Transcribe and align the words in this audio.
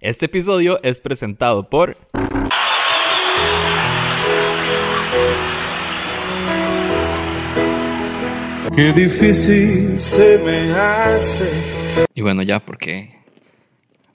Este 0.00 0.26
episodio 0.26 0.78
es 0.84 1.00
presentado 1.00 1.68
por... 1.68 1.96
Qué 8.76 8.92
difícil 8.92 9.98
se 9.98 10.38
me 10.44 10.70
hace. 10.70 12.06
Y 12.14 12.20
bueno, 12.20 12.42
ya 12.42 12.60
porque 12.60 13.10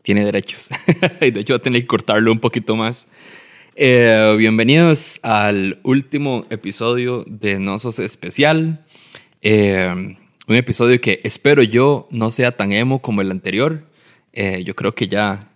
tiene 0.04 0.23
derechos. 0.23 0.69
y 1.21 1.31
de 1.31 1.41
hecho 1.41 1.54
va 1.54 1.57
a 1.57 1.61
tener 1.61 1.81
que 1.81 1.88
cortarlo 1.88 2.31
un 2.31 2.40
poquito 2.40 2.78
más. 2.78 3.10
Eh, 3.76 4.36
bienvenidos 4.38 5.20
al 5.22 5.81
último 5.84 6.46
episodio 6.50 7.26
de 7.28 7.60
Nosos 7.60 8.00
Especial. 8.00 8.86
Eh, 9.42 10.15
un 10.47 10.56
episodio 10.56 11.02
que 11.02 11.20
espero 11.26 11.62
yo 11.62 12.08
no 12.10 12.31
sea 12.31 12.56
tan 12.56 12.72
emo 12.72 13.02
como 13.02 13.20
el 13.20 13.31
anterior. 13.31 13.84
Eh, 14.31 14.63
yo 14.63 14.76
creo 14.76 14.96
que 14.96 15.10
ya, 15.10 15.50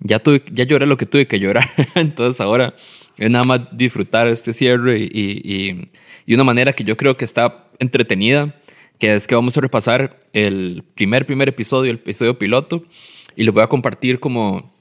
ya, 0.00 0.18
tuve, 0.18 0.42
ya 0.52 0.64
lloré 0.64 0.86
lo 0.86 0.96
que 0.96 1.06
tuve 1.06 1.26
que 1.26 1.38
llorar. 1.38 1.70
Entonces 1.94 2.40
ahora 2.40 2.74
es 3.16 3.30
nada 3.30 3.44
más 3.44 3.60
disfrutar 3.72 4.28
este 4.28 4.52
cierre 4.52 4.98
y, 4.98 5.10
y, 5.12 5.90
y, 6.26 6.34
una 6.34 6.44
manera 6.44 6.72
que 6.72 6.84
yo 6.84 6.96
creo 6.96 7.16
que 7.16 7.24
está 7.24 7.68
entretenida, 7.78 8.60
que 8.98 9.14
es 9.14 9.26
que 9.26 9.34
vamos 9.34 9.56
a 9.56 9.60
repasar 9.60 10.20
el 10.32 10.84
primer, 10.94 11.26
primer 11.26 11.48
episodio, 11.48 11.90
el 11.90 11.98
episodio 11.98 12.38
piloto, 12.38 12.84
y 13.36 13.44
les 13.44 13.52
voy 13.52 13.62
a 13.62 13.68
compartir 13.68 14.20
como, 14.20 14.72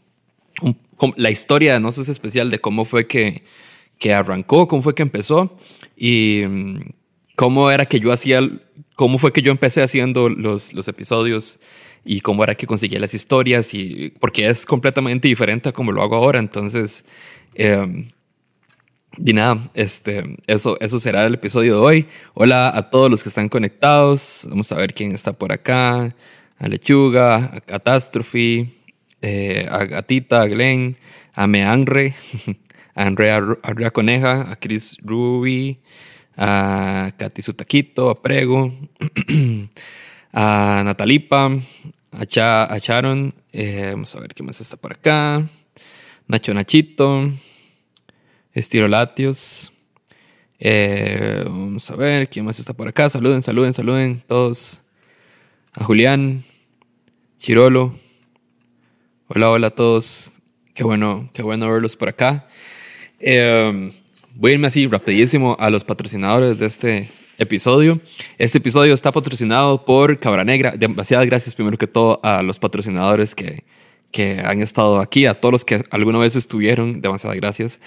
la 1.17 1.31
historia 1.31 1.73
de 1.73 1.79
No 1.79 1.91
Sos 1.91 2.09
Especial, 2.09 2.49
de 2.49 2.59
cómo 2.59 2.85
fue 2.85 3.07
que, 3.07 3.43
que 3.99 4.13
arrancó, 4.13 4.67
cómo 4.67 4.81
fue 4.81 4.95
que 4.95 5.01
empezó 5.01 5.57
y 5.97 6.43
mm, 6.47 6.79
cómo 7.35 7.69
era 7.71 7.85
que 7.85 7.99
yo 7.99 8.11
hacía, 8.11 8.41
cómo 8.95 9.17
fue 9.17 9.33
que 9.33 9.41
yo 9.41 9.51
empecé 9.51 9.81
haciendo 9.81 10.29
los, 10.29 10.73
los 10.73 10.87
episodios 10.87 11.59
y 12.05 12.21
cómo 12.21 12.43
era 12.43 12.55
que 12.55 12.67
conseguía 12.67 12.99
las 12.99 13.13
historias 13.13 13.73
y 13.73 14.13
porque 14.19 14.47
es 14.47 14.65
completamente 14.65 15.27
diferente 15.27 15.69
a 15.69 15.71
como 15.71 15.91
lo 15.91 16.01
hago 16.01 16.15
ahora. 16.15 16.39
Entonces, 16.39 17.05
eh, 17.55 18.09
y 19.17 19.33
nada, 19.33 19.69
este, 19.73 20.37
eso, 20.47 20.77
eso 20.79 20.97
será 20.97 21.25
el 21.25 21.35
episodio 21.35 21.75
de 21.75 21.79
hoy. 21.79 22.07
Hola 22.33 22.75
a 22.75 22.89
todos 22.89 23.11
los 23.11 23.21
que 23.21 23.29
están 23.29 23.47
conectados. 23.47 24.47
Vamos 24.49 24.71
a 24.71 24.75
ver 24.75 24.93
quién 24.93 25.11
está 25.11 25.33
por 25.33 25.51
acá. 25.51 26.15
A 26.57 26.67
Lechuga, 26.67 27.51
a 27.55 27.61
Catástrofe, 27.61 28.69
eh, 29.21 29.67
a 29.69 29.85
Gatita, 29.85 30.41
a 30.41 30.47
Glenn, 30.47 30.97
a 31.33 31.47
Meanre, 31.47 32.15
a 32.95 33.03
Andrea, 33.03 33.41
Andrea 33.63 33.91
Coneja, 33.91 34.51
a 34.51 34.55
Chris 34.55 34.97
Ruby, 35.01 35.79
a 36.37 37.11
Katy 37.17 37.41
Sutaquito, 37.41 38.09
a 38.09 38.21
Prego, 38.21 38.73
a 40.33 40.81
Natalipa, 40.83 41.51
a, 42.11 42.25
Cha, 42.25 42.63
a 42.71 42.79
Charon. 42.79 43.33
Eh, 43.51 43.89
vamos 43.91 44.13
a 44.15 44.19
ver 44.19 44.33
quién 44.33 44.47
más 44.47 44.59
está 44.59 44.75
por 44.75 44.93
acá. 44.93 45.47
Nacho 46.27 46.53
Nachito. 46.53 47.29
Estirolatios. 48.51 49.71
Eh, 50.59 51.43
vamos 51.45 51.89
a 51.89 51.95
ver 51.95 52.29
quién 52.29 52.45
más 52.45 52.57
está 52.59 52.73
por 52.73 52.87
acá. 52.87 53.09
Saluden, 53.09 53.41
saluden, 53.41 53.73
saluden 53.73 54.23
todos. 54.27 54.79
A 55.71 55.83
Julián, 55.83 56.43
Chirolo. 57.37 57.95
Hola, 59.27 59.51
hola 59.51 59.67
a 59.67 59.71
todos. 59.71 60.39
Qué 60.73 60.83
bueno, 60.83 61.29
qué 61.33 61.43
bueno 61.43 61.71
verlos 61.71 61.95
por 61.95 62.09
acá. 62.09 62.47
Eh, 63.19 63.91
voy 64.35 64.51
a 64.51 64.53
irme 64.55 64.67
así 64.67 64.87
rapidísimo 64.87 65.55
a 65.59 65.69
los 65.69 65.83
patrocinadores 65.83 66.57
de 66.57 66.65
este 66.65 67.09
episodio. 67.37 67.99
Este 68.37 68.57
episodio 68.57 68.93
está 68.93 69.11
patrocinado 69.11 69.85
por 69.85 70.19
Cabra 70.19 70.43
Negra. 70.43 70.73
Demasiadas 70.77 71.25
gracias 71.25 71.55
primero 71.55 71.77
que 71.77 71.87
todo 71.87 72.19
a 72.23 72.41
los 72.43 72.59
patrocinadores 72.59 73.35
que, 73.35 73.63
que 74.11 74.39
han 74.39 74.61
estado 74.61 74.99
aquí, 74.99 75.25
a 75.25 75.39
todos 75.39 75.51
los 75.51 75.65
que 75.65 75.83
alguna 75.91 76.19
vez 76.19 76.35
estuvieron. 76.35 77.01
Demasiadas 77.01 77.37
gracias. 77.37 77.81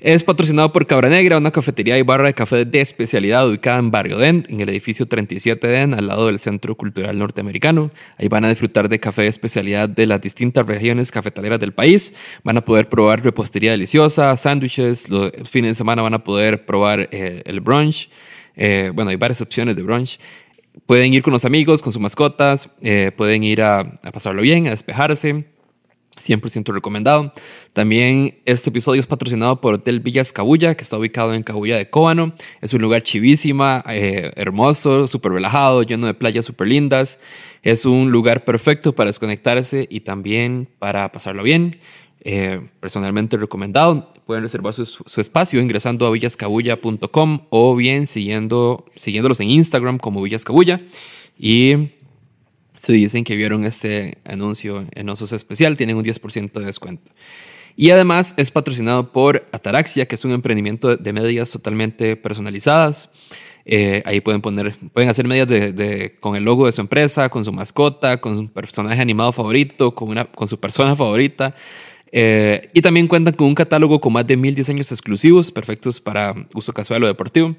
Es 0.00 0.22
patrocinado 0.22 0.72
por 0.72 0.86
Cabra 0.86 1.08
Negra, 1.08 1.38
una 1.38 1.50
cafetería 1.50 1.98
y 1.98 2.02
barra 2.02 2.28
de 2.28 2.34
café 2.34 2.64
de 2.64 2.80
especialidad 2.80 3.48
ubicada 3.48 3.80
en 3.80 3.90
Barrio 3.90 4.16
Den, 4.16 4.44
en 4.48 4.60
el 4.60 4.68
edificio 4.68 5.06
37 5.06 5.66
Den, 5.66 5.92
al 5.92 6.06
lado 6.06 6.26
del 6.26 6.38
Centro 6.38 6.76
Cultural 6.76 7.18
Norteamericano. 7.18 7.90
Ahí 8.16 8.28
van 8.28 8.44
a 8.44 8.48
disfrutar 8.48 8.88
de 8.88 9.00
café 9.00 9.22
de 9.22 9.28
especialidad 9.28 9.88
de 9.88 10.06
las 10.06 10.20
distintas 10.20 10.64
regiones 10.64 11.10
cafetaleras 11.10 11.58
del 11.58 11.72
país. 11.72 12.14
Van 12.44 12.56
a 12.56 12.64
poder 12.64 12.88
probar 12.88 13.24
repostería 13.24 13.72
deliciosa, 13.72 14.36
sándwiches. 14.36 15.08
Los 15.08 15.32
fines 15.50 15.70
de 15.70 15.74
semana 15.74 16.02
van 16.02 16.14
a 16.14 16.22
poder 16.22 16.64
probar 16.64 17.08
eh, 17.10 17.42
el 17.44 17.60
brunch. 17.60 18.08
Eh, 18.58 18.90
bueno, 18.94 19.10
hay 19.10 19.16
varias 19.16 19.40
opciones 19.40 19.76
de 19.76 19.82
brunch. 19.82 20.18
Pueden 20.84 21.14
ir 21.14 21.22
con 21.22 21.32
los 21.32 21.44
amigos, 21.44 21.82
con 21.82 21.92
sus 21.92 22.02
mascotas. 22.02 22.68
Eh, 22.82 23.12
pueden 23.16 23.42
ir 23.44 23.62
a, 23.62 24.00
pasarlo 24.12 24.42
bien, 24.42 24.66
a 24.66 24.70
despejarse 24.70 25.46
100% 26.18 26.72
recomendado. 26.72 27.32
También 27.72 28.40
este 28.44 28.70
episodio 28.70 29.00
es 29.00 29.06
patrocinado 29.06 29.60
por 29.60 29.74
Hotel 29.74 30.00
Villas 30.00 30.32
Cabulla, 30.32 30.74
que 30.74 30.82
está 30.82 30.98
ubicado 30.98 31.32
en 31.32 31.44
Cabulla 31.44 31.76
de 31.76 31.88
Cóbano. 31.88 32.34
Es 32.60 32.74
un 32.74 32.82
lugar 32.82 33.02
chivísima, 33.02 33.84
eh, 33.88 34.32
hermoso, 34.34 35.06
súper 35.06 35.32
relajado, 35.32 35.82
lleno 35.84 36.08
de 36.08 36.14
playas 36.14 36.44
súper 36.44 36.68
lindas. 36.68 37.20
Es 37.62 37.84
un 37.84 38.10
lugar 38.10 38.44
perfecto 38.44 38.94
para 38.94 39.08
desconectarse 39.08 39.86
y 39.90 40.00
también 40.00 40.68
para 40.78 41.10
pasarlo 41.12 41.42
bien. 41.42 41.70
Eh, 42.20 42.60
personalmente 42.80 43.36
recomendado. 43.36 44.12
Pueden 44.26 44.42
reservar 44.42 44.74
su, 44.74 44.84
su, 44.84 45.20
espacio 45.20 45.60
ingresando 45.60 46.06
a 46.06 46.10
villascabulla.com 46.10 47.46
o 47.50 47.76
bien 47.76 48.06
siguiendo, 48.06 48.84
siguiéndolos 48.96 49.40
en 49.40 49.50
Instagram 49.50 49.98
como 49.98 50.20
Villascabulla. 50.22 50.80
Y 51.38 51.90
se 52.74 52.92
dicen 52.92 53.24
que 53.24 53.36
vieron 53.36 53.64
este 53.64 54.18
anuncio 54.24 54.84
en 54.92 55.08
Osos 55.08 55.32
Especial, 55.32 55.76
tienen 55.76 55.96
un 55.96 56.04
10% 56.04 56.52
de 56.52 56.64
descuento. 56.64 57.12
Y 57.76 57.90
además 57.90 58.34
es 58.36 58.50
patrocinado 58.50 59.12
por 59.12 59.46
Ataraxia, 59.52 60.06
que 60.06 60.16
es 60.16 60.24
un 60.24 60.32
emprendimiento 60.32 60.96
de 60.96 61.12
medias 61.12 61.50
totalmente 61.50 62.16
personalizadas. 62.16 63.08
Eh, 63.64 64.02
ahí 64.04 64.20
pueden 64.20 64.40
poner, 64.40 64.76
pueden 64.92 65.10
hacer 65.10 65.28
medias 65.28 65.46
de, 65.46 66.16
con 66.18 66.34
el 66.34 66.42
logo 66.42 66.66
de 66.66 66.72
su 66.72 66.80
empresa, 66.80 67.28
con 67.28 67.44
su 67.44 67.52
mascota, 67.52 68.20
con 68.20 68.36
su 68.36 68.48
personaje 68.48 69.00
animado 69.00 69.30
favorito, 69.30 69.94
con, 69.94 70.08
una, 70.08 70.24
con 70.24 70.48
su 70.48 70.58
persona 70.58 70.96
favorita. 70.96 71.54
Eh, 72.10 72.70
y 72.72 72.80
también 72.80 73.06
cuentan 73.06 73.34
con 73.34 73.48
un 73.48 73.54
catálogo 73.54 74.00
con 74.00 74.12
más 74.12 74.26
de 74.26 74.36
mil 74.36 74.54
diseños 74.54 74.90
exclusivos, 74.92 75.52
perfectos 75.52 76.00
para 76.00 76.34
uso 76.54 76.72
casual 76.72 77.04
o 77.04 77.06
deportivo. 77.06 77.54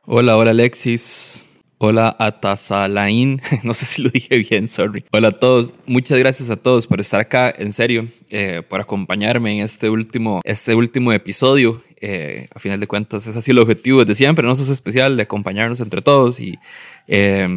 Hola, 0.07 0.37
hola 0.37 0.51
Alexis. 0.51 1.47
Hola 1.79 2.15
Atazalain. 2.19 3.41
No 3.63 3.73
sé 3.73 3.87
si 3.87 4.03
lo 4.03 4.11
dije 4.11 4.37
bien, 4.39 4.69
sorry. 4.69 5.05
Hola 5.11 5.29
a 5.29 5.33
todos. 5.33 5.73
Muchas 5.87 6.19
gracias 6.19 6.51
a 6.51 6.57
todos 6.57 6.87
por 6.87 7.01
estar 7.01 7.21
acá, 7.21 7.53
en 7.57 7.73
serio, 7.73 8.11
eh, 8.37 8.63
por 8.69 8.81
acompañarme 8.81 9.53
en 9.53 9.61
este 9.61 9.89
último, 9.89 10.41
este 10.43 10.75
último 10.75 11.13
episodio. 11.13 11.85
Eh, 12.01 12.49
a 12.53 12.59
final 12.59 12.81
de 12.81 12.89
cuentas, 12.89 13.29
es 13.29 13.37
así 13.37 13.53
el 13.53 13.61
objetivo 13.61 14.05
de 14.05 14.13
siempre, 14.17 14.45
no 14.45 14.55
es 14.55 14.69
especial, 14.69 15.17
de 15.17 15.23
acompañarnos 15.23 15.79
entre 15.79 16.03
todos 16.03 16.41
y 16.41 16.59
eh, 17.07 17.49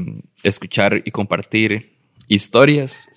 escuchar 0.44 1.02
y 1.04 1.10
compartir 1.10 1.98
historias. 2.28 3.08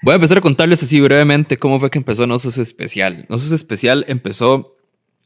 Voy 0.00 0.12
a 0.12 0.14
empezar 0.14 0.38
a 0.38 0.40
contarles 0.40 0.82
así 0.82 1.02
brevemente 1.02 1.58
cómo 1.58 1.78
fue 1.78 1.90
que 1.90 1.98
empezó 1.98 2.26
Nosos 2.26 2.56
Especial. 2.56 3.26
Nosos 3.28 3.52
Especial 3.52 4.06
empezó 4.08 4.74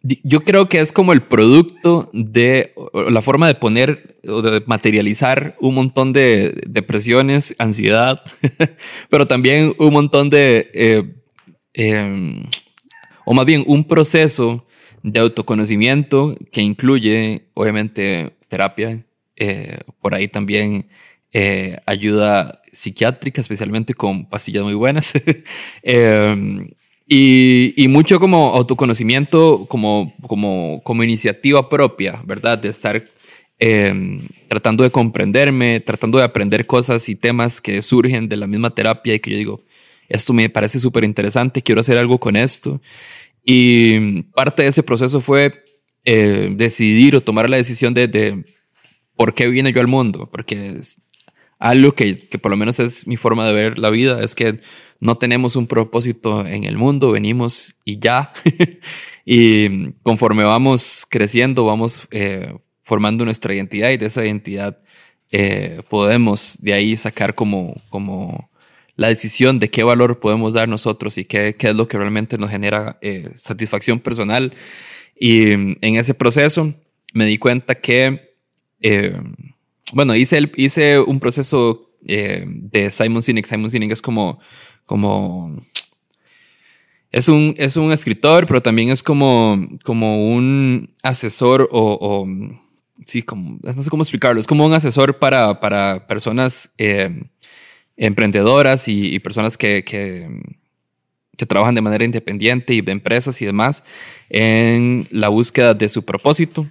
yo 0.03 0.45
creo 0.45 0.69
que 0.69 0.81
es 0.81 0.93
como 0.93 1.13
el 1.13 1.23
producto 1.23 2.09
de 2.13 2.73
la 2.93 3.21
forma 3.21 3.49
de 3.49 3.55
poner 3.55 4.19
o 4.29 4.43
de 4.43 4.63
materializar 4.67 5.57
un 5.61 5.75
montón 5.75 6.13
de 6.13 6.63
depresiones, 6.67 7.55
ansiedad, 7.59 8.23
pero 9.11 9.27
también 9.27 9.75
un 9.79 9.93
montón 9.93 10.31
de, 10.31 10.71
eh, 10.73 11.15
eh, 11.79 12.43
o 13.25 13.35
más 13.35 13.47
bien 13.47 13.65
un 13.67 13.85
proceso 13.85 14.67
de 15.03 15.21
autoconocimiento 15.21 16.37
que 16.53 16.61
incluye, 16.61 17.45
obviamente, 17.55 18.33
terapia, 18.49 19.05
eh, 19.37 19.79
por 20.01 20.15
ahí 20.15 20.29
también 20.29 20.89
eh, 21.33 21.79
ayuda 21.87 22.61
psiquiátrica, 22.73 23.41
especialmente 23.41 23.95
con 23.95 24.27
pastillas 24.27 24.65
muy 24.65 24.75
buenas. 24.75 25.13
Eh, 25.83 26.75
y, 27.11 27.87
mucho 27.89 28.21
como 28.21 28.51
autoconocimiento, 28.55 29.65
como, 29.67 30.13
como, 30.27 30.83
como 30.85 31.03
iniciativa 31.03 31.71
propia, 31.71 32.21
¿verdad? 32.27 32.59
De 32.59 32.69
estar 32.69 33.03
eh, 33.59 34.21
tratando 34.49 34.85
de 34.85 34.91
comprenderme, 34.91 35.81
tratando 35.81 36.19
de 36.19 36.25
aprender 36.25 36.67
cosas 36.67 37.09
y 37.09 37.17
temas 37.17 37.63
que 37.63 37.81
surgen 37.81 38.29
de 38.29 38.37
la 38.37 38.47
misma 38.47 38.75
terapia 38.75 39.15
y 39.15 39.21
que 39.21 39.31
yo 39.31 39.37
digo, 39.39 39.63
esto 40.09 40.33
me 40.33 40.49
parece 40.49 40.81
súper 40.81 41.05
interesante, 41.05 41.63
quiero 41.63 41.81
hacer 41.81 41.99
algo 41.99 42.19
con 42.19 42.37
esto. 42.37 42.81
Y 43.45 44.23
parte 44.35 44.63
de 44.63 44.69
ese 44.69 44.83
proceso 44.83 45.21
fue 45.21 45.65
eh, 46.05 46.51
decidir 46.55 47.17
o 47.17 47.21
tomar 47.21 47.49
la 47.49 47.57
decisión 47.57 47.95
de, 47.95 48.09
de 48.09 48.45
por 49.17 49.35
qué 49.35 49.49
vine 49.49 49.73
yo 49.73 49.81
al 49.81 49.87
mundo, 49.87 50.29
porque 50.31 50.77
es 50.79 51.01
algo 51.59 51.95
que, 51.95 52.29
que 52.29 52.39
por 52.39 52.51
lo 52.51 52.57
menos 52.57 52.79
es 52.81 53.07
mi 53.07 53.17
forma 53.17 53.47
de 53.47 53.53
ver 53.53 53.79
la 53.79 53.91
vida, 53.91 54.23
es 54.23 54.35
que 54.35 54.61
no 55.01 55.17
tenemos 55.17 55.57
un 55.57 55.67
propósito 55.67 56.47
en 56.47 56.65
el 56.65 56.77
mundo, 56.77 57.13
venimos 57.13 57.77
y 57.85 57.99
ya. 57.99 58.33
y 59.25 59.93
conforme 60.03 60.45
vamos 60.45 61.07
creciendo, 61.09 61.65
vamos 61.65 62.09
eh, 62.11 62.55
formando 62.83 63.25
nuestra 63.25 63.55
identidad 63.55 63.91
y 63.91 63.97
de 63.97 64.07
esa 64.07 64.25
identidad 64.25 64.79
eh, 65.31 65.83
podemos 65.89 66.57
de 66.63 66.73
ahí 66.73 66.97
sacar 66.97 67.35
como, 67.35 67.77
como 67.91 68.51
la 68.99 69.07
decisión 69.07 69.61
de 69.61 69.71
qué 69.71 69.85
valor 69.85 70.19
podemos 70.19 70.53
dar 70.53 70.69
nosotros 70.69 71.17
y 71.19 71.25
qué, 71.25 71.55
qué 71.57 71.69
es 71.69 71.77
lo 71.77 71.87
que 71.87 71.97
realmente 71.97 72.37
nos 72.37 72.51
genera 72.51 72.99
eh, 73.01 73.31
satisfacción 73.37 74.01
personal. 74.01 74.53
Y 75.19 75.57
mm, 75.57 75.77
en 75.81 75.97
ese 75.97 76.15
proceso 76.15 76.75
me 77.15 77.25
di 77.25 77.39
cuenta 77.39 77.77
que, 77.77 78.35
eh, 78.81 79.17
bueno, 79.93 80.17
hice, 80.17 80.51
hice 80.57 80.99
un 80.99 81.21
proceso 81.21 81.93
eh, 82.07 82.45
de 82.49 82.91
Simon 82.91 83.23
Sinek. 83.23 83.47
Simon 83.47 83.71
Sinek 83.71 83.93
es 83.93 84.03
como, 84.03 84.41
como 84.85 85.63
es 87.13 87.29
un, 87.29 87.55
es 87.57 87.77
un 87.77 87.93
escritor, 87.93 88.49
pero 88.49 88.61
también 88.61 88.91
es 88.91 89.05
como, 89.05 89.65
como 89.85 90.29
un 90.29 90.93
asesor 91.05 91.69
o, 91.71 92.27
sí, 93.07 93.23
como, 93.23 93.61
no 93.63 93.81
sé 93.81 93.91
cómo 93.91 94.03
explicarlo, 94.03 94.41
es 94.41 94.47
como 94.49 94.67
un 94.67 94.75
asesor 94.75 95.21
para, 95.21 95.61
para 95.61 96.05
personas 96.09 96.75
emprendedoras 97.99 98.89
y, 98.89 99.19
personas 99.19 99.59
que, 99.59 99.85
que, 99.85 100.27
trabajan 101.47 101.75
de 101.75 101.83
manera 101.83 102.05
independiente 102.05 102.75
y 102.75 102.81
de 102.81 102.93
empresas 102.93 103.41
y 103.43 103.45
demás 103.45 103.85
en 104.29 105.07
la 105.11 105.29
búsqueda 105.29 105.75
de 105.75 105.89
su 105.89 106.05
propósito. 106.05 106.67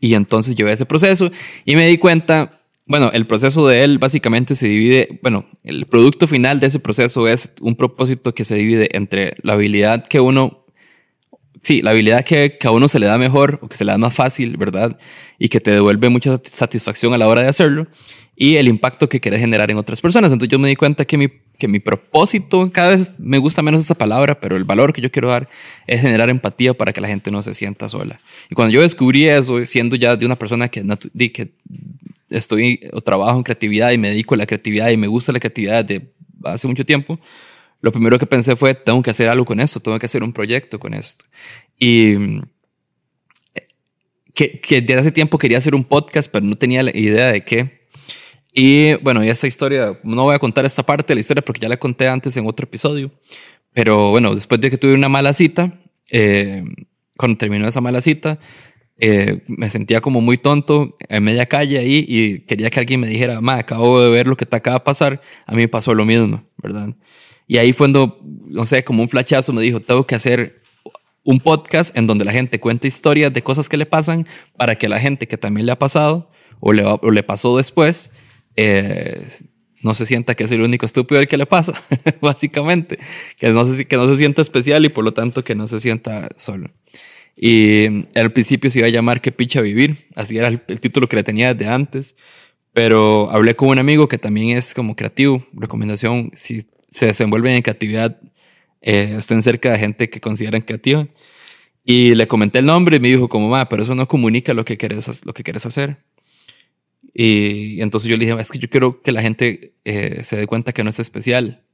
Y 0.00 0.14
entonces 0.14 0.54
llevé 0.54 0.72
ese 0.72 0.86
proceso 0.86 1.30
y 1.64 1.76
me 1.76 1.86
di 1.88 1.98
cuenta, 1.98 2.62
bueno, 2.86 3.10
el 3.12 3.26
proceso 3.26 3.66
de 3.66 3.84
él 3.84 3.98
básicamente 3.98 4.54
se 4.54 4.68
divide, 4.68 5.18
bueno, 5.22 5.46
el 5.62 5.86
producto 5.86 6.26
final 6.26 6.60
de 6.60 6.66
ese 6.66 6.78
proceso 6.78 7.26
es 7.26 7.54
un 7.60 7.76
propósito 7.76 8.34
que 8.34 8.44
se 8.44 8.56
divide 8.56 8.88
entre 8.96 9.34
la 9.42 9.54
habilidad 9.54 10.06
que 10.06 10.20
uno, 10.20 10.63
sí, 11.64 11.82
la 11.82 11.90
habilidad 11.90 12.24
que, 12.24 12.56
que 12.58 12.66
a 12.68 12.70
uno 12.70 12.86
se 12.86 12.98
le 12.98 13.06
da 13.06 13.18
mejor 13.18 13.58
o 13.62 13.68
que 13.68 13.76
se 13.76 13.84
le 13.84 13.92
da 13.92 13.98
más 13.98 14.14
fácil, 14.14 14.56
¿verdad? 14.56 14.96
Y 15.38 15.48
que 15.48 15.60
te 15.60 15.72
devuelve 15.72 16.08
mucha 16.08 16.30
sat- 16.30 16.46
satisfacción 16.46 17.12
a 17.14 17.18
la 17.18 17.26
hora 17.26 17.42
de 17.42 17.48
hacerlo 17.48 17.88
y 18.36 18.56
el 18.56 18.68
impacto 18.68 19.08
que 19.08 19.20
quieres 19.20 19.40
generar 19.40 19.70
en 19.70 19.76
otras 19.76 20.00
personas. 20.00 20.32
Entonces 20.32 20.50
yo 20.50 20.58
me 20.58 20.68
di 20.68 20.76
cuenta 20.76 21.04
que 21.04 21.16
mi, 21.16 21.28
que 21.58 21.68
mi 21.68 21.78
propósito, 21.80 22.70
cada 22.72 22.90
vez 22.90 23.12
me 23.18 23.38
gusta 23.38 23.62
menos 23.62 23.80
esa 23.80 23.94
palabra, 23.94 24.40
pero 24.40 24.56
el 24.56 24.64
valor 24.64 24.92
que 24.92 25.00
yo 25.00 25.10
quiero 25.10 25.28
dar 25.28 25.48
es 25.86 26.00
generar 26.00 26.30
empatía 26.30 26.74
para 26.74 26.92
que 26.92 27.00
la 27.00 27.08
gente 27.08 27.30
no 27.30 27.42
se 27.42 27.54
sienta 27.54 27.88
sola. 27.88 28.20
Y 28.50 28.54
cuando 28.54 28.74
yo 28.74 28.80
descubrí 28.82 29.26
eso, 29.26 29.64
siendo 29.66 29.96
ya 29.96 30.16
de 30.16 30.26
una 30.26 30.36
persona 30.36 30.68
que, 30.68 30.84
que 31.32 31.52
estoy 32.30 32.80
o 32.92 33.00
trabajo 33.00 33.36
en 33.36 33.44
creatividad 33.44 33.92
y 33.92 33.98
me 33.98 34.10
dedico 34.10 34.34
a 34.34 34.38
la 34.38 34.46
creatividad 34.46 34.90
y 34.90 34.96
me 34.96 35.06
gusta 35.06 35.32
la 35.32 35.38
creatividad 35.38 35.84
de 35.84 36.10
hace 36.44 36.66
mucho 36.66 36.84
tiempo, 36.84 37.20
lo 37.84 37.92
primero 37.92 38.18
que 38.18 38.24
pensé 38.24 38.56
fue, 38.56 38.72
tengo 38.72 39.02
que 39.02 39.10
hacer 39.10 39.28
algo 39.28 39.44
con 39.44 39.60
esto, 39.60 39.78
tengo 39.78 39.98
que 39.98 40.06
hacer 40.06 40.22
un 40.22 40.32
proyecto 40.32 40.78
con 40.78 40.94
esto. 40.94 41.26
Y 41.78 42.14
mm, 42.16 42.42
que, 44.32 44.58
que 44.58 44.80
desde 44.80 45.00
hace 45.00 45.12
tiempo 45.12 45.36
quería 45.36 45.58
hacer 45.58 45.74
un 45.74 45.84
podcast, 45.84 46.32
pero 46.32 46.46
no 46.46 46.56
tenía 46.56 46.82
la 46.82 46.96
idea 46.96 47.30
de 47.30 47.44
qué. 47.44 47.86
Y 48.54 48.94
bueno, 49.02 49.22
y 49.22 49.28
esta 49.28 49.46
historia, 49.46 50.00
no 50.02 50.22
voy 50.22 50.34
a 50.34 50.38
contar 50.38 50.64
esta 50.64 50.82
parte 50.82 51.08
de 51.08 51.16
la 51.16 51.20
historia 51.20 51.44
porque 51.44 51.60
ya 51.60 51.68
la 51.68 51.76
conté 51.76 52.08
antes 52.08 52.34
en 52.38 52.46
otro 52.46 52.64
episodio, 52.64 53.12
pero 53.74 54.12
bueno, 54.12 54.34
después 54.34 54.62
de 54.62 54.70
que 54.70 54.78
tuve 54.78 54.94
una 54.94 55.10
mala 55.10 55.34
cita, 55.34 55.78
eh, 56.10 56.64
cuando 57.18 57.36
terminó 57.36 57.68
esa 57.68 57.82
mala 57.82 58.00
cita, 58.00 58.38
eh, 58.96 59.42
me 59.46 59.68
sentía 59.68 60.00
como 60.00 60.22
muy 60.22 60.38
tonto 60.38 60.96
en 61.06 61.22
media 61.22 61.44
calle 61.44 61.78
ahí 61.80 62.02
y 62.08 62.38
quería 62.46 62.70
que 62.70 62.80
alguien 62.80 63.00
me 63.00 63.08
dijera, 63.08 63.42
ma, 63.42 63.56
acabo 63.56 64.00
de 64.00 64.08
ver 64.08 64.26
lo 64.26 64.38
que 64.38 64.46
te 64.46 64.56
acaba 64.56 64.78
de 64.78 64.84
pasar, 64.84 65.20
a 65.44 65.52
mí 65.52 65.58
me 65.58 65.68
pasó 65.68 65.92
lo 65.92 66.06
mismo, 66.06 66.44
¿verdad? 66.56 66.94
Y 67.46 67.58
ahí 67.58 67.72
fue 67.72 67.86
cuando, 67.86 68.20
no 68.22 68.66
sé, 68.66 68.84
como 68.84 69.02
un 69.02 69.08
flachazo 69.08 69.52
me 69.52 69.62
dijo, 69.62 69.80
tengo 69.80 70.06
que 70.06 70.14
hacer 70.14 70.62
un 71.22 71.40
podcast 71.40 71.96
en 71.96 72.06
donde 72.06 72.24
la 72.24 72.32
gente 72.32 72.60
cuenta 72.60 72.86
historias 72.86 73.32
de 73.32 73.42
cosas 73.42 73.68
que 73.68 73.76
le 73.76 73.86
pasan 73.86 74.26
para 74.56 74.76
que 74.76 74.88
la 74.88 75.00
gente 75.00 75.26
que 75.26 75.38
también 75.38 75.66
le 75.66 75.72
ha 75.72 75.78
pasado 75.78 76.30
o 76.60 76.72
le, 76.72 76.84
o 76.84 77.10
le 77.10 77.22
pasó 77.22 77.56
después 77.56 78.10
eh, 78.56 79.26
no 79.82 79.94
se 79.94 80.06
sienta 80.06 80.34
que 80.34 80.44
es 80.44 80.50
el 80.50 80.62
único 80.62 80.86
estúpido 80.86 81.20
el 81.20 81.28
que 81.28 81.36
le 81.36 81.46
pasa, 81.46 81.80
básicamente, 82.20 82.98
que 83.38 83.50
no, 83.50 83.64
se, 83.66 83.84
que 83.84 83.96
no 83.96 84.08
se 84.08 84.16
sienta 84.16 84.40
especial 84.40 84.84
y 84.84 84.88
por 84.88 85.04
lo 85.04 85.12
tanto 85.12 85.44
que 85.44 85.54
no 85.54 85.66
se 85.66 85.78
sienta 85.78 86.28
solo. 86.38 86.70
Y 87.36 88.06
al 88.18 88.32
principio 88.32 88.70
se 88.70 88.78
iba 88.78 88.88
a 88.88 88.90
llamar 88.90 89.20
Que 89.20 89.32
picha 89.32 89.60
vivir, 89.60 90.06
así 90.14 90.38
era 90.38 90.48
el, 90.48 90.62
el 90.68 90.80
título 90.80 91.08
que 91.08 91.16
le 91.16 91.24
tenía 91.24 91.52
desde 91.52 91.70
antes, 91.70 92.16
pero 92.72 93.30
hablé 93.30 93.56
con 93.56 93.68
un 93.68 93.78
amigo 93.78 94.08
que 94.08 94.18
también 94.18 94.56
es 94.56 94.72
como 94.72 94.96
creativo, 94.96 95.46
recomendación, 95.52 96.30
si 96.34 96.64
se 96.94 97.06
desenvuelven 97.06 97.56
en 97.56 97.62
creatividad, 97.62 98.20
eh, 98.80 99.16
estén 99.18 99.42
cerca 99.42 99.72
de 99.72 99.78
gente 99.80 100.08
que 100.08 100.20
consideran 100.20 100.60
creativa. 100.60 101.08
Y 101.84 102.14
le 102.14 102.28
comenté 102.28 102.60
el 102.60 102.66
nombre 102.66 102.96
y 102.96 103.00
me 103.00 103.08
dijo 103.08 103.28
como, 103.28 103.48
ma, 103.48 103.68
pero 103.68 103.82
eso 103.82 103.96
no 103.96 104.06
comunica 104.06 104.54
lo 104.54 104.64
que 104.64 104.76
quieres, 104.76 105.26
lo 105.26 105.34
que 105.34 105.42
quieres 105.42 105.66
hacer. 105.66 105.98
Y, 107.12 107.82
entonces 107.82 108.08
yo 108.08 108.16
le 108.16 108.26
dije, 108.26 108.40
es 108.40 108.50
que 108.50 108.60
yo 108.60 108.70
quiero 108.70 109.02
que 109.02 109.10
la 109.10 109.22
gente 109.22 109.74
eh, 109.84 110.20
se 110.22 110.36
dé 110.36 110.46
cuenta 110.46 110.72
que 110.72 110.84
no 110.84 110.90
es 110.90 111.00
especial. 111.00 111.64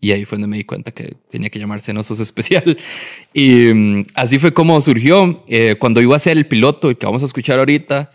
Y 0.00 0.10
ahí 0.10 0.24
fue 0.24 0.36
donde 0.36 0.48
me 0.48 0.56
di 0.56 0.64
cuenta 0.64 0.90
que 0.90 1.14
tenía 1.30 1.48
que 1.48 1.60
llamarse 1.60 1.94
No 1.94 2.02
Sos 2.02 2.18
Especial. 2.18 2.76
Y 3.32 3.72
mm, 3.72 4.06
así 4.14 4.40
fue 4.40 4.52
como 4.52 4.80
surgió. 4.80 5.44
eh, 5.46 5.76
cuando 5.78 6.00
iba 6.02 6.14
a 6.14 6.16
hacer 6.16 6.36
el 6.36 6.46
piloto, 6.46 6.90
el 6.90 6.98
que 6.98 7.06
vamos 7.06 7.22
a 7.22 7.26
escuchar 7.26 7.60
ahorita, 7.60 8.10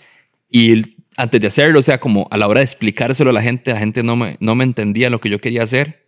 y 0.50 0.82
antes 1.16 1.40
de 1.40 1.48
hacerlo, 1.48 1.80
o 1.80 1.82
sea, 1.82 2.00
como 2.00 2.28
a 2.30 2.38
la 2.38 2.48
hora 2.50 2.60
de 2.60 2.66
explicárselo 2.66 3.30
a 3.30 3.34
la 3.34 3.42
gente, 3.42 3.72
la 3.72 3.80
gente 3.80 4.04
no 4.04 4.18
me, 4.18 4.36
no 4.42 4.54
me 4.54 4.66
entendía 4.66 5.10
lo 5.10 5.22
que 5.22 5.30
yo 5.30 5.40
quería 5.40 5.64
hacer. 5.64 6.01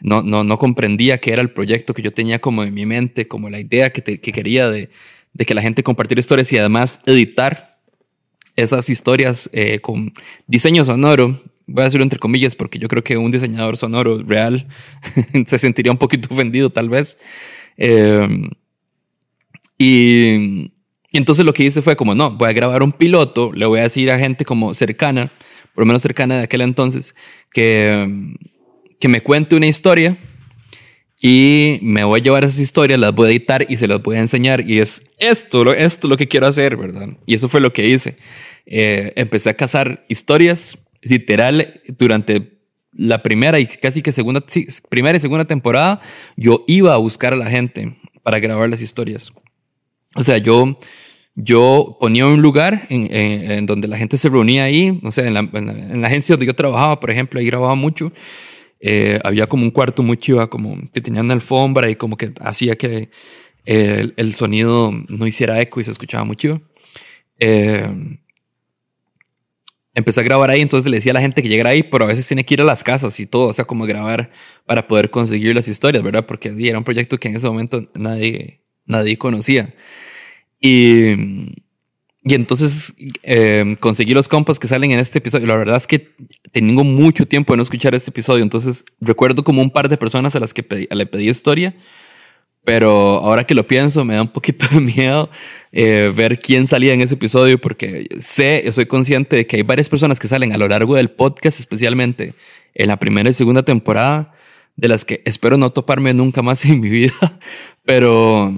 No, 0.00 0.22
no, 0.22 0.44
no 0.44 0.58
comprendía 0.58 1.18
qué 1.18 1.32
era 1.32 1.42
el 1.42 1.50
proyecto 1.50 1.94
que 1.94 2.02
yo 2.02 2.12
tenía 2.12 2.38
como 2.38 2.62
en 2.62 2.74
mi 2.74 2.84
mente, 2.84 3.28
como 3.28 3.48
la 3.48 3.60
idea 3.60 3.90
que, 3.90 4.02
que 4.02 4.32
quería 4.32 4.68
de, 4.70 4.90
de 5.32 5.44
que 5.46 5.54
la 5.54 5.62
gente 5.62 5.82
compartiera 5.82 6.20
historias 6.20 6.52
y 6.52 6.58
además 6.58 7.00
editar 7.06 7.78
esas 8.56 8.88
historias 8.88 9.50
eh, 9.52 9.80
con 9.80 10.12
diseño 10.46 10.84
sonoro. 10.84 11.40
Voy 11.66 11.82
a 11.82 11.84
decirlo 11.84 12.04
entre 12.04 12.18
comillas 12.18 12.54
porque 12.54 12.78
yo 12.78 12.88
creo 12.88 13.04
que 13.04 13.16
un 13.16 13.30
diseñador 13.30 13.76
sonoro 13.76 14.22
real 14.22 14.66
se 15.46 15.58
sentiría 15.58 15.92
un 15.92 15.98
poquito 15.98 16.28
ofendido 16.32 16.70
tal 16.70 16.88
vez. 16.88 17.18
Eh, 17.76 18.48
y, 19.78 20.72
y 21.10 21.18
entonces 21.18 21.44
lo 21.44 21.52
que 21.52 21.64
hice 21.64 21.82
fue 21.82 21.96
como, 21.96 22.14
no, 22.14 22.30
voy 22.30 22.48
a 22.48 22.52
grabar 22.52 22.82
un 22.82 22.92
piloto, 22.92 23.52
le 23.52 23.66
voy 23.66 23.80
a 23.80 23.84
decir 23.84 24.10
a 24.10 24.18
gente 24.18 24.44
como 24.46 24.72
cercana, 24.72 25.28
por 25.74 25.82
lo 25.82 25.86
menos 25.86 26.00
cercana 26.00 26.38
de 26.38 26.44
aquel 26.44 26.62
entonces, 26.62 27.14
que, 27.52 28.34
que 29.00 29.08
me 29.08 29.22
cuente 29.22 29.56
una 29.56 29.66
historia 29.66 30.16
y 31.20 31.78
me 31.82 32.04
voy 32.04 32.20
a 32.20 32.22
llevar 32.22 32.44
esas 32.44 32.58
historias, 32.60 33.00
las 33.00 33.14
voy 33.14 33.28
a 33.28 33.30
editar 33.30 33.66
y 33.68 33.76
se 33.76 33.88
las 33.88 34.02
voy 34.02 34.16
a 34.16 34.20
enseñar. 34.20 34.68
Y 34.68 34.80
es 34.80 35.02
esto, 35.18 35.64
lo- 35.64 35.72
esto 35.72 36.08
lo 36.08 36.16
que 36.16 36.28
quiero 36.28 36.46
hacer, 36.46 36.76
¿verdad? 36.76 37.08
Y 37.26 37.34
eso 37.34 37.48
fue 37.48 37.60
lo 37.60 37.72
que 37.72 37.88
hice. 37.88 38.16
Eh, 38.66 39.12
empecé 39.16 39.50
a 39.50 39.54
cazar 39.54 40.04
historias, 40.08 40.76
literal, 41.02 41.80
durante 41.98 42.58
la 42.92 43.22
primera 43.22 43.60
y 43.60 43.66
casi 43.66 44.02
que 44.02 44.12
segunda, 44.12 44.42
primera 44.88 45.16
y 45.16 45.20
segunda 45.20 45.44
temporada, 45.44 46.00
yo 46.36 46.64
iba 46.66 46.92
a 46.94 46.96
buscar 46.98 47.32
a 47.32 47.36
la 47.36 47.48
gente 47.50 47.96
para 48.22 48.38
grabar 48.38 48.68
las 48.68 48.80
historias. 48.80 49.32
O 50.14 50.22
sea, 50.22 50.38
yo, 50.38 50.78
yo 51.34 51.96
ponía 52.00 52.26
un 52.26 52.40
lugar 52.42 52.86
en, 52.88 53.66
donde 53.66 53.86
la 53.88 53.98
gente 53.98 54.16
se 54.18 54.28
reunía 54.30 54.64
ahí, 54.64 54.98
o 55.02 55.12
sea, 55.12 55.26
en 55.26 55.34
la, 55.34 55.40
en 55.40 55.68
en 55.68 56.00
la 56.00 56.08
agencia 56.08 56.34
donde 56.34 56.46
yo 56.46 56.54
trabajaba, 56.54 56.98
por 57.00 57.10
ejemplo, 57.10 57.38
ahí 57.38 57.46
grababa 57.46 57.74
mucho. 57.74 58.12
Eh, 58.88 59.18
había 59.24 59.48
como 59.48 59.64
un 59.64 59.72
cuarto 59.72 60.04
muy 60.04 60.16
chiva, 60.16 60.48
como 60.48 60.78
que 60.92 61.00
tenía 61.00 61.20
una 61.20 61.34
alfombra 61.34 61.90
y 61.90 61.96
como 61.96 62.16
que 62.16 62.32
hacía 62.40 62.76
que 62.76 63.10
el, 63.64 64.14
el 64.16 64.32
sonido 64.34 64.92
no 65.08 65.26
hiciera 65.26 65.60
eco 65.60 65.80
y 65.80 65.84
se 65.84 65.90
escuchaba 65.90 66.22
muy 66.22 66.36
chido. 66.36 66.62
Eh, 67.40 67.84
empecé 69.92 70.20
a 70.20 70.22
grabar 70.22 70.50
ahí, 70.50 70.60
entonces 70.60 70.88
le 70.88 70.98
decía 70.98 71.10
a 71.10 71.14
la 71.14 71.20
gente 71.20 71.42
que 71.42 71.48
llegara 71.48 71.70
ahí, 71.70 71.82
pero 71.82 72.04
a 72.04 72.06
veces 72.06 72.28
tiene 72.28 72.44
que 72.44 72.54
ir 72.54 72.60
a 72.60 72.64
las 72.64 72.84
casas 72.84 73.18
y 73.18 73.26
todo, 73.26 73.48
o 73.48 73.52
sea, 73.52 73.64
como 73.64 73.86
grabar 73.86 74.30
para 74.66 74.86
poder 74.86 75.10
conseguir 75.10 75.52
las 75.56 75.66
historias, 75.66 76.04
¿verdad? 76.04 76.24
Porque 76.24 76.54
era 76.56 76.78
un 76.78 76.84
proyecto 76.84 77.18
que 77.18 77.26
en 77.26 77.34
ese 77.34 77.48
momento 77.48 77.90
nadie, 77.96 78.60
nadie 78.84 79.18
conocía. 79.18 79.74
Y, 80.60 81.56
y 82.28 82.34
entonces 82.34 82.92
eh, 83.22 83.76
conseguí 83.78 84.12
los 84.12 84.26
compas 84.26 84.58
que 84.58 84.66
salen 84.66 84.90
en 84.90 84.98
este 84.98 85.18
episodio. 85.18 85.46
La 85.46 85.54
verdad 85.56 85.76
es 85.76 85.86
que 85.86 86.10
tengo 86.50 86.82
mucho 86.82 87.24
tiempo 87.26 87.52
de 87.52 87.58
no 87.58 87.62
escuchar 87.62 87.94
este 87.94 88.10
episodio, 88.10 88.42
entonces 88.42 88.84
recuerdo 89.00 89.44
como 89.44 89.62
un 89.62 89.70
par 89.70 89.88
de 89.88 89.96
personas 89.96 90.34
a 90.34 90.40
las 90.40 90.52
que 90.52 90.68
pedí- 90.68 90.88
le 90.92 91.06
pedí 91.06 91.28
historia. 91.28 91.76
Pero 92.64 92.90
ahora 93.20 93.44
que 93.44 93.54
lo 93.54 93.68
pienso, 93.68 94.04
me 94.04 94.14
da 94.16 94.22
un 94.22 94.32
poquito 94.32 94.66
de 94.72 94.80
miedo 94.80 95.30
eh, 95.70 96.12
ver 96.12 96.40
quién 96.40 96.66
salía 96.66 96.94
en 96.94 97.00
ese 97.00 97.14
episodio, 97.14 97.60
porque 97.60 98.08
sé, 98.20 98.64
soy 98.72 98.86
consciente 98.86 99.36
de 99.36 99.46
que 99.46 99.58
hay 99.58 99.62
varias 99.62 99.88
personas 99.88 100.18
que 100.18 100.26
salen 100.26 100.52
a 100.52 100.58
lo 100.58 100.66
largo 100.66 100.96
del 100.96 101.10
podcast, 101.12 101.60
especialmente 101.60 102.34
en 102.74 102.88
la 102.88 102.96
primera 102.98 103.30
y 103.30 103.34
segunda 103.34 103.62
temporada, 103.62 104.32
de 104.74 104.88
las 104.88 105.04
que 105.04 105.22
espero 105.26 105.56
no 105.58 105.70
toparme 105.70 106.12
nunca 106.12 106.42
más 106.42 106.64
en 106.64 106.80
mi 106.80 106.88
vida. 106.88 107.14
Pero 107.84 108.52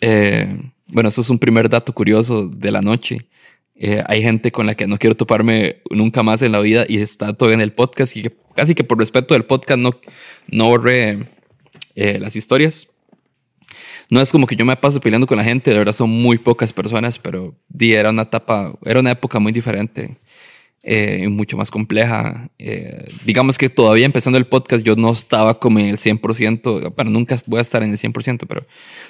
eh, 0.00 0.56
bueno, 0.88 1.08
eso 1.08 1.20
es 1.20 1.30
un 1.30 1.38
primer 1.38 1.68
dato 1.68 1.92
curioso 1.92 2.48
de 2.48 2.70
la 2.70 2.80
noche. 2.80 3.26
Eh, 3.74 4.02
hay 4.06 4.22
gente 4.22 4.50
con 4.52 4.66
la 4.66 4.74
que 4.74 4.86
no 4.86 4.98
quiero 4.98 5.16
toparme 5.16 5.82
nunca 5.90 6.22
más 6.22 6.40
en 6.42 6.52
la 6.52 6.60
vida 6.60 6.86
y 6.88 6.98
está 6.98 7.34
todavía 7.34 7.56
en 7.56 7.60
el 7.60 7.72
podcast 7.72 8.16
y 8.16 8.22
que 8.22 8.36
casi 8.54 8.74
que 8.74 8.84
por 8.84 8.98
respeto 8.98 9.34
del 9.34 9.44
podcast 9.44 9.78
no, 9.78 10.00
no 10.48 10.68
borré 10.68 11.28
eh, 11.94 12.18
las 12.18 12.36
historias. 12.36 12.88
No 14.08 14.20
es 14.20 14.30
como 14.30 14.46
que 14.46 14.56
yo 14.56 14.64
me 14.64 14.76
paso 14.76 15.00
peleando 15.00 15.26
con 15.26 15.36
la 15.36 15.44
gente, 15.44 15.72
de 15.72 15.78
verdad 15.78 15.92
son 15.92 16.10
muy 16.10 16.38
pocas 16.38 16.72
personas, 16.72 17.18
pero 17.18 17.56
di, 17.68 17.92
era 17.92 18.10
una 18.10 18.22
etapa, 18.22 18.72
era 18.84 19.00
una 19.00 19.10
época 19.10 19.40
muy 19.40 19.52
diferente 19.52 20.16
eh, 20.82 21.28
mucho 21.28 21.56
más 21.56 21.70
compleja. 21.70 22.48
Eh, 22.58 23.08
digamos 23.24 23.58
que 23.58 23.68
todavía 23.68 24.06
empezando 24.06 24.38
el 24.38 24.46
podcast 24.46 24.84
yo 24.84 24.94
no 24.94 25.10
estaba 25.10 25.58
como 25.58 25.78
en 25.78 25.86
el 25.86 25.96
100%, 25.96 26.94
bueno, 26.94 27.10
nunca 27.10 27.36
voy 27.46 27.58
a 27.58 27.62
estar 27.62 27.82
en 27.82 27.90
el 27.90 27.98
100%, 27.98 28.46
pero 28.46 28.66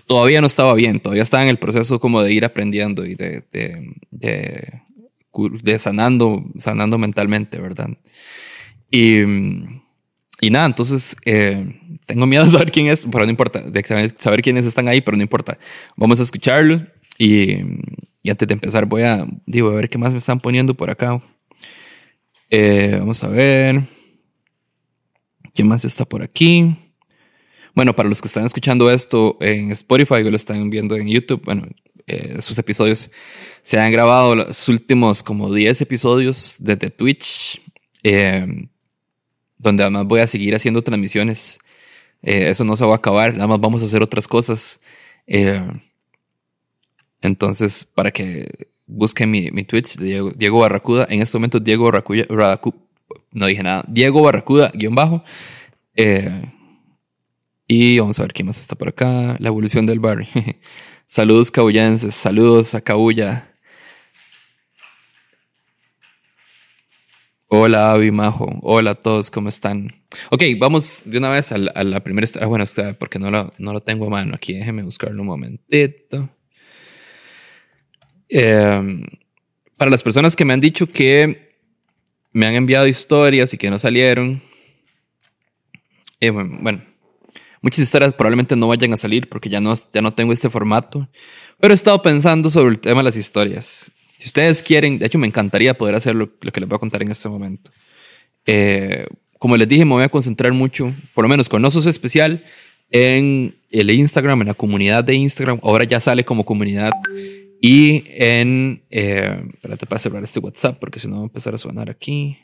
todavía 0.07 0.41
no 0.41 0.47
estaba 0.47 0.73
bien, 0.75 1.01
todavía 1.01 1.23
estaba 1.23 1.43
en 1.43 1.51
el 1.51 1.59
proceso 1.59 2.01
como 2.01 2.23
de 2.23 2.33
ir 2.33 2.45
aprendiendo 2.45 3.05
y 3.05 3.15
de, 3.15 3.43
de, 3.53 3.95
de, 4.11 4.83
de 5.63 5.79
sanando, 5.79 6.45
sanando 6.59 6.97
mentalmente, 6.97 7.59
¿verdad? 7.59 7.91
Y, 8.91 9.21
y 10.41 10.51
nada, 10.51 10.67
entonces 10.67 11.17
eh, 11.25 11.79
tengo 12.07 12.27
miedo 12.27 12.45
de 12.45 12.51
saber 12.53 12.71
quién 12.71 12.87
es, 12.87 13.07
pero 13.11 13.25
no 13.25 13.31
importa, 13.31 13.61
de 13.61 14.13
saber 14.17 14.43
quiénes 14.43 14.65
están 14.67 14.89
ahí, 14.89 15.01
pero 15.01 15.17
no 15.17 15.23
importa. 15.23 15.59
Vamos 15.97 16.21
a 16.21 16.23
escucharlo 16.23 16.81
y, 17.19 17.59
y 18.23 18.31
antes 18.31 18.49
de 18.49 18.55
empezar 18.55 18.87
voy 18.87 19.03
a, 19.03 19.27
digo, 19.47 19.71
a 19.71 19.75
ver 19.75 19.89
qué 19.89 19.99
más 19.99 20.13
me 20.13 20.19
están 20.19 20.41
poniendo 20.41 20.75
por 20.75 20.91
acá. 20.91 21.23
Eh, 22.51 22.97
vamos 22.99 23.23
a 23.25 23.29
ver. 23.29 23.83
¿Quién 25.55 25.69
más 25.69 25.85
está 25.85 26.05
por 26.05 26.23
aquí? 26.23 26.77
Bueno, 27.75 27.95
para 27.95 28.09
los 28.09 28.21
que 28.21 28.29
están 28.29 28.45
escuchando 28.45 28.91
esto 28.91 29.37
en 29.41 29.73
Spotify 29.73 30.15
o 30.15 30.31
lo 30.31 30.37
están 30.37 30.71
viendo 30.71 30.97
en 30.97 31.09
YouTube, 31.09 31.43
bueno, 31.45 31.67
eh, 32.07 32.35
esos 32.39 32.57
episodios 32.59 33.11
se 33.63 33.79
han 33.79 33.91
grabado 33.91 34.35
los 34.35 34.69
últimos 34.69 35.23
como 35.23 35.53
10 35.53 35.81
episodios 35.83 36.57
desde 36.61 36.91
Twitch, 36.91 37.61
eh, 38.03 38.47
donde 39.59 39.83
además 39.83 40.07
voy 40.07 40.21
a 40.21 40.27
seguir 40.27 40.55
haciendo 40.55 40.83
transmisiones. 40.83 41.59
Eso 42.23 42.65
no 42.65 42.77
se 42.77 42.85
va 42.85 42.95
a 42.95 42.97
acabar, 42.97 43.35
nada 43.35 43.47
más 43.47 43.61
vamos 43.61 43.83
a 43.83 43.85
hacer 43.85 44.03
otras 44.03 44.27
cosas. 44.27 44.81
Entonces, 47.21 47.85
para 47.85 48.11
que 48.11 48.69
busquen 48.87 49.31
mi, 49.31 49.51
mi 49.51 49.65
Twitch, 49.65 49.97
Diego, 49.97 50.31
Diego 50.31 50.61
Barracuda, 50.61 51.07
en 51.11 51.23
este 51.23 51.37
momento 51.37 51.61
Diego 51.61 51.85
Barracuda, 51.85 52.25
Barracu- 52.29 52.75
no 53.33 53.47
dije 53.47 53.63
nada, 53.63 53.85
Diego 53.89 54.23
Barracuda, 54.23 54.71
guion 54.75 54.95
bajo. 54.95 55.23
Eh, 55.95 56.53
y 57.69 57.99
vamos 57.99 58.19
a 58.19 58.23
ver 58.23 58.33
quién 58.33 58.47
más 58.47 58.61
está 58.61 58.77
por 58.77 58.89
acá. 58.89 59.37
La 59.39 59.49
evolución 59.49 59.87
del 59.87 59.99
barrio. 60.01 60.27
saludos 61.09 61.51
cabullenses, 61.51 62.15
saludos 62.15 62.75
a 62.75 62.81
Cabulla. 62.81 63.53
Hola 67.49 67.93
Avi 67.93 68.11
Majo, 68.11 68.59
hola 68.63 68.91
a 68.91 68.95
todos, 68.97 69.31
¿cómo 69.31 69.49
están? 69.49 69.93
Ok, 70.31 70.43
vamos 70.59 71.03
de 71.05 71.19
una 71.19 71.31
vez 71.31 71.53
a 71.53 71.59
la, 71.59 72.03
primera 72.03 72.25
historia. 72.25 72.49
Bueno, 72.49 72.65
porque 72.99 73.21
no 73.21 73.31
lo, 73.31 73.53
no 73.59 73.73
lo 73.73 73.83
tengo 73.83 74.07
a 74.07 74.11
mano 74.11 74.35
aquí, 74.35 74.55
déjeme 74.55 74.83
buscarlo 74.83 75.23
un 75.23 75.29
momentito. 75.29 76.29
Eh, 78.29 79.05
para 79.77 79.91
las 79.91 80.03
personas 80.03 80.35
que 80.35 80.45
me 80.45 80.53
han 80.53 80.61
dicho 80.61 80.87
que 80.87 81.55
me 82.33 82.47
han 82.47 82.55
enviado 82.55 82.87
historias 82.87 83.53
y 83.55 83.59
que 83.59 83.71
no 83.71 83.79
salieron, 83.79 84.43
eh, 86.21 86.31
bueno, 86.31 86.59
bueno, 86.61 86.83
muchas 87.63 87.81
historias 87.81 88.15
probablemente 88.15 88.57
no 88.57 88.69
vayan 88.69 88.93
a 88.93 88.97
salir 88.97 89.29
porque 89.29 89.49
ya 89.49 89.61
no, 89.61 89.75
ya 89.93 90.03
no 90.03 90.15
tengo 90.15 90.33
este 90.33 90.51
formato, 90.51 91.09
pero 91.61 91.73
he 91.73 91.75
estado 91.75 92.01
pensando 92.03 92.51
sobre 92.51 92.71
el 92.71 92.81
tema 92.81 93.01
de 93.01 93.05
las 93.05 93.17
historias. 93.17 93.91
Si 94.19 94.27
ustedes 94.27 94.63
quieren, 94.63 94.99
de 94.99 95.07
hecho 95.07 95.19
me 95.19 95.27
encantaría 95.27 95.77
poder 95.77 95.95
hacer 95.95 96.15
lo, 96.15 96.31
lo 96.41 96.53
que 96.53 96.61
les 96.61 96.69
voy 96.69 96.77
a 96.77 96.81
contar 96.81 97.03
en 97.03 97.11
este 97.11 97.29
momento. 97.29 97.71
Eh, 98.47 99.07
como 99.39 99.57
les 99.57 99.69
dije, 99.69 99.85
me 99.85 99.93
voy 99.93 100.03
a 100.03 100.09
concentrar 100.09 100.53
mucho, 100.53 100.93
por 101.15 101.25
lo 101.25 101.29
menos 101.29 101.49
con 101.49 101.65
Osos 101.65 101.87
Especial, 101.87 102.43
en 102.91 103.57
el 103.71 103.91
Instagram, 103.91 104.41
en 104.43 104.49
la 104.49 104.55
comunidad 104.55 105.05
de 105.05 105.15
Instagram. 105.15 105.61
Ahora 105.63 105.85
ya 105.85 106.01
sale 106.01 106.25
como 106.25 106.45
comunidad. 106.45 106.93
Y 107.61 108.05
en. 108.09 108.83
Eh, 108.91 109.45
espérate 109.55 109.87
para 109.87 109.99
cerrar 109.99 110.23
este 110.23 110.41
WhatsApp, 110.41 110.79
porque 110.79 110.99
si 110.99 111.09
no 111.09 111.17
va 111.17 111.23
a 111.23 111.25
empezar 111.25 111.55
a 111.55 111.59
sonar 111.59 111.91
aquí. 111.91 112.39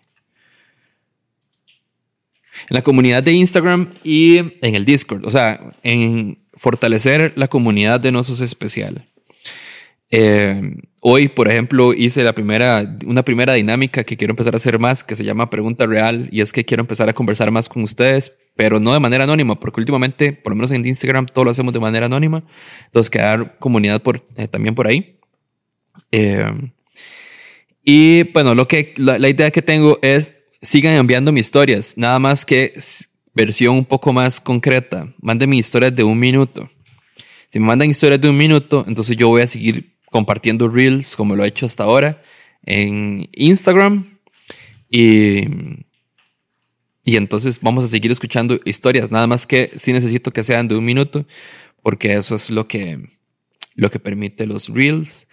En 2.69 2.75
la 2.75 2.83
comunidad 2.83 3.23
de 3.23 3.33
Instagram 3.33 3.89
y 4.05 4.39
en 4.39 4.75
el 4.75 4.85
Discord. 4.85 5.27
O 5.27 5.31
sea, 5.31 5.73
en 5.83 6.39
fortalecer 6.55 7.33
la 7.37 7.49
comunidad 7.49 8.01
de 8.01 8.13
Nosos 8.13 8.41
Especial. 8.41 9.05
Eh, 10.15 10.77
hoy, 11.01 11.29
por 11.29 11.49
ejemplo, 11.49 11.95
hice 11.95 12.23
la 12.23 12.35
primera, 12.35 12.99
una 13.07 13.25
primera 13.25 13.55
dinámica 13.55 14.05
que 14.05 14.19
quiero 14.19 14.33
empezar 14.33 14.53
a 14.53 14.57
hacer 14.57 14.79
más, 14.79 15.03
que 15.03 15.17
se 15.17 15.25
llama 15.25 15.49
Pregunta 15.49 15.87
Real, 15.87 16.29
y 16.31 16.43
es 16.43 16.53
que 16.53 16.67
quiero 16.67 16.83
empezar 16.83 17.09
a 17.09 17.15
conversar 17.15 17.51
más 17.51 17.67
con 17.67 17.83
ustedes, 17.83 18.37
pero 18.55 18.79
no 18.79 18.93
de 18.93 19.01
manera 19.01 19.25
anónima, 19.25 19.59
porque 19.59 19.81
últimamente, 19.81 20.35
por 20.35 20.53
lo 20.53 20.57
menos 20.57 20.71
en 20.71 20.87
Instagram, 20.87 21.27
todo 21.27 21.47
lo 21.47 21.51
hacemos 21.51 21.73
de 21.73 21.81
manera 21.81 22.07
anónima. 22.07 22.45
Entonces, 22.85 23.09
quedar 23.09 23.59
comunidad 23.59 24.03
por, 24.03 24.23
eh, 24.37 24.47
también 24.49 24.75
por 24.75 24.87
ahí. 24.87 25.19
Eh, 26.11 26.45
y 27.83 28.25
bueno, 28.35 28.55
lo 28.55 28.69
que, 28.69 28.93
la, 28.99 29.19
la 29.19 29.31
idea 29.31 29.51
que 29.51 29.63
tengo 29.63 29.99
es 30.03 30.37
sigan 30.61 30.95
enviando 30.95 31.33
mis 31.33 31.47
historias, 31.47 31.97
nada 31.97 32.19
más 32.19 32.45
que 32.45 32.75
versión 33.35 33.77
un 33.77 33.87
poco 33.87 34.13
más 34.13 34.41
concreta. 34.41 35.13
Manden 35.23 35.49
mis 35.49 35.61
historias 35.61 35.97
de 35.97 36.05
un 36.05 36.19
minuto. 36.19 36.71
Si 37.49 37.59
me 37.59 37.67
mandan 37.67 37.91
historias 37.91 38.21
de 38.21 38.29
un 38.29 38.37
minuto, 38.37 38.85
entonces 38.87 39.17
yo 39.17 39.29
voy 39.29 39.43
a 39.43 39.47
seguir 39.47 39.92
compartiendo 40.13 40.69
reels 40.69 41.17
como 41.17 41.35
lo 41.35 41.45
he 41.45 41.49
hecho 41.49 41.67
hasta 41.67 41.83
ahora 41.83 42.23
en 42.65 43.29
Instagram. 43.33 44.21
Y, 44.89 45.49
y 47.05 47.17
entonces 47.17 47.59
vamos 47.61 47.83
a 47.83 47.89
seguir 47.89 48.13
escuchando 48.13 48.61
historias, 48.65 49.11
nada 49.11 49.27
más 49.27 49.45
que 49.47 49.73
sí 49.75 49.93
necesito 49.93 50.33
que 50.33 50.45
sean 50.45 50.69
de 50.69 50.77
un 50.77 50.85
minuto, 50.85 51.27
porque 51.83 52.13
eso 52.13 52.37
es 52.37 52.51
lo 52.51 52.69
que, 52.69 53.19
lo 53.75 53.91
que 53.91 53.99
permite 53.99 54.47
los 54.47 54.69
reels. 54.69 55.27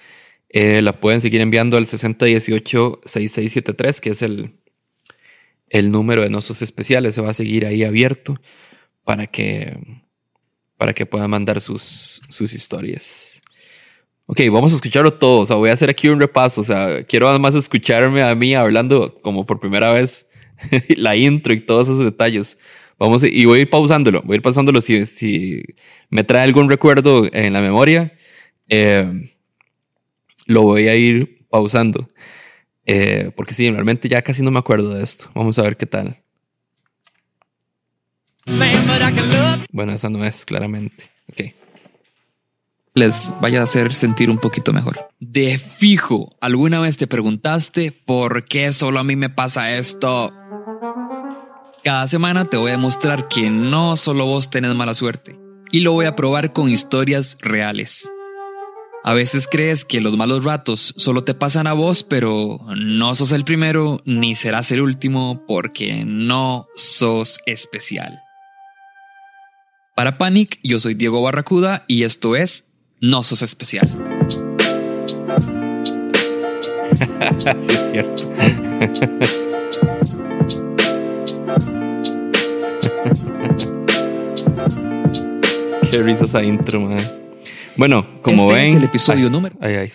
Eh, 0.52 0.82
la 0.82 1.00
pueden 1.00 1.22
seguir 1.22 1.42
enviando 1.42 1.78
al 1.78 1.86
6018-6673, 1.86 4.00
que 4.00 4.10
es 4.10 4.24
el, 4.24 4.56
el 5.68 5.92
número 5.92 6.24
de 6.24 6.30
Nosos 6.30 6.64
Especiales. 6.64 7.14
Se 7.14 7.22
va 7.22 7.32
a 7.32 7.36
seguir 7.36 7.68
ahí 7.68 7.84
abierto 7.84 8.42
para 9.04 9.28
que, 9.28 9.78
para 10.78 10.94
que 10.94 11.06
puedan 11.06 11.30
mandar 11.30 11.62
sus, 11.62 12.24
sus 12.30 12.54
historias. 12.54 13.29
Ok, 14.32 14.42
vamos 14.52 14.74
a 14.74 14.76
escucharlo 14.76 15.10
todo. 15.10 15.40
O 15.40 15.46
sea, 15.48 15.56
voy 15.56 15.72
a 15.72 15.74
hacer 15.74 15.90
aquí 15.90 16.08
un 16.08 16.20
repaso. 16.20 16.62
O 16.62 16.64
sea, 16.64 17.04
quiero 17.04 17.28
además 17.28 17.56
escucharme 17.56 18.22
a 18.22 18.36
mí 18.36 18.54
hablando 18.54 19.20
como 19.24 19.44
por 19.48 19.60
primera 19.60 19.92
vez 19.92 20.30
la 20.90 21.16
intro 21.16 21.52
y 21.52 21.62
todos 21.62 21.88
esos 21.88 22.06
detalles. 22.06 22.60
Vamos, 23.00 23.24
y 23.24 23.46
voy 23.46 23.58
a 23.58 23.62
ir 23.64 23.70
pausándolo. 23.72 24.22
Voy 24.22 24.36
a 24.36 24.38
ir 24.38 24.44
pausándolo 24.44 24.82
si, 24.82 25.04
si 25.08 25.64
me 26.12 26.24
trae 26.24 26.44
algún 26.44 26.70
recuerdo 26.70 27.28
en 27.34 27.54
la 27.54 27.62
memoria. 27.62 28.14
Eh, 28.68 29.32
lo 30.46 30.62
voy 30.62 30.90
a 30.90 30.96
ir 30.96 31.48
pausando. 31.50 32.12
Eh, 32.86 33.32
porque 33.36 33.56
sí, 33.56 33.72
realmente 33.72 34.10
ya 34.10 34.22
casi 34.22 34.44
no 34.44 34.52
me 34.52 34.60
acuerdo 34.60 34.94
de 34.94 35.04
esto. 35.04 35.32
Vamos 35.34 35.58
a 35.58 35.64
ver 35.64 35.76
qué 35.76 35.88
tal. 35.88 36.22
Bueno, 39.72 39.92
esa 39.92 40.12
no 40.12 40.24
es 40.24 40.46
claramente. 40.46 41.10
Ok. 41.32 41.59
Les 43.00 43.34
vaya 43.40 43.62
a 43.62 43.64
hacer 43.64 43.94
sentir 43.94 44.30
un 44.30 44.38
poquito 44.38 44.74
mejor. 44.74 45.08
De 45.22 45.58
fijo, 45.58 46.36
¿alguna 46.42 46.82
vez 46.82 46.98
te 46.98 47.08
preguntaste 47.08 47.94
por 47.94 48.44
qué 48.44 48.74
solo 48.74 49.00
a 49.00 49.06
mí 49.06 49.16
me 49.16 49.30
pasa 49.30 49.78
esto? 49.78 50.34
Cada 51.82 52.08
semana 52.10 52.46
te 52.46 52.58
voy 52.58 52.70
a 52.70 52.74
demostrar 52.74 53.30
que 53.30 53.50
no 53.50 53.96
solo 53.96 54.26
vos 54.26 54.50
tenés 54.50 54.76
mala 54.76 54.94
suerte. 54.94 55.40
y 55.72 55.82
lo 55.82 55.92
voy 55.92 56.08
a 56.08 56.16
probar 56.16 56.52
con 56.52 56.70
historias 56.70 57.38
reales. 57.42 58.10
A 59.04 59.14
veces 59.14 59.48
crees 59.50 59.86
que 59.86 60.02
los 60.02 60.18
malos 60.18 60.44
ratos 60.44 60.96
solo 60.98 61.24
te 61.24 61.36
pasan 61.36 61.68
a 61.68 61.74
vos, 61.74 62.04
pero 62.04 62.60
no 62.76 63.14
sos 63.14 63.32
el 63.34 63.46
primero 63.46 64.02
ni 64.04 64.36
serás 64.36 64.72
el 64.72 64.82
último 64.82 65.46
porque 65.48 66.04
no 66.06 66.68
sos 66.74 67.40
especial. 67.46 68.20
Para 69.96 70.18
Panic, 70.18 70.60
yo 70.64 70.80
soy 70.80 70.96
Diego 70.96 71.22
Barracuda 71.22 71.86
y 71.88 72.04
esto 72.04 72.36
es 72.36 72.69
No 73.02 73.24
sos 73.24 73.42
especial. 73.42 73.88
sí, 77.60 77.72
es 77.72 77.92
cierto. 77.92 78.30
Qué 85.90 86.04
risa 86.04 86.26
esa 86.26 86.44
intro, 86.44 86.82
man. 86.82 86.98
Bueno, 87.78 88.06
como 88.22 88.44
Este 88.44 88.54
ven. 88.54 88.68
es 88.68 88.76
el 88.76 88.84
episodio 88.84 89.26
Ay, 89.26 89.32
número. 89.32 89.56
Ay, 89.62 89.76
ay. 89.76 89.90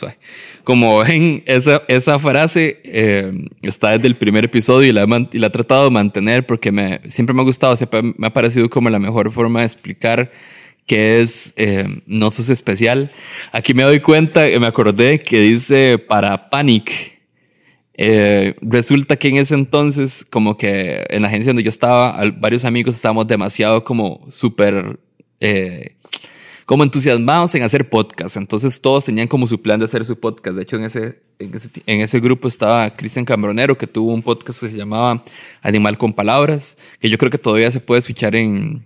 Como 0.65 0.99
ven, 0.99 1.43
esa, 1.45 1.83
esa 1.89 2.19
frase 2.19 2.81
eh, 2.85 3.31
está 3.61 3.91
desde 3.91 4.07
el 4.07 4.17
primer 4.17 4.47
episodio 4.47 4.89
y 4.89 4.93
la, 4.93 5.07
y 5.31 5.39
la 5.39 5.49
he 5.49 5.51
tratado 5.51 5.85
de 5.85 5.91
mantener 5.91 6.47
porque 6.47 6.73
me, 6.73 7.01
siempre 7.09 7.35
me 7.35 7.43
ha 7.43 7.45
gustado, 7.45 7.77
siempre 7.77 8.03
me 8.03 8.27
ha 8.27 8.33
parecido 8.33 8.71
como 8.71 8.89
la 8.89 8.99
mejor 8.99 9.31
forma 9.31 9.61
de 9.61 9.67
explicar 9.67 10.33
qué 10.87 11.21
es 11.21 11.55
eh, 11.57 12.03
No 12.07 12.31
Sos 12.31 12.49
Especial. 12.49 13.11
Aquí 13.53 13.75
me 13.75 13.83
doy 13.83 14.01
cuenta, 14.01 14.47
eh, 14.49 14.59
me 14.59 14.67
acordé 14.67 15.23
que 15.23 15.41
dice 15.41 15.99
para 15.99 16.51
Panic. 16.51 17.15
Eh, 17.97 18.57
resulta 18.61 19.17
que 19.17 19.29
en 19.29 19.37
ese 19.37 19.55
entonces, 19.55 20.27
como 20.29 20.57
que 20.59 21.07
en 21.09 21.23
la 21.23 21.29
agencia 21.29 21.51
donde 21.51 21.63
yo 21.63 21.69
estaba, 21.69 22.21
varios 22.39 22.65
amigos 22.65 22.97
estábamos 22.97 23.27
demasiado 23.27 23.85
como 23.85 24.27
súper, 24.31 24.99
eh, 25.41 25.95
como 26.67 26.83
entusiasmados 26.83 27.55
en 27.55 27.63
hacer 27.63 27.89
podcast. 27.89 28.37
Entonces 28.37 28.81
todos 28.81 29.05
tenían 29.05 29.29
como 29.29 29.47
su 29.47 29.63
plan 29.63 29.79
de 29.79 29.85
hacer 29.85 30.05
su 30.05 30.19
podcast. 30.19 30.57
De 30.57 30.63
hecho, 30.65 30.77
en 30.77 30.85
ese, 30.85 31.21
en 31.39 31.55
ese, 31.55 31.69
en 31.87 32.01
ese 32.01 32.19
grupo 32.21 32.49
estaba 32.49 32.97
Cristian 32.97 33.25
Cambronero, 33.25 33.79
que 33.79 33.87
tuvo 33.87 34.13
un 34.13 34.23
podcast 34.23 34.61
que 34.61 34.71
se 34.71 34.77
llamaba 34.77 35.23
Animal 35.63 35.97
con 35.97 36.13
Palabras, 36.13 36.77
que 36.99 37.09
yo 37.09 37.17
creo 37.17 37.31
que 37.31 37.39
todavía 37.39 37.71
se 37.71 37.81
puede 37.81 38.01
escuchar 38.01 38.35
en, 38.35 38.85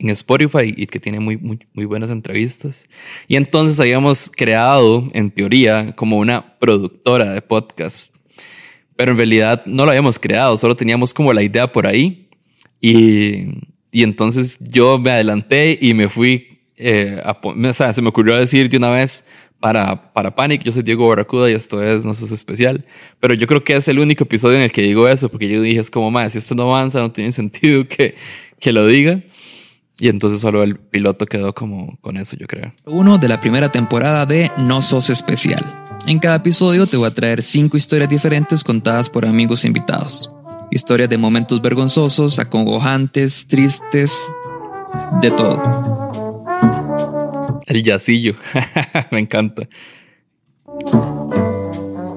en 0.00 0.10
Spotify 0.10 0.74
y 0.76 0.86
que 0.86 0.98
tiene 0.98 1.20
muy, 1.20 1.36
muy, 1.36 1.58
muy 1.72 1.84
buenas 1.84 2.10
entrevistas. 2.10 2.88
Y 3.28 3.36
entonces 3.36 3.78
habíamos 3.78 4.30
creado, 4.34 5.08
en 5.12 5.30
teoría, 5.30 5.94
como 5.94 6.18
una 6.18 6.58
productora 6.58 7.32
de 7.32 7.42
podcast. 7.42 8.14
Pero 8.96 9.12
en 9.12 9.18
realidad 9.18 9.62
no 9.66 9.84
lo 9.84 9.90
habíamos 9.90 10.18
creado, 10.18 10.56
solo 10.56 10.76
teníamos 10.76 11.14
como 11.14 11.32
la 11.32 11.42
idea 11.42 11.70
por 11.70 11.86
ahí. 11.86 12.28
Y, 12.80 13.46
y 13.92 14.02
entonces 14.02 14.58
yo 14.60 14.98
me 14.98 15.10
adelanté 15.10 15.78
y 15.80 15.94
me 15.94 16.08
fui, 16.08 16.60
eh, 16.76 17.20
a 17.24 17.38
o 17.42 17.74
sea, 17.74 17.92
se 17.92 18.02
me 18.02 18.08
ocurrió 18.08 18.36
decir 18.36 18.68
de 18.68 18.76
una 18.78 18.90
vez 18.90 19.24
para, 19.60 20.12
para 20.14 20.34
Panic, 20.34 20.62
yo 20.62 20.72
soy 20.72 20.82
Diego 20.82 21.06
Barracuda 21.06 21.50
y 21.50 21.52
esto 21.52 21.82
es 21.82 22.06
No 22.06 22.14
Sos 22.14 22.32
Especial. 22.32 22.86
Pero 23.20 23.34
yo 23.34 23.46
creo 23.46 23.62
que 23.62 23.74
es 23.76 23.86
el 23.88 23.98
único 23.98 24.24
episodio 24.24 24.56
en 24.56 24.62
el 24.62 24.72
que 24.72 24.80
digo 24.82 25.06
eso, 25.06 25.28
porque 25.28 25.48
yo 25.48 25.60
dije, 25.60 25.80
es 25.80 25.90
como, 25.90 26.10
más 26.10 26.32
si 26.32 26.38
esto 26.38 26.54
no 26.54 26.62
avanza, 26.62 27.00
no 27.00 27.12
tiene 27.12 27.30
sentido 27.32 27.86
que, 27.86 28.14
que 28.58 28.72
lo 28.72 28.86
diga. 28.86 29.22
Y 30.00 30.08
entonces 30.08 30.40
solo 30.40 30.62
el 30.62 30.76
piloto 30.76 31.26
quedó 31.26 31.54
como 31.54 31.98
con 32.00 32.16
eso, 32.16 32.34
yo 32.36 32.46
creo. 32.46 32.72
Uno 32.86 33.18
de 33.18 33.28
la 33.28 33.40
primera 33.40 33.70
temporada 33.70 34.24
de 34.24 34.50
No 34.56 34.80
Sos 34.80 35.10
Especial. 35.10 35.62
En 36.06 36.18
cada 36.18 36.36
episodio 36.36 36.86
te 36.86 36.96
voy 36.96 37.06
a 37.06 37.14
traer 37.14 37.42
cinco 37.42 37.76
historias 37.76 38.08
diferentes 38.08 38.64
contadas 38.64 39.10
por 39.10 39.26
amigos 39.26 39.66
invitados. 39.66 40.30
Historias 40.70 41.10
de 41.10 41.18
momentos 41.18 41.60
vergonzosos, 41.60 42.38
acongojantes, 42.38 43.46
tristes, 43.46 44.32
de 45.20 45.30
todo. 45.30 46.10
El 47.66 47.82
yacillo. 47.82 48.36
me 49.10 49.20
encanta. 49.20 49.68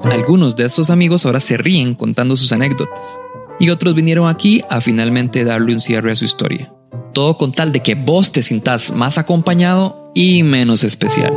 Algunos 0.04 0.56
de 0.56 0.64
estos 0.64 0.88
amigos 0.88 1.26
ahora 1.26 1.40
se 1.40 1.58
ríen 1.58 1.94
contando 1.94 2.34
sus 2.36 2.50
anécdotas. 2.52 3.18
Y 3.60 3.68
otros 3.68 3.94
vinieron 3.94 4.28
aquí 4.28 4.62
a 4.70 4.80
finalmente 4.80 5.44
darle 5.44 5.74
un 5.74 5.80
cierre 5.80 6.12
a 6.12 6.14
su 6.14 6.24
historia. 6.24 6.73
Todo 7.14 7.38
con 7.38 7.52
tal 7.52 7.70
de 7.70 7.80
que 7.80 7.94
vos 7.94 8.32
te 8.32 8.42
sintas 8.42 8.92
más 8.92 9.18
acompañado 9.18 10.10
y 10.14 10.42
menos 10.42 10.82
especial. 10.82 11.32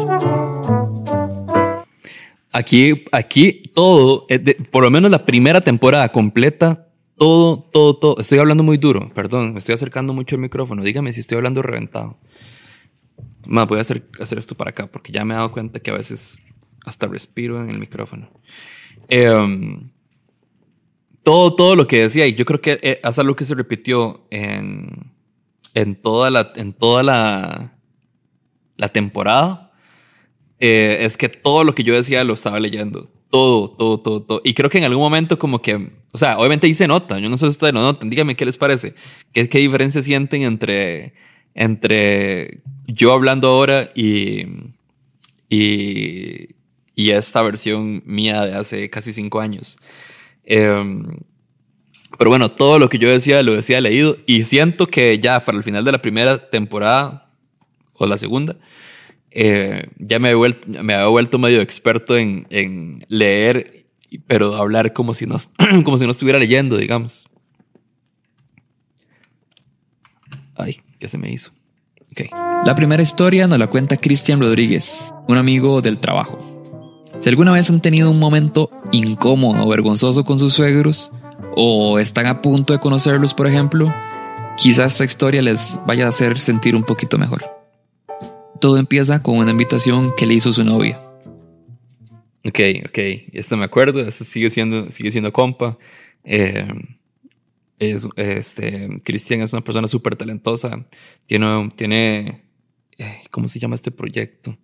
Aquí, 2.52 3.06
aquí 3.12 3.62
todo, 3.76 4.26
eh, 4.30 4.58
por 4.72 4.84
lo 4.84 4.90
menos 4.90 5.12
la 5.12 5.26
primera 5.26 5.62
temporada 5.62 6.12
completa, 6.12 6.88
todo, 7.16 7.60
todo, 7.72 7.96
todo. 7.96 8.18
Estoy 8.20 8.40
hablando 8.40 8.64
muy 8.64 8.78
duro, 8.78 9.12
perdón, 9.14 9.54
me 9.54 9.60
estoy 9.60 9.76
acercando 9.76 10.14
mucho 10.14 10.36
al 10.36 10.42
micrófono. 10.42 10.84
Dígame 10.84 11.14
si 11.14 11.20
estoy 11.20 11.38
hablando 11.38 11.62
reventado. 11.62 12.18
Más, 13.46 13.68
voy 13.68 13.78
a 13.78 13.82
hacer, 13.82 14.08
hacer 14.20 14.40
esto 14.40 14.56
para 14.56 14.72
acá 14.72 14.88
porque 14.88 15.12
ya 15.12 15.24
me 15.24 15.36
he 15.36 15.38
dado 15.38 15.52
cuenta 15.52 15.80
que 15.80 15.92
a 15.92 15.94
veces 15.94 16.42
hasta 16.84 17.06
respiro 17.06 17.62
en 17.62 17.70
el 17.70 17.78
micrófono. 17.78 18.30
Em, 19.10 19.92
todo, 21.22 21.54
todo 21.56 21.76
lo 21.76 21.86
que 21.86 22.02
decía, 22.02 22.26
y 22.26 22.34
yo 22.34 22.46
creo 22.46 22.62
que 22.62 22.80
eh, 22.82 23.00
es 23.04 23.20
algo 23.20 23.36
que 23.36 23.46
se 23.46 23.54
repitió 23.54 24.26
en, 24.32 25.12
en 25.74 25.96
toda 25.96 26.30
la, 26.30 26.52
en 26.56 26.74
toda 26.74 27.04
la, 27.04 27.78
la 28.78 28.90
temporada, 28.90 29.72
eh, 30.60 30.98
es 31.02 31.18
que 31.18 31.30
todo 31.30 31.64
lo 31.64 31.76
que 31.76 31.84
yo 31.84 31.94
decía 31.94 32.24
lo 32.24 32.34
estaba 32.34 32.60
leyendo. 32.60 33.10
Todo, 33.30 33.70
todo, 33.70 34.00
todo, 34.00 34.22
todo. 34.24 34.42
Y 34.44 34.54
creo 34.54 34.70
que 34.70 34.78
en 34.78 34.86
algún 34.86 35.04
momento 35.04 35.38
como 35.38 35.62
que, 35.62 35.92
o 36.12 36.18
sea, 36.18 36.38
obviamente 36.38 36.68
hice 36.68 36.88
nota, 36.88 37.20
yo 37.20 37.30
no 37.30 37.38
sé 37.38 37.46
si 37.46 37.50
ustedes 37.50 37.74
lo 37.74 37.82
notan, 37.82 38.10
díganme 38.10 38.36
qué 38.36 38.46
les 38.46 38.58
parece, 38.58 38.96
qué, 39.34 39.50
qué 39.50 39.60
diferencia 39.60 40.02
sienten 40.02 40.44
entre, 40.44 41.14
entre 41.54 42.62
yo 42.88 43.12
hablando 43.12 43.50
ahora 43.50 43.90
y, 43.94 44.46
y, 45.50 46.56
y 46.96 47.12
esta 47.12 47.42
versión 47.42 48.02
mía 48.06 48.46
de 48.46 48.56
hace 48.56 48.90
casi 48.90 49.12
cinco 49.12 49.42
años. 49.42 49.78
Em, 50.46 51.06
pero 52.18 52.30
bueno, 52.30 52.50
todo 52.50 52.80
lo 52.80 52.90
que 52.90 52.98
yo 52.98 53.10
decía 53.10 53.44
lo 53.44 53.54
decía 53.54 53.82
leído 53.82 54.18
y 54.26 54.46
siento 54.46 54.88
que 54.88 55.20
ya 55.20 55.40
para 55.40 55.58
el 55.58 55.64
final 55.64 55.86
de 55.86 55.92
la 55.92 56.02
primera 56.02 56.50
temporada 56.50 57.30
o 57.94 58.06
la 58.06 58.18
segunda, 58.18 58.56
eh, 59.32 59.88
ya 59.98 60.20
me, 60.20 60.32
he 60.32 60.34
vuelto, 60.34 60.68
me 60.68 60.94
había 60.94 61.08
vuelto 61.08 61.38
medio 61.38 61.62
experto 61.62 62.18
en, 62.18 62.48
en 62.50 63.06
leer, 63.08 63.86
pero 64.26 64.56
hablar 64.56 64.94
como 64.94 65.14
si, 65.14 65.26
no, 65.26 65.36
como 65.84 65.98
si 65.98 66.06
no 66.06 66.12
estuviera 66.12 66.40
leyendo, 66.40 66.78
digamos. 66.78 67.28
Ay, 70.56 70.82
¿qué 71.00 71.08
se 71.08 71.18
me 71.18 71.32
hizo? 71.32 71.52
Ok. 72.12 72.22
La 72.66 72.76
primera 72.76 73.04
historia 73.04 73.46
nos 73.46 73.60
la 73.60 73.68
cuenta 73.68 73.98
Cristian 73.98 74.40
Rodríguez, 74.42 75.14
un 75.28 75.38
amigo 75.38 75.82
del 75.82 76.00
trabajo. 76.00 76.40
Si 77.20 77.30
alguna 77.30 77.52
vez 77.52 77.70
han 77.70 77.82
tenido 77.82 78.10
un 78.12 78.20
momento 78.20 78.72
incómodo 78.92 79.64
o 79.64 79.70
vergonzoso 79.70 80.24
con 80.24 80.40
sus 80.40 80.54
suegros, 80.54 81.12
o 81.60 81.98
están 81.98 82.28
a 82.28 82.40
punto 82.44 82.72
de 82.72 82.80
conocerlos, 82.80 83.34
por 83.34 83.48
ejemplo, 83.48 83.92
quizás 84.58 84.92
esta 84.92 85.06
historia 85.06 85.42
les 85.42 85.80
vaya 85.88 86.06
a 86.06 86.10
hacer 86.10 86.38
sentir 86.38 86.76
un 86.76 86.84
poquito 86.84 87.18
mejor. 87.18 87.46
Todo 88.62 88.78
empieza 88.78 89.24
con 89.24 89.40
una 89.40 89.50
invitación 89.50 90.14
que 90.16 90.28
le 90.28 90.36
hizo 90.36 90.54
su 90.54 90.64
novia. 90.64 91.02
Ok, 92.46 92.60
ok. 92.86 93.00
Esto 93.34 93.58
me 93.58 93.66
acuerdo. 93.66 94.02
Esto 94.02 94.24
sigue 94.24 94.52
siendo, 94.52 94.92
sigue 94.92 95.10
siendo 95.10 95.34
compa. 95.34 95.80
Eh, 96.24 96.68
es, 97.80 98.08
este, 98.18 99.02
Cristian 99.04 99.42
es 99.42 99.52
una 99.52 99.64
persona 99.64 99.88
súper 99.88 100.16
talentosa. 100.16 100.86
Tiene, 101.26 101.70
tiene, 101.76 102.44
eh, 103.00 103.24
¿cómo 103.32 103.48
se 103.48 103.58
llama 103.58 103.74
este 103.74 103.90
proyecto? 103.90 104.56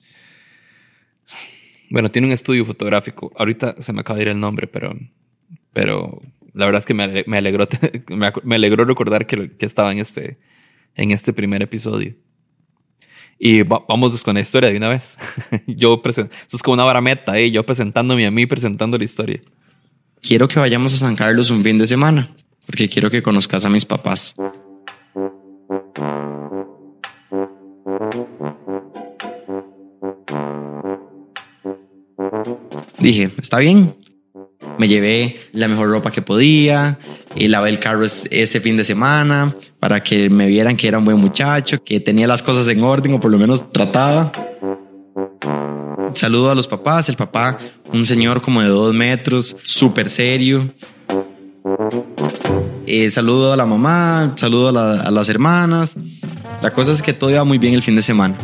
Bueno, 1.90 2.12
tiene 2.12 2.28
un 2.28 2.34
estudio 2.34 2.64
fotográfico. 2.66 3.32
Ahorita 3.36 3.82
se 3.82 3.94
me 3.94 4.02
acaba 4.02 4.18
de 4.18 4.24
ir 4.26 4.30
el 4.30 4.40
nombre, 4.40 4.68
pero, 4.68 4.96
pero 5.74 6.22
la 6.54 6.66
verdad 6.66 6.80
es 6.80 6.86
que 6.86 6.94
me, 6.94 7.24
me 7.28 7.38
alegró, 7.38 7.68
me 8.44 8.56
alegró 8.56 8.86
recordar 8.86 9.26
que, 9.28 9.56
que 9.58 9.66
estaba 9.66 9.92
en 9.92 10.00
este, 10.00 10.38
en 10.96 11.12
este 11.12 11.34
primer 11.34 11.62
episodio. 11.62 12.16
Y 13.40 13.64
va- 13.64 13.84
vamos 13.90 14.24
con 14.24 14.36
la 14.36 14.42
historia 14.42 14.70
de 14.70 14.78
una 14.78 14.90
vez. 14.90 15.18
yo 15.68 16.02
presen- 16.02 16.30
Eso 16.48 16.56
es 16.58 16.64
como 16.64 16.76
una 16.76 16.84
barameta, 16.86 17.38
¿eh? 17.38 17.52
Yo 17.52 17.66
presentándome 17.66 18.26
a 18.26 18.32
mí, 18.32 18.46
presentando 18.46 18.98
la 18.98 19.04
historia. 19.04 19.42
quiero 20.22 20.48
que 20.48 20.60
vayamos 20.60 20.94
a 20.94 20.98
San 20.98 21.16
Carlos 21.16 21.50
un 21.50 21.64
fin 21.64 21.78
de 21.78 21.88
semana, 21.88 22.30
porque 22.66 22.88
quiero 22.88 23.10
que 23.10 23.22
conozcas 23.24 23.66
a 23.66 23.70
mis 23.70 23.86
papás. 23.86 24.36
Dije, 33.00 33.30
está 33.42 33.60
bien. 33.60 33.96
Me 34.78 34.88
llevé 34.88 35.40
la 35.54 35.68
mejor 35.68 35.90
ropa 35.90 36.12
que 36.12 36.22
podía 36.22 36.98
y 37.36 37.48
lavé 37.48 37.70
el 37.70 37.80
carro 37.80 38.04
es- 38.06 38.28
ese 38.32 38.60
fin 38.60 38.76
de 38.78 38.84
semana 38.86 39.54
para 39.80 40.02
que 40.02 40.30
me 40.30 40.48
vieran 40.48 40.76
que 40.78 40.88
era 40.88 40.98
un 40.98 41.06
buen 41.06 41.18
muchacho, 41.18 41.84
que 41.84 42.00
tenía 42.00 42.28
las 42.28 42.42
cosas 42.44 42.68
en 42.68 42.84
orden 42.84 43.14
o 43.14 43.20
por 43.20 43.30
lo 43.32 43.38
menos 43.38 43.72
trataba. 43.72 44.32
Saludo 46.14 46.52
a 46.52 46.56
los 46.56 46.68
papás, 46.68 47.10
el 47.10 47.16
papá, 47.16 47.58
un 47.92 48.06
señor 48.06 48.42
como 48.42 48.62
de 48.62 48.68
dos 48.68 48.94
metros, 48.94 49.58
súper 49.64 50.10
serio. 50.10 50.70
Eh, 52.86 53.10
saludo 53.10 53.54
a 53.54 53.58
la 53.58 53.66
mamá, 53.66 54.34
saludo 54.36 54.78
a, 54.78 55.02
a 55.02 55.12
las 55.12 55.30
hermanas 55.30 55.96
La 56.62 56.72
cosa 56.72 56.92
es 56.92 57.02
que 57.02 57.14
todo 57.14 57.30
iba 57.32 57.44
muy 57.46 57.58
bien 57.58 57.74
el 57.74 57.82
fin 57.82 57.96
de 57.96 58.02
semana. 58.04 58.38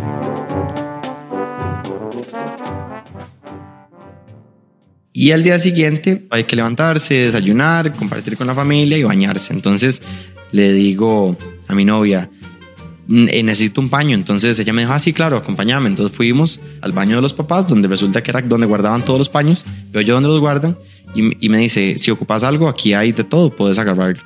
Y 5.12 5.32
al 5.32 5.44
día 5.44 5.58
siguiente 5.60 6.28
hay 6.30 6.44
que 6.44 6.56
levantarse, 6.56 7.16
desayunar, 7.16 7.94
compartir 7.94 8.38
con 8.38 8.48
la 8.48 8.54
familia 8.54 8.98
y 8.98 9.04
bañarse. 9.04 9.54
Entonces 9.54 10.02
le 10.52 10.72
digo 10.74 11.36
a 11.68 11.74
mi 11.76 11.84
novia, 11.84 12.30
"Mm, 13.08 13.28
eh, 13.30 13.44
necesito 13.44 13.82
un 13.82 13.90
paño. 13.90 14.16
Entonces 14.16 14.60
ella 14.60 14.72
me 14.72 14.84
dijo, 14.84 14.94
ah, 14.94 15.00
claro, 15.14 15.38
acompáñame. 15.38 15.88
Entonces 15.90 16.16
fuimos 16.16 16.60
al 16.82 16.92
baño 16.92 17.16
de 17.16 17.22
los 17.24 17.34
papás, 17.34 17.68
donde 17.68 17.88
resulta 17.88 18.22
que 18.22 18.32
era 18.32 18.42
donde 18.42 18.68
guardaban 18.68 19.04
todos 19.04 19.18
los 19.18 19.30
paños. 19.30 19.66
Veo 19.92 20.02
yo 20.04 20.14
donde 20.14 20.30
los 20.30 20.40
guardan 20.40 20.78
y, 21.16 21.50
me 21.50 21.58
dice, 21.58 21.98
si 21.98 22.12
ocupas 22.12 22.44
algo, 22.44 22.70
aquí 22.70 22.94
hay 22.94 23.12
de 23.12 23.24
todo, 23.24 23.56
puedes 23.56 23.80
agarrarlo. 23.80 24.22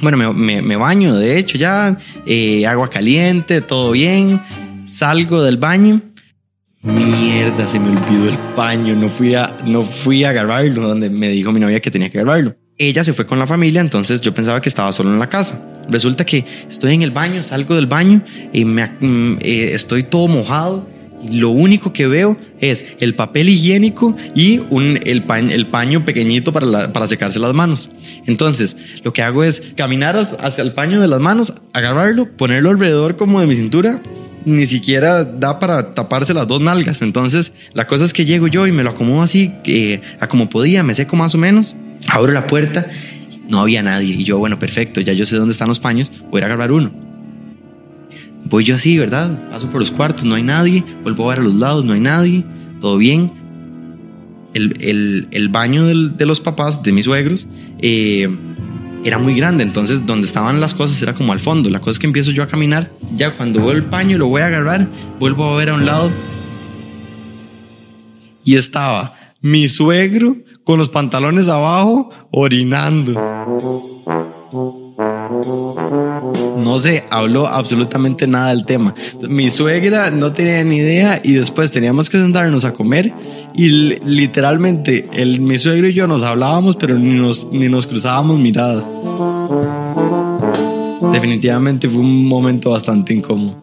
Bueno, 0.00 0.32
me 0.34 0.76
baño, 0.76 1.16
de 1.16 1.38
hecho, 1.38 1.58
ya, 1.58 1.96
eh, 2.26 2.66
agua 2.66 2.88
caliente, 2.88 3.62
todo 3.62 3.92
bien. 3.92 4.40
Salgo 4.84 5.42
del 5.42 5.56
baño. 5.56 6.00
Mierda, 6.82 7.68
se 7.68 7.80
me 7.80 7.90
olvidó 7.90 8.28
el 8.28 8.38
paño. 8.54 8.94
No 8.94 9.08
fui 9.08 9.34
a, 9.34 9.56
no 9.64 9.82
fui 9.82 10.24
a 10.24 10.30
agarrarlo, 10.30 10.86
donde 10.86 11.10
me 11.10 11.28
dijo 11.28 11.52
mi 11.52 11.60
novia 11.60 11.80
que 11.80 11.90
tenía 11.90 12.10
que 12.10 12.20
agarrarlo. 12.20 12.54
Ella 12.76 13.02
se 13.02 13.12
fue 13.12 13.26
con 13.26 13.40
la 13.40 13.46
familia, 13.46 13.80
entonces 13.80 14.20
yo 14.20 14.32
pensaba 14.32 14.60
que 14.60 14.68
estaba 14.68 14.92
solo 14.92 15.10
en 15.10 15.18
la 15.18 15.28
casa. 15.28 15.60
Resulta 15.88 16.24
que 16.24 16.44
estoy 16.68 16.94
en 16.94 17.02
el 17.02 17.10
baño, 17.10 17.42
salgo 17.42 17.74
del 17.74 17.88
baño 17.88 18.22
y 18.52 18.64
me, 18.64 18.86
mm, 18.86 19.38
eh, 19.40 19.70
estoy 19.74 20.04
todo 20.04 20.28
mojado. 20.28 20.88
Lo 21.32 21.50
único 21.50 21.92
que 21.92 22.06
veo 22.06 22.36
es 22.60 22.96
el 23.00 23.14
papel 23.14 23.48
higiénico 23.48 24.16
y 24.34 24.60
un, 24.70 25.00
el, 25.04 25.24
paño, 25.24 26.04
pequeñito 26.04 26.52
para, 26.52 27.06
secarse 27.08 27.38
las 27.38 27.54
manos. 27.54 27.90
Entonces, 28.26 28.76
lo 29.02 29.12
que 29.12 29.22
hago 29.22 29.42
es 29.44 29.62
caminar 29.76 30.16
hacia 30.16 30.62
el 30.62 30.72
paño 30.72 31.00
de 31.00 31.08
las 31.08 31.20
manos, 31.20 31.54
agarrarlo, 31.72 32.28
ponerlo 32.36 32.70
alrededor 32.70 33.16
como 33.16 33.40
de 33.40 33.46
mi 33.46 33.56
cintura. 33.56 34.00
Ni 34.44 34.66
siquiera 34.66 35.24
da 35.24 35.58
para 35.58 35.90
taparse 35.90 36.32
las 36.32 36.46
dos 36.46 36.60
nalgas. 36.60 37.02
Entonces, 37.02 37.52
la 37.74 37.86
cosa 37.86 38.04
es 38.04 38.12
que 38.12 38.24
llego 38.24 38.46
yo 38.46 38.66
y 38.66 38.72
me 38.72 38.84
lo 38.84 38.90
acomodo 38.90 39.22
así, 39.22 39.52
a 40.20 40.28
como 40.28 40.48
podía, 40.48 40.82
me 40.82 40.94
seco 40.94 41.16
más 41.16 41.34
o 41.34 41.38
menos. 41.38 41.74
Abro 42.06 42.32
la 42.32 42.46
puerta, 42.46 42.86
no 43.48 43.58
había 43.58 43.82
nadie. 43.82 44.14
Y 44.14 44.24
yo, 44.24 44.38
bueno, 44.38 44.58
perfecto, 44.58 45.00
ya 45.00 45.12
yo 45.12 45.26
sé 45.26 45.36
dónde 45.36 45.52
están 45.52 45.68
los 45.68 45.80
paños, 45.80 46.12
voy 46.30 46.40
a 46.42 46.46
agarrar 46.46 46.70
uno. 46.70 47.07
Voy 48.44 48.64
yo 48.64 48.76
así, 48.76 48.96
¿verdad? 48.98 49.48
Paso 49.50 49.68
por 49.68 49.80
los 49.80 49.90
cuartos, 49.90 50.24
no 50.24 50.34
hay 50.34 50.42
nadie. 50.42 50.84
Vuelvo 51.02 51.26
a 51.26 51.34
ver 51.34 51.40
a 51.40 51.42
los 51.42 51.54
lados, 51.54 51.84
no 51.84 51.92
hay 51.92 52.00
nadie. 52.00 52.44
Todo 52.80 52.96
bien. 52.96 53.32
El, 54.54 55.28
el- 55.30 55.48
baño 55.50 55.84
de 55.86 56.26
los 56.26 56.40
papás, 56.40 56.82
de 56.82 56.92
mis 56.92 57.04
suegros, 57.04 57.46
eh, 57.80 58.28
era 59.04 59.18
muy 59.18 59.34
grande. 59.34 59.62
Entonces, 59.64 60.06
donde 60.06 60.26
estaban 60.26 60.60
las 60.60 60.74
cosas 60.74 61.00
era 61.02 61.12
como 61.14 61.32
al 61.32 61.40
fondo. 61.40 61.68
La 61.68 61.80
cosa 61.80 61.90
es 61.92 61.98
que 61.98 62.06
empiezo 62.06 62.30
yo 62.30 62.42
a 62.42 62.46
caminar. 62.46 62.90
Ya 63.16 63.36
cuando 63.36 63.60
veo 63.60 63.72
el 63.72 63.84
paño, 63.84 64.16
lo 64.18 64.26
voy 64.28 64.40
a 64.42 64.46
agarrar. 64.46 64.88
Vuelvo 65.20 65.44
a 65.52 65.56
ver 65.56 65.70
a 65.70 65.74
un 65.74 65.84
lado. 65.84 66.10
Y 68.44 68.54
estaba 68.54 69.14
mi 69.42 69.68
suegro 69.68 70.36
con 70.64 70.78
los 70.78 70.88
pantalones 70.88 71.48
abajo 71.48 72.10
orinando. 72.30 73.14
No 76.58 76.78
se 76.78 77.04
habló 77.10 77.46
absolutamente 77.46 78.26
nada 78.26 78.48
del 78.48 78.64
tema. 78.64 78.94
Mi 79.20 79.50
suegra 79.50 80.10
no 80.10 80.32
tenía 80.32 80.62
ni 80.64 80.76
idea 80.78 81.20
y 81.22 81.32
después 81.34 81.70
teníamos 81.70 82.08
que 82.10 82.18
sentarnos 82.18 82.64
a 82.64 82.72
comer 82.72 83.12
y 83.54 83.68
li- 83.68 83.98
literalmente 84.04 85.06
el, 85.12 85.40
mi 85.40 85.58
suegro 85.58 85.88
y 85.88 85.94
yo 85.94 86.06
nos 86.06 86.22
hablábamos 86.22 86.76
pero 86.76 86.98
ni 86.98 87.18
nos, 87.18 87.50
ni 87.52 87.68
nos 87.68 87.86
cruzábamos 87.86 88.38
miradas. 88.38 88.88
Definitivamente 91.12 91.88
fue 91.88 92.00
un 92.00 92.26
momento 92.26 92.70
bastante 92.70 93.14
incómodo. 93.14 93.56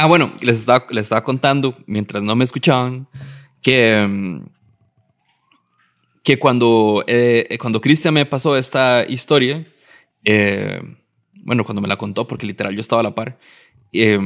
Ah, 0.00 0.06
bueno, 0.06 0.32
les 0.42 0.58
estaba, 0.60 0.86
les 0.90 1.06
estaba 1.06 1.24
contando, 1.24 1.76
mientras 1.86 2.22
no 2.22 2.36
me 2.36 2.44
escuchaban, 2.44 3.08
que, 3.60 4.06
mm, 4.08 4.46
que 6.22 6.38
cuando, 6.38 7.04
eh, 7.08 7.56
cuando 7.60 7.80
Cristian 7.80 8.14
me 8.14 8.24
pasó 8.24 8.56
esta 8.56 9.04
historia, 9.08 9.66
eh, 10.24 10.80
bueno, 11.34 11.64
cuando 11.64 11.82
me 11.82 11.88
la 11.88 11.96
contó, 11.96 12.28
porque 12.28 12.46
literal 12.46 12.74
yo 12.74 12.80
estaba 12.80 13.00
a 13.00 13.02
la 13.02 13.14
par, 13.16 13.40
eh, 13.92 14.20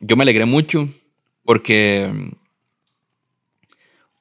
yo 0.00 0.16
me 0.16 0.22
alegré 0.24 0.44
mucho 0.44 0.88
porque, 1.44 2.10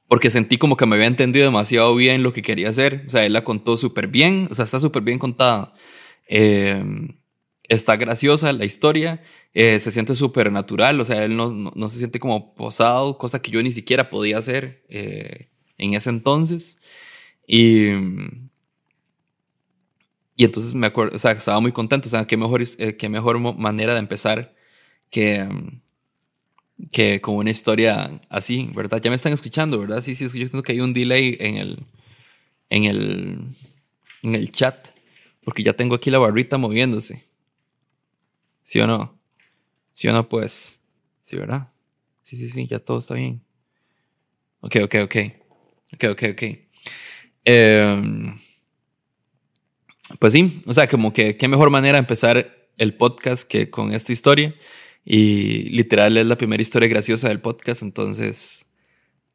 porque 0.08 0.30
sentí 0.30 0.58
como 0.58 0.76
que 0.76 0.86
me 0.86 0.96
había 0.96 1.08
entendido 1.08 1.46
demasiado 1.46 1.96
bien 1.96 2.22
lo 2.22 2.34
que 2.34 2.42
quería 2.42 2.70
hacer. 2.70 3.06
O 3.08 3.10
sea, 3.10 3.26
él 3.26 3.34
la 3.34 3.44
contó 3.44 3.78
súper 3.78 4.08
bien, 4.08 4.48
o 4.52 4.56
sea, 4.56 4.66
está 4.66 4.78
súper 4.80 5.02
bien 5.02 5.18
contada. 5.20 5.74
Está 7.67 7.95
graciosa 7.95 8.52
la 8.54 8.65
historia, 8.65 9.21
eh, 9.54 9.80
se 9.80 9.91
siente 9.91 10.15
súper 10.15 10.52
natural, 10.52 11.00
o 11.00 11.06
sea, 11.06 11.24
él 11.24 11.36
no, 11.36 11.52
no, 11.52 11.89
se 11.89 11.97
siente 11.97 12.19
como 12.19 12.54
posado, 12.56 13.17
cosa 13.17 13.41
que 13.41 13.52
yo 13.52 13.62
ni 13.63 13.71
siquiera 13.71 14.10
podía 14.10 14.38
hacer 14.38 14.84
eh, 14.89 15.50
en 15.78 15.93
ese 15.93 16.10
entonces. 16.10 16.80
Y, 17.47 17.89
y 20.36 20.45
entonces 20.45 20.76
me 20.76 20.88
acuerdo, 20.88 21.15
o 21.15 21.19
sea, 21.19 21.32
estaba 21.32 21.60
muy 21.60 21.71
contento, 21.71 22.08
o 22.08 22.12
sea, 22.12 22.26
qué 22.26 22.38
mejor, 22.38 22.63
eh, 22.78 22.95
qué 22.97 23.10
mejor 23.10 23.39
manera 23.39 23.93
de 23.93 24.00
empezar 24.00 24.56
que, 25.10 25.47
que 26.91 27.21
con 27.21 27.36
una 27.36 27.52
historia 27.52 28.21
así, 28.30 28.69
¿verdad? 28.74 29.02
Ya 29.02 29.10
me 29.10 29.15
están 29.15 29.34
escuchando, 29.34 29.80
¿verdad? 29.80 30.02
Sí, 30.02 30.15
sí, 30.15 30.26
es 30.26 30.34
que 30.34 30.39
yo 30.39 30.47
siento 30.47 30.63
que 30.63 30.71
hay 30.74 30.82
un 30.82 30.93
delay 30.93 31.38
en 31.39 31.58
el, 31.58 31.86
en 32.69 32.86
el, 32.86 33.56
en 34.24 34.36
el 34.36 34.52
chat, 34.52 34.88
porque 35.43 35.63
ya 35.63 35.74
tengo 35.74 35.95
aquí 35.95 36.10
la 36.12 36.19
barrita 36.19 36.58
moviéndose. 36.58 37.31
¿Sí 38.63 38.80
o 38.80 38.88
no? 38.88 39.19
¿Sí 39.93 40.08
o 40.08 40.13
no? 40.13 40.28
Pues, 40.30 40.80
sí, 41.24 41.36
¿verdad? 41.36 41.69
Sí, 42.21 42.38
sí, 42.38 42.50
sí, 42.50 42.67
ya 42.67 42.80
todo 42.80 43.00
está 43.00 43.15
bien. 43.15 43.41
Ok, 44.62 44.78
ok, 44.84 44.95
ok. 45.04 45.15
Ok, 45.93 46.04
ok, 46.12 46.24
ok. 46.32 46.43
Em, 47.43 48.39
pues 50.19 50.34
sí, 50.34 50.62
o 50.65 50.74
sea, 50.74 50.88
como 50.88 51.13
que 51.13 51.38
qué 51.38 51.47
mejor 51.47 51.69
manera 51.69 51.97
empezar 51.97 52.69
el 52.78 52.93
podcast 52.95 53.47
que 53.50 53.69
con 53.69 53.93
esta 53.93 54.13
historia. 54.13 54.56
Y 55.04 55.69
literal 55.69 56.15
es 56.17 56.28
la 56.28 56.38
primera 56.38 56.62
historia 56.62 56.88
graciosa 56.88 57.28
del 57.30 57.41
podcast, 57.41 57.82
entonces, 57.82 58.67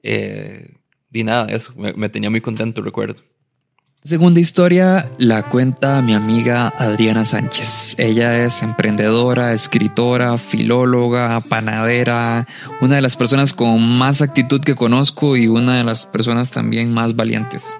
eh, 0.02 0.76
di 1.10 1.24
nada, 1.24 1.48
eso, 1.52 1.74
me 1.76 2.08
tenía 2.08 2.30
muy 2.30 2.40
contento, 2.40 2.82
recuerdo. 2.82 3.22
Segunda 4.06 4.38
historia 4.38 5.10
la 5.18 5.42
cuenta 5.42 6.00
mi 6.00 6.14
amiga 6.14 6.68
Adriana 6.68 7.24
Sánchez. 7.24 7.96
Ella 7.98 8.44
es 8.44 8.62
emprendedora, 8.62 9.52
escritora, 9.52 10.38
filóloga, 10.38 11.40
panadera, 11.40 12.46
una 12.80 12.94
de 12.94 13.02
las 13.02 13.16
personas 13.16 13.52
con 13.52 13.82
más 13.98 14.22
actitud 14.22 14.60
que 14.60 14.76
conozco 14.76 15.36
y 15.36 15.48
una 15.48 15.78
de 15.78 15.82
las 15.82 16.06
personas 16.06 16.52
también 16.52 16.94
más 16.94 17.16
valientes. 17.16 17.74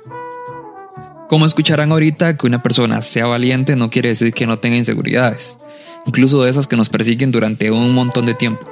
Como 1.29 1.47
escucharán 1.47 1.93
ahorita, 1.93 2.37
que 2.37 2.49
una 2.49 2.61
persona 2.61 3.03
sea 3.03 3.27
valiente 3.27 3.77
no 3.77 3.89
quiere 3.89 4.09
decir 4.09 4.33
que 4.33 4.49
no 4.49 4.59
tenga 4.59 4.79
inseguridades, 4.79 5.61
incluso 6.07 6.43
de 6.43 6.51
esas 6.51 6.67
que 6.67 6.77
nos 6.77 6.89
persiguen 6.89 7.31
durante 7.31 7.71
un 7.71 7.95
montón 7.95 8.27
de 8.27 8.35
tiempo. 8.35 8.67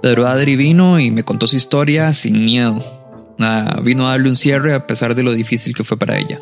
Pedro 0.00 0.28
Adri 0.28 0.54
vino 0.54 1.00
y 1.00 1.10
me 1.10 1.24
contó 1.24 1.48
su 1.48 1.56
historia 1.56 2.12
sin 2.12 2.44
miedo, 2.44 3.03
Nada, 3.38 3.80
vino 3.80 4.06
a 4.06 4.10
darle 4.10 4.28
un 4.28 4.36
cierre 4.36 4.74
a 4.74 4.86
pesar 4.86 5.14
de 5.14 5.22
lo 5.22 5.32
difícil 5.32 5.74
que 5.74 5.84
fue 5.84 5.98
para 5.98 6.18
ella. 6.18 6.40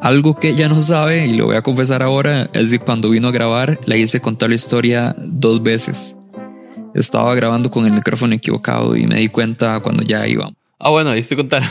Algo 0.00 0.36
que 0.36 0.50
ella 0.50 0.68
no 0.68 0.82
sabe, 0.82 1.26
y 1.26 1.34
lo 1.34 1.46
voy 1.46 1.56
a 1.56 1.62
confesar 1.62 2.02
ahora, 2.02 2.50
es 2.52 2.70
que 2.70 2.78
cuando 2.78 3.08
vino 3.08 3.28
a 3.28 3.32
grabar 3.32 3.80
le 3.86 3.98
hice 3.98 4.20
contar 4.20 4.50
la 4.50 4.56
historia 4.56 5.14
dos 5.18 5.62
veces. 5.62 6.14
Estaba 6.94 7.34
grabando 7.34 7.70
con 7.70 7.86
el 7.86 7.92
micrófono 7.92 8.34
equivocado 8.34 8.96
y 8.96 9.06
me 9.06 9.16
di 9.16 9.28
cuenta 9.28 9.80
cuando 9.80 10.02
ya 10.02 10.26
iba. 10.28 10.52
Ah, 10.78 10.90
bueno, 10.90 11.12
estoy 11.14 11.38
contando. 11.38 11.68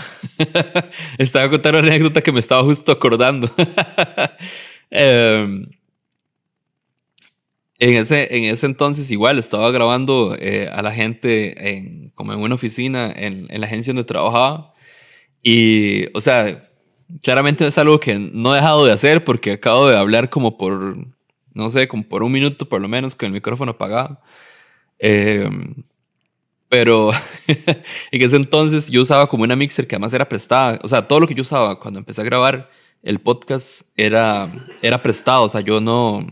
estaba 1.17 1.49
contando 1.49 1.79
una 1.79 1.89
anécdota 1.89 2.21
que 2.21 2.31
me 2.31 2.39
estaba 2.39 2.63
justo 2.63 2.91
acordando. 2.91 3.51
Em, 4.95 5.65
en, 7.83 7.95
ese, 7.95 8.35
en 8.35 8.45
ese 8.45 8.65
entonces, 8.65 9.11
igual, 9.11 9.37
estaba 9.37 9.69
grabando 9.69 10.37
eh, 10.39 10.69
a 10.71 10.81
la 10.81 10.93
gente 10.93 11.69
en, 11.69 12.11
como 12.15 12.31
en 12.31 12.39
una 12.39 12.55
oficina 12.55 13.11
en, 13.13 13.47
en 13.49 13.59
la 13.59 13.67
agencia 13.67 13.91
donde 13.91 14.05
trabajaba. 14.05 14.73
Y, 15.41 16.05
o 16.15 16.21
sea, 16.21 16.69
claramente 17.21 17.67
es 17.67 17.77
algo 17.77 17.99
que 17.99 18.17
no 18.17 18.53
he 18.53 18.57
dejado 18.57 18.85
de 18.85 18.93
hacer 18.93 19.25
porque 19.25 19.51
acabo 19.53 19.87
de 19.89 19.97
hablar 19.97 20.29
como 20.29 20.57
por, 20.57 20.95
no 21.53 21.69
sé, 21.69 21.89
como 21.89 22.03
por 22.03 22.23
un 22.23 22.31
minuto 22.31 22.69
por 22.69 22.79
lo 22.81 22.87
menos 22.87 23.15
con 23.15 23.27
el 23.27 23.33
micrófono 23.33 23.71
apagado. 23.71 24.17
Em, 24.99 25.83
pero 26.69 27.11
en 27.47 28.21
ese 28.21 28.37
entonces 28.37 28.89
yo 28.89 29.01
usaba 29.01 29.27
como 29.27 29.43
una 29.43 29.57
mixer 29.57 29.87
que 29.87 29.95
además 29.95 30.13
era 30.13 30.29
prestada. 30.29 30.79
O 30.83 30.87
sea, 30.87 31.05
todo 31.05 31.19
lo 31.19 31.27
que 31.27 31.35
yo 31.35 31.41
usaba 31.41 31.79
cuando 31.81 31.99
empecé 31.99 32.21
a 32.21 32.25
grabar 32.25 32.69
el 33.03 33.19
podcast 33.19 33.89
era, 33.97 34.49
era 34.81 35.03
prestado. 35.03 35.43
O 35.43 35.49
sea, 35.49 35.59
yo 35.59 35.81
no, 35.81 36.25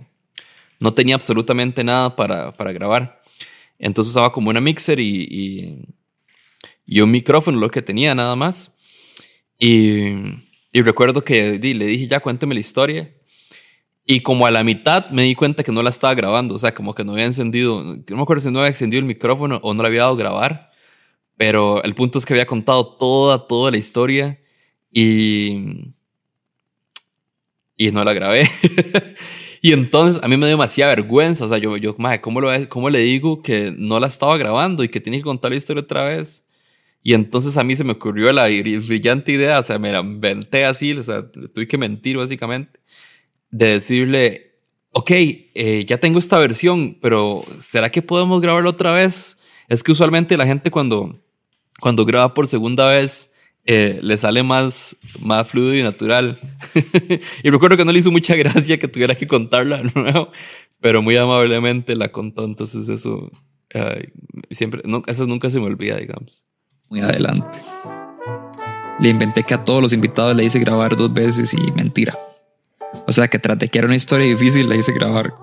no 0.81 0.93
tenía 0.95 1.15
absolutamente 1.15 1.83
nada 1.83 2.15
para, 2.15 2.51
para 2.53 2.73
grabar. 2.73 3.21
Entonces 3.77 4.11
usaba 4.11 4.31
como 4.31 4.49
una 4.49 4.59
mixer 4.59 4.99
y, 4.99 5.85
y, 6.85 7.01
un 7.01 7.11
micrófono, 7.11 7.59
lo 7.59 7.69
que 7.69 7.83
tenía 7.83 8.15
nada 8.15 8.35
más. 8.35 8.73
Y, 9.59 10.07
y 10.73 10.81
recuerdo 10.81 11.23
que 11.23 11.59
le 11.59 11.85
dije, 11.85 12.07
ya 12.07 12.19
cuénteme 12.19 12.55
la 12.55 12.61
historia. 12.61 13.13
Y 14.07 14.21
como 14.21 14.47
a 14.47 14.51
la 14.51 14.63
mitad 14.63 15.09
me 15.11 15.21
di 15.21 15.35
cuenta 15.35 15.63
que 15.63 15.71
no 15.71 15.83
la 15.83 15.91
estaba 15.91 16.15
grabando, 16.15 16.55
o 16.55 16.59
sea, 16.59 16.73
como 16.73 16.95
que 16.95 17.03
no 17.03 17.13
había 17.13 17.25
encendido, 17.25 17.83
no 17.83 18.15
me 18.15 18.23
acuerdo 18.23 18.41
si 18.41 18.51
no 18.51 18.59
había 18.59 18.69
encendido 18.69 18.99
el 18.99 19.05
micrófono 19.05 19.59
o 19.61 19.75
no 19.75 19.83
le 19.83 19.87
había 19.87 20.01
dado 20.01 20.15
grabar, 20.15 20.71
pero 21.37 21.83
el 21.83 21.93
punto 21.93 22.17
es 22.17 22.25
que 22.25 22.33
había 22.33 22.47
contado 22.47 22.97
toda, 22.97 23.47
toda 23.47 23.69
la 23.69 23.77
historia 23.77 24.39
y, 24.91 25.93
y 27.77 27.91
no 27.91 28.03
la 28.03 28.13
grabé. 28.13 28.49
y 29.61 29.73
entonces 29.73 30.21
a 30.23 30.27
mí 30.27 30.37
me 30.37 30.47
dio 30.47 30.55
demasiada 30.57 30.95
vergüenza, 30.95 31.45
o 31.45 31.49
sea, 31.49 31.59
yo, 31.59 31.77
yo, 31.77 31.95
madre, 31.99 32.19
¿cómo, 32.19 32.41
lo, 32.41 32.49
¿cómo 32.67 32.89
le 32.89 32.99
digo 32.99 33.43
que 33.43 33.73
no 33.77 33.99
la 33.99 34.07
estaba 34.07 34.37
grabando 34.37 34.83
y 34.83 34.89
que 34.89 34.99
tiene 34.99 35.19
que 35.19 35.23
contar 35.23 35.51
la 35.51 35.57
historia 35.57 35.83
otra 35.83 36.03
vez? 36.03 36.45
Y 37.03 37.13
entonces 37.13 37.57
a 37.57 37.63
mí 37.63 37.75
se 37.75 37.83
me 37.83 37.93
ocurrió 37.93 38.31
la 38.31 38.45
brillante 38.45 39.31
idea, 39.31 39.59
o 39.59 39.63
sea, 39.63 39.79
me 39.79 39.91
la 39.91 40.01
inventé 40.01 40.65
así, 40.65 40.93
o 40.93 41.03
sea, 41.03 41.29
tuve 41.31 41.67
que 41.67 41.77
mentir 41.77 42.17
básicamente 42.17 42.79
de 43.51 43.73
decirle, 43.73 44.55
ok, 44.91 45.11
eh, 45.11 45.85
ya 45.87 45.99
tengo 45.99 46.19
esta 46.19 46.39
versión, 46.39 46.97
pero 47.01 47.43
¿será 47.59 47.91
que 47.91 48.01
podemos 48.01 48.41
grabarla 48.41 48.69
otra 48.69 48.93
vez? 48.93 49.37
Es 49.67 49.83
que 49.83 49.91
usualmente 49.91 50.37
la 50.37 50.45
gente 50.45 50.71
cuando, 50.71 51.19
cuando 51.79 52.05
graba 52.05 52.33
por 52.33 52.47
segunda 52.47 52.89
vez 52.89 53.30
eh, 53.65 53.99
le 54.01 54.17
sale 54.17 54.43
más, 54.43 54.95
más 55.19 55.47
fluido 55.47 55.75
y 55.75 55.83
natural. 55.83 56.39
y 57.43 57.49
recuerdo 57.49 57.77
que 57.77 57.85
no 57.85 57.91
le 57.91 57.99
hizo 57.99 58.11
mucha 58.11 58.35
gracia 58.35 58.79
que 58.79 58.87
tuviera 58.87 59.15
que 59.15 59.27
contarla 59.27 59.83
de 59.83 59.91
nuevo, 59.93 60.31
pero 60.79 61.01
muy 61.01 61.15
amablemente 61.17 61.95
la 61.95 62.11
contó, 62.11 62.45
entonces 62.45 62.89
eso 62.89 63.31
siempre, 64.49 64.81
no, 64.85 65.03
eso 65.07 65.25
nunca 65.27 65.49
se 65.49 65.59
me 65.59 65.65
olvida, 65.65 65.97
digamos. 65.97 66.43
Muy 66.89 67.01
adelante. 67.01 67.59
Le 68.99 69.09
inventé 69.09 69.43
que 69.43 69.53
a 69.53 69.63
todos 69.63 69.81
los 69.81 69.93
invitados 69.93 70.35
le 70.35 70.43
hice 70.43 70.59
grabar 70.59 70.95
dos 70.95 71.13
veces 71.13 71.53
y 71.53 71.71
mentira. 71.71 72.17
O 73.07 73.11
sea, 73.11 73.27
que 73.29 73.39
traté 73.39 73.69
que 73.69 73.79
era 73.79 73.87
una 73.87 73.95
historia 73.95 74.27
difícil, 74.27 74.67
la 74.67 74.75
hice 74.75 74.91
grabar. 74.91 75.33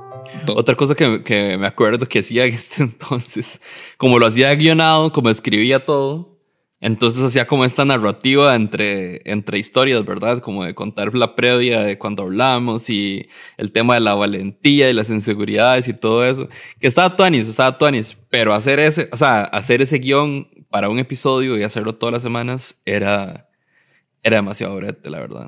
Otra 0.46 0.74
cosa 0.76 0.94
que, 0.94 1.22
que, 1.24 1.57
me 1.57 1.66
acuerdo 1.66 2.07
que 2.07 2.18
hacía 2.18 2.44
en 2.44 2.54
este 2.54 2.83
entonces, 2.83 3.61
como 3.96 4.18
lo 4.18 4.26
hacía 4.26 4.54
guionado, 4.54 5.12
como 5.12 5.31
escribía 5.31 5.85
todo, 5.85 6.38
entonces 6.80 7.22
hacía 7.24 7.46
como 7.46 7.64
esta 7.64 7.84
narrativa 7.84 8.54
entre, 8.54 9.20
entre 9.30 9.58
historias, 9.58 10.04
¿verdad? 10.04 10.38
Como 10.38 10.64
de 10.64 10.74
contar 10.74 11.14
la 11.14 11.34
previa 11.34 11.80
de 11.80 11.98
cuando 11.98 12.22
hablamos 12.22 12.88
y 12.88 13.28
el 13.56 13.72
tema 13.72 13.94
de 13.94 14.00
la 14.00 14.14
valentía 14.14 14.88
y 14.88 14.92
las 14.92 15.10
inseguridades 15.10 15.88
y 15.88 15.92
todo 15.92 16.24
eso. 16.24 16.48
Que 16.78 16.86
estaba 16.86 17.16
tuanis, 17.16 17.48
estaba 17.48 17.78
tuanis, 17.78 18.16
pero 18.30 18.54
hacer 18.54 18.78
ese, 18.78 19.08
o 19.12 19.16
sea, 19.16 19.42
hacer 19.42 19.82
ese 19.82 19.98
guion 19.98 20.48
para 20.70 20.88
un 20.88 21.00
episodio 21.00 21.58
y 21.58 21.64
hacerlo 21.64 21.96
todas 21.96 22.12
las 22.12 22.22
semanas 22.22 22.80
era, 22.84 23.48
era 24.22 24.36
demasiado 24.36 24.76
brete, 24.76 25.10
la 25.10 25.18
verdad. 25.18 25.46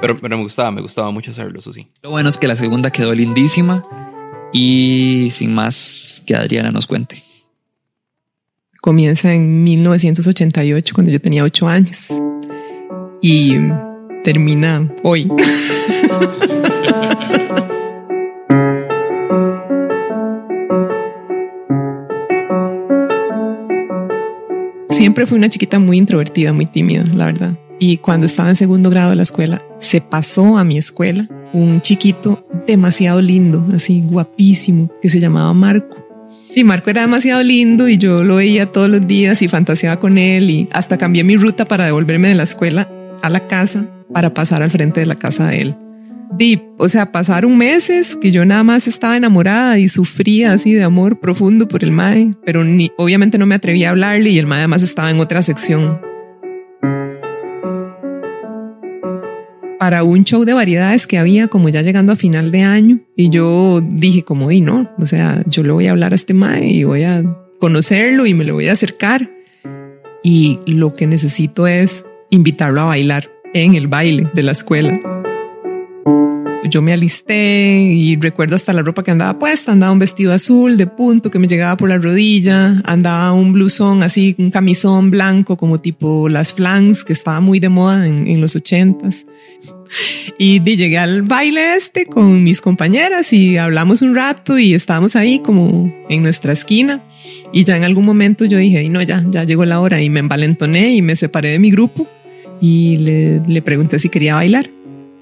Pero, 0.00 0.16
pero 0.20 0.36
me 0.36 0.42
gustaba, 0.44 0.70
me 0.70 0.80
gustaba 0.80 1.10
mucho 1.10 1.32
hacerlo, 1.32 1.58
eso 1.58 1.72
sí. 1.72 1.90
Lo 2.02 2.10
bueno 2.10 2.28
es 2.28 2.38
que 2.38 2.46
la 2.46 2.56
segunda 2.56 2.90
quedó 2.90 3.12
lindísima 3.12 3.84
y 4.52 5.28
sin 5.32 5.52
más 5.52 6.22
que 6.24 6.36
Adriana 6.36 6.70
nos 6.70 6.86
cuente. 6.86 7.33
Comienza 8.84 9.32
en 9.32 9.64
1988, 9.64 10.94
cuando 10.94 11.10
yo 11.10 11.18
tenía 11.18 11.42
8 11.42 11.66
años, 11.66 12.20
y 13.22 13.54
termina 14.22 14.92
hoy. 15.02 15.22
Siempre 24.90 25.24
fui 25.24 25.38
una 25.38 25.48
chiquita 25.48 25.78
muy 25.78 25.96
introvertida, 25.96 26.52
muy 26.52 26.66
tímida, 26.66 27.04
la 27.14 27.24
verdad. 27.24 27.58
Y 27.78 27.96
cuando 27.96 28.26
estaba 28.26 28.50
en 28.50 28.56
segundo 28.56 28.90
grado 28.90 29.08
de 29.08 29.16
la 29.16 29.22
escuela, 29.22 29.62
se 29.78 30.02
pasó 30.02 30.58
a 30.58 30.64
mi 30.64 30.76
escuela 30.76 31.26
un 31.54 31.80
chiquito 31.80 32.46
demasiado 32.66 33.22
lindo, 33.22 33.66
así 33.74 34.02
guapísimo, 34.02 34.90
que 35.00 35.08
se 35.08 35.20
llamaba 35.20 35.54
Marco. 35.54 36.03
Y 36.56 36.62
Marco 36.62 36.90
era 36.90 37.00
demasiado 37.00 37.42
lindo 37.42 37.88
y 37.88 37.98
yo 37.98 38.22
lo 38.22 38.36
veía 38.36 38.70
todos 38.70 38.88
los 38.88 39.06
días 39.06 39.42
y 39.42 39.48
fantaseaba 39.48 39.98
con 39.98 40.18
él 40.18 40.50
y 40.50 40.68
hasta 40.72 40.96
cambié 40.96 41.24
mi 41.24 41.36
ruta 41.36 41.64
para 41.64 41.84
devolverme 41.84 42.28
de 42.28 42.36
la 42.36 42.44
escuela 42.44 42.88
a 43.22 43.28
la 43.28 43.48
casa 43.48 43.86
para 44.12 44.32
pasar 44.34 44.62
al 44.62 44.70
frente 44.70 45.00
de 45.00 45.06
la 45.06 45.16
casa 45.16 45.48
de 45.48 45.62
él. 45.62 45.74
Deep, 46.38 46.62
o 46.78 46.88
sea, 46.88 47.10
pasaron 47.10 47.56
meses 47.56 48.16
que 48.16 48.30
yo 48.30 48.44
nada 48.44 48.62
más 48.62 48.86
estaba 48.86 49.16
enamorada 49.16 49.78
y 49.78 49.88
sufría 49.88 50.52
así 50.52 50.72
de 50.72 50.84
amor 50.84 51.18
profundo 51.18 51.66
por 51.66 51.82
el 51.82 51.90
Mae, 51.90 52.34
pero 52.44 52.64
ni, 52.64 52.90
obviamente 52.98 53.36
no 53.38 53.46
me 53.46 53.56
atrevía 53.56 53.88
a 53.88 53.90
hablarle 53.90 54.30
y 54.30 54.38
el 54.38 54.46
Mae 54.46 54.60
además 54.60 54.82
estaba 54.82 55.10
en 55.10 55.20
otra 55.20 55.42
sección 55.42 56.13
para 59.84 60.02
un 60.02 60.24
show 60.24 60.46
de 60.46 60.54
variedades 60.54 61.06
que 61.06 61.18
había 61.18 61.48
como 61.48 61.68
ya 61.68 61.82
llegando 61.82 62.10
a 62.10 62.16
final 62.16 62.50
de 62.50 62.62
año. 62.62 63.00
Y 63.16 63.28
yo 63.28 63.82
dije 63.82 64.22
como 64.22 64.48
di 64.48 64.62
no, 64.62 64.90
o 64.96 65.04
sea, 65.04 65.42
yo 65.44 65.62
le 65.62 65.72
voy 65.72 65.88
a 65.88 65.90
hablar 65.90 66.12
a 66.12 66.14
este 66.14 66.32
mae 66.32 66.66
y 66.68 66.84
voy 66.84 67.02
a 67.02 67.22
conocerlo 67.58 68.24
y 68.24 68.32
me 68.32 68.44
le 68.44 68.52
voy 68.52 68.68
a 68.68 68.72
acercar 68.72 69.30
y 70.22 70.58
lo 70.64 70.94
que 70.94 71.06
necesito 71.06 71.66
es 71.66 72.06
invitarlo 72.30 72.80
a 72.80 72.84
bailar 72.84 73.28
en 73.52 73.74
el 73.74 73.86
baile 73.86 74.26
de 74.32 74.42
la 74.42 74.52
escuela 74.52 74.98
yo 76.70 76.80
me 76.80 76.92
alisté 76.92 77.92
y 77.92 78.16
recuerdo 78.16 78.54
hasta 78.54 78.72
la 78.72 78.82
ropa 78.82 79.02
que 79.02 79.10
andaba 79.10 79.38
puesta, 79.38 79.72
andaba 79.72 79.92
un 79.92 79.98
vestido 79.98 80.32
azul 80.32 80.76
de 80.76 80.86
punto 80.86 81.30
que 81.30 81.38
me 81.38 81.46
llegaba 81.46 81.76
por 81.76 81.88
la 81.88 81.98
rodilla, 81.98 82.80
andaba 82.84 83.32
un 83.32 83.52
blusón 83.52 84.02
así, 84.02 84.34
un 84.38 84.50
camisón 84.50 85.10
blanco 85.10 85.56
como 85.56 85.80
tipo 85.80 86.28
las 86.28 86.54
flans 86.54 87.04
que 87.04 87.12
estaba 87.12 87.40
muy 87.40 87.60
de 87.60 87.68
moda 87.68 88.06
en, 88.06 88.40
los 88.40 88.56
ochentas. 88.56 89.26
Y 90.38 90.60
llegué 90.60 90.98
al 90.98 91.22
baile 91.22 91.76
este 91.76 92.06
con 92.06 92.42
mis 92.42 92.60
compañeras 92.60 93.32
y 93.32 93.58
hablamos 93.58 94.02
un 94.02 94.14
rato 94.14 94.58
y 94.58 94.74
estábamos 94.74 95.14
ahí 95.14 95.38
como 95.40 95.94
en 96.08 96.22
nuestra 96.22 96.52
esquina. 96.52 97.04
Y 97.52 97.64
ya 97.64 97.76
en 97.76 97.84
algún 97.84 98.04
momento 98.04 98.44
yo 98.44 98.58
dije, 98.58 98.88
no, 98.88 99.02
ya, 99.02 99.24
ya 99.30 99.44
llegó 99.44 99.64
la 99.66 99.80
hora 99.80 100.00
y 100.00 100.08
me 100.08 100.20
envalentoné 100.20 100.94
y 100.94 101.02
me 101.02 101.14
separé 101.14 101.50
de 101.50 101.58
mi 101.58 101.70
grupo 101.70 102.08
y 102.60 102.96
le, 102.96 103.40
le 103.46 103.62
pregunté 103.62 103.98
si 103.98 104.08
quería 104.08 104.34
bailar. 104.34 104.70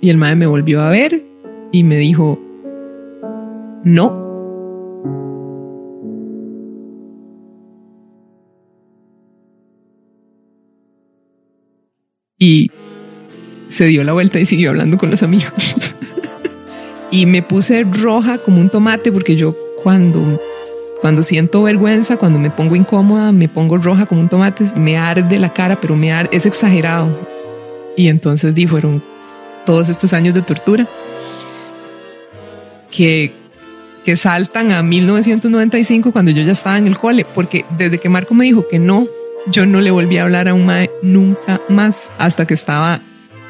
Y 0.01 0.09
el 0.09 0.17
madre 0.17 0.37
me 0.37 0.47
volvió 0.47 0.81
a 0.81 0.89
ver 0.89 1.32
y 1.73 1.83
me 1.83 1.97
dijo, 1.97 2.39
no. 3.83 4.21
Y 12.39 12.71
se 13.69 13.87
dio 13.87 14.05
la 14.05 14.13
vuelta 14.13 14.39
y 14.39 14.45
siguió 14.45 14.71
hablando 14.71 14.99
con 14.99 15.11
los 15.11 15.23
amigos. 15.23 15.75
y 17.11 17.25
me 17.25 17.43
puse 17.43 17.85
roja 17.85 18.39
como 18.39 18.61
un 18.61 18.69
tomate 18.69 19.11
porque 19.11 19.35
yo 19.37 19.57
cuando 19.83 20.41
cuando 21.01 21.25
siento 21.25 21.63
vergüenza, 21.65 22.17
cuando 22.17 22.39
me 22.39 22.51
pongo 22.51 22.77
incómoda, 22.77 23.33
me 23.33 23.49
pongo 23.49 23.77
roja 23.77 24.07
como 24.07 24.21
un 24.21 24.29
tomate, 24.29 24.65
me 24.77 24.97
arde 24.97 25.37
la 25.39 25.53
cara, 25.53 25.81
pero 25.81 25.97
me 25.97 26.13
arde, 26.13 26.37
es 26.37 26.47
exagerado. 26.47 27.09
Y 27.97 28.07
entonces 28.07 28.55
di, 28.55 28.69
fueron 28.69 29.03
todos 29.67 29.89
estos 29.89 30.13
años 30.13 30.35
de 30.35 30.43
tortura 30.43 30.87
que, 32.95 33.33
que 34.05 34.17
saltan 34.17 34.71
a 34.71 34.83
1995 34.83 36.13
cuando 36.13 36.31
yo 36.31 36.43
ya 36.43 36.53
estaba 36.53 36.79
en 36.79 36.87
el 36.87 36.99
cole, 36.99 37.25
porque 37.25 37.65
desde 37.77 37.99
que 37.99 38.09
Marco 38.09 38.35
me 38.35 38.45
dijo 38.45 38.69
que 38.69 38.79
no, 38.79 39.07
yo 39.47 39.67
no 39.67 39.81
le 39.81 39.91
volví 39.91 40.19
a 40.19 40.23
hablar 40.23 40.49
a 40.49 40.55
un 40.55 40.67
mae 40.67 40.91
nunca 41.03 41.61
más 41.69 42.13
hasta 42.19 42.47
que 42.47 42.55
estaba 42.55 43.01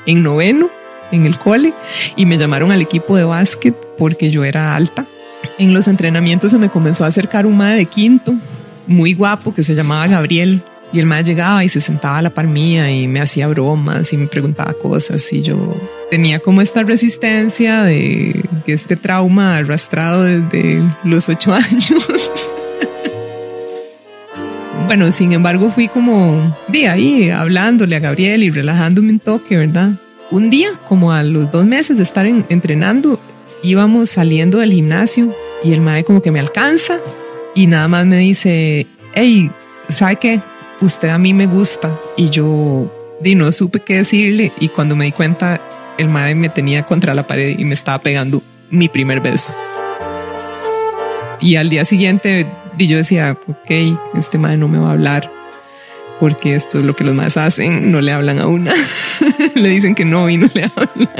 en 0.06 0.22
noveno 0.22 0.70
en 1.10 1.26
el 1.26 1.38
cole 1.38 1.74
y 2.16 2.24
me 2.26 2.38
llamaron 2.38 2.72
al 2.72 2.80
equipo 2.80 3.16
de 3.16 3.24
básquet 3.24 3.74
porque 3.98 4.30
yo 4.30 4.44
era 4.44 4.74
alta. 4.74 5.06
En 5.58 5.74
los 5.74 5.88
entrenamientos 5.88 6.50
se 6.50 6.58
me 6.58 6.70
comenzó 6.70 7.04
a 7.04 7.08
acercar 7.08 7.46
un 7.46 7.56
mae 7.56 7.76
de 7.76 7.86
quinto, 7.86 8.34
muy 8.86 9.14
guapo, 9.14 9.52
que 9.52 9.62
se 9.62 9.74
llamaba 9.74 10.06
Gabriel. 10.06 10.62
Y 10.92 11.00
el 11.00 11.06
mae 11.06 11.24
llegaba 11.24 11.64
y 11.64 11.68
se 11.68 11.80
sentaba 11.80 12.18
a 12.18 12.22
la 12.22 12.30
par 12.30 12.46
mía 12.46 12.90
y 12.90 13.06
me 13.08 13.20
hacía 13.20 13.48
bromas 13.48 14.12
y 14.12 14.16
me 14.18 14.26
preguntaba 14.26 14.74
cosas 14.74 15.32
y 15.32 15.40
yo 15.42 15.74
tenía 16.12 16.40
como 16.40 16.60
esta 16.60 16.82
resistencia 16.82 17.84
de 17.84 18.44
este 18.66 18.96
trauma 18.96 19.56
arrastrado 19.56 20.24
desde 20.24 20.82
los 21.04 21.30
ocho 21.30 21.54
años. 21.70 22.30
bueno, 24.86 25.10
sin 25.10 25.32
embargo 25.32 25.70
fui 25.70 25.88
como 25.88 26.54
de 26.68 26.86
ahí 26.86 27.30
hablándole 27.30 27.96
a 27.96 28.00
Gabriel 28.00 28.42
y 28.42 28.50
relajándome 28.50 29.12
un 29.12 29.20
toque, 29.20 29.56
¿verdad? 29.56 29.92
Un 30.30 30.50
día, 30.50 30.72
como 30.86 31.12
a 31.12 31.22
los 31.22 31.50
dos 31.50 31.64
meses 31.64 31.96
de 31.96 32.02
estar 32.02 32.26
entrenando, 32.26 33.18
íbamos 33.62 34.10
saliendo 34.10 34.58
del 34.58 34.72
gimnasio 34.72 35.34
y 35.64 35.72
el 35.72 35.80
mae 35.80 36.04
como 36.04 36.20
que 36.20 36.30
me 36.30 36.40
alcanza 36.40 36.98
y 37.54 37.66
nada 37.68 37.88
más 37.88 38.04
me 38.04 38.18
dice, 38.18 38.86
hey, 39.14 39.50
¿sabe 39.88 40.16
qué? 40.16 40.40
usted 40.82 41.08
a 41.08 41.16
mí 41.16 41.32
me 41.32 41.46
gusta 41.46 41.98
y 42.18 42.28
yo 42.28 42.92
di, 43.22 43.34
no 43.34 43.50
supe 43.50 43.80
qué 43.80 43.96
decirle 43.98 44.52
y 44.60 44.68
cuando 44.68 44.94
me 44.94 45.06
di 45.06 45.12
cuenta 45.12 45.60
el 46.02 46.10
madre 46.10 46.34
me 46.34 46.48
tenía 46.48 46.82
contra 46.84 47.14
la 47.14 47.26
pared 47.26 47.58
y 47.58 47.64
me 47.64 47.74
estaba 47.74 47.98
pegando 47.98 48.42
mi 48.70 48.88
primer 48.88 49.20
beso. 49.20 49.54
Y 51.40 51.56
al 51.56 51.70
día 51.70 51.84
siguiente 51.84 52.46
yo 52.78 52.96
decía, 52.96 53.36
ok, 53.46 53.98
este 54.14 54.38
madre 54.38 54.56
no 54.56 54.68
me 54.68 54.78
va 54.78 54.90
a 54.90 54.92
hablar 54.92 55.30
porque 56.20 56.54
esto 56.54 56.78
es 56.78 56.84
lo 56.84 56.94
que 56.94 57.02
los 57.02 57.14
más 57.14 57.36
hacen, 57.36 57.90
no 57.90 58.00
le 58.00 58.12
hablan 58.12 58.38
a 58.38 58.46
una, 58.46 58.72
le 59.54 59.68
dicen 59.68 59.94
que 59.96 60.04
no 60.04 60.30
y 60.30 60.36
no 60.36 60.48
le 60.54 60.64
hablan. 60.64 61.10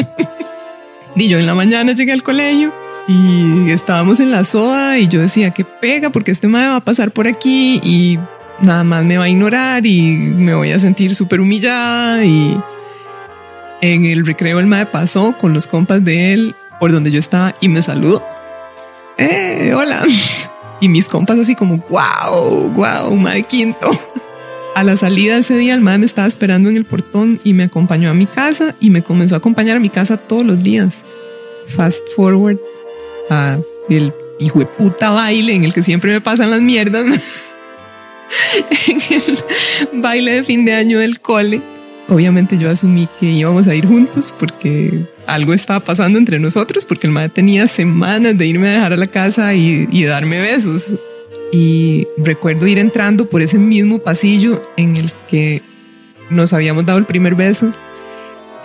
y 1.17 1.29
yo 1.29 1.39
en 1.39 1.47
la 1.47 1.55
mañana 1.55 1.93
llegué 1.93 2.13
al 2.13 2.23
colegio 2.23 2.73
y 3.09 3.71
estábamos 3.71 4.21
en 4.21 4.31
la 4.31 4.45
soda 4.45 4.99
y 4.99 5.09
yo 5.09 5.21
decía 5.21 5.51
que 5.51 5.65
pega 5.65 6.11
porque 6.11 6.31
este 6.31 6.47
madre 6.47 6.69
va 6.69 6.77
a 6.77 6.85
pasar 6.85 7.11
por 7.11 7.27
aquí 7.27 7.81
y 7.83 8.19
nada 8.61 8.85
más 8.85 9.05
me 9.05 9.19
va 9.19 9.25
a 9.25 9.29
ignorar 9.29 9.85
y 9.87 10.03
me 10.13 10.55
voy 10.55 10.71
a 10.71 10.79
sentir 10.79 11.15
súper 11.17 11.41
humillada 11.41 12.25
y 12.25 12.57
en 13.83 14.07
el 14.07 14.25
recreo 14.25 14.61
el 14.61 14.67
madre 14.67 14.87
pasó 14.87 15.37
con 15.37 15.53
los 15.53 15.67
compas 15.67 16.03
de 16.03 16.33
él 16.33 16.55
por 16.81 16.93
donde 16.93 17.11
yo 17.11 17.19
estaba 17.19 17.55
y 17.61 17.69
me 17.69 17.83
saludó. 17.83 18.25
¡Eh, 19.19 19.73
hola! 19.75 20.07
Y 20.81 20.89
mis 20.89 21.09
compas 21.09 21.39
así 21.39 21.55
como, 21.55 21.77
wow, 21.89 22.69
wow, 22.71 23.15
madre 23.15 23.45
quinto. 23.45 23.89
A 24.75 24.83
la 24.83 24.97
salida 24.97 25.39
ese 25.39 25.57
día, 25.57 25.75
el 25.75 25.81
madre 25.81 25.99
me 25.99 26.07
estaba 26.07 26.27
esperando 26.27 26.69
en 26.71 26.77
el 26.77 26.85
portón 26.85 27.41
y 27.45 27.53
me 27.53 27.63
acompañó 27.63 28.11
a 28.11 28.15
mi 28.15 28.27
casa 28.27 28.75
y 28.81 28.91
me 28.91 29.03
comenzó 29.03 29.37
a 29.37 29.39
acompañar 29.39 29.77
a 29.77 29.81
mi 29.81 29.91
casa 29.91 30.17
todos 30.17 30.45
los 30.45 30.61
días. 30.61 31.07
Fast 31.67 32.05
forward 32.17 32.59
a 33.31 33.59
el 33.89 34.13
hijo 34.41 34.59
de 34.59 34.67
puta 34.67 35.11
baile 35.11 35.55
en 35.55 35.63
el 35.63 35.73
que 35.73 35.85
siempre 35.85 36.11
me 36.11 36.21
pasan 36.21 36.51
las 36.51 36.61
mierdas. 36.61 37.05
en 38.89 39.01
el 39.93 40.03
baile 40.03 40.33
de 40.33 40.43
fin 40.43 40.65
de 40.65 40.73
año 40.73 40.99
del 40.99 41.21
cole. 41.21 41.63
Obviamente 42.13 42.59
yo 42.59 42.69
asumí 42.69 43.09
que 43.19 43.25
íbamos 43.25 43.67
a 43.69 43.75
ir 43.75 43.87
juntos 43.87 44.35
porque 44.39 45.07
algo 45.27 45.55
estaba 45.55 45.81
pasando 45.81 46.19
entre 46.19 46.39
nosotros, 46.39 46.85
porque 46.85 47.07
el 47.07 47.13
madre 47.15 47.31
tenía 47.31 47.67
semanas 47.67 48.37
de 48.37 48.47
irme 48.47 48.69
a 48.69 48.73
dejar 48.73 48.93
a 48.93 48.97
la 48.99 49.07
casa 49.07 49.55
y, 49.55 50.05
darme 50.05 50.39
besos. 50.39 50.95
Y 51.53 52.07
recuerdo 52.19 52.67
ir 52.67 52.79
entrando 52.79 53.25
por 53.31 53.41
ese 53.41 53.57
mismo 53.57 53.99
pasillo 53.99 54.63
en 54.77 54.99
el 54.99 55.11
que 55.27 55.63
nos 56.29 56.53
habíamos 56.53 56.85
dado 56.85 56.99
el 56.99 57.07
primer 57.07 57.35
beso 57.35 57.71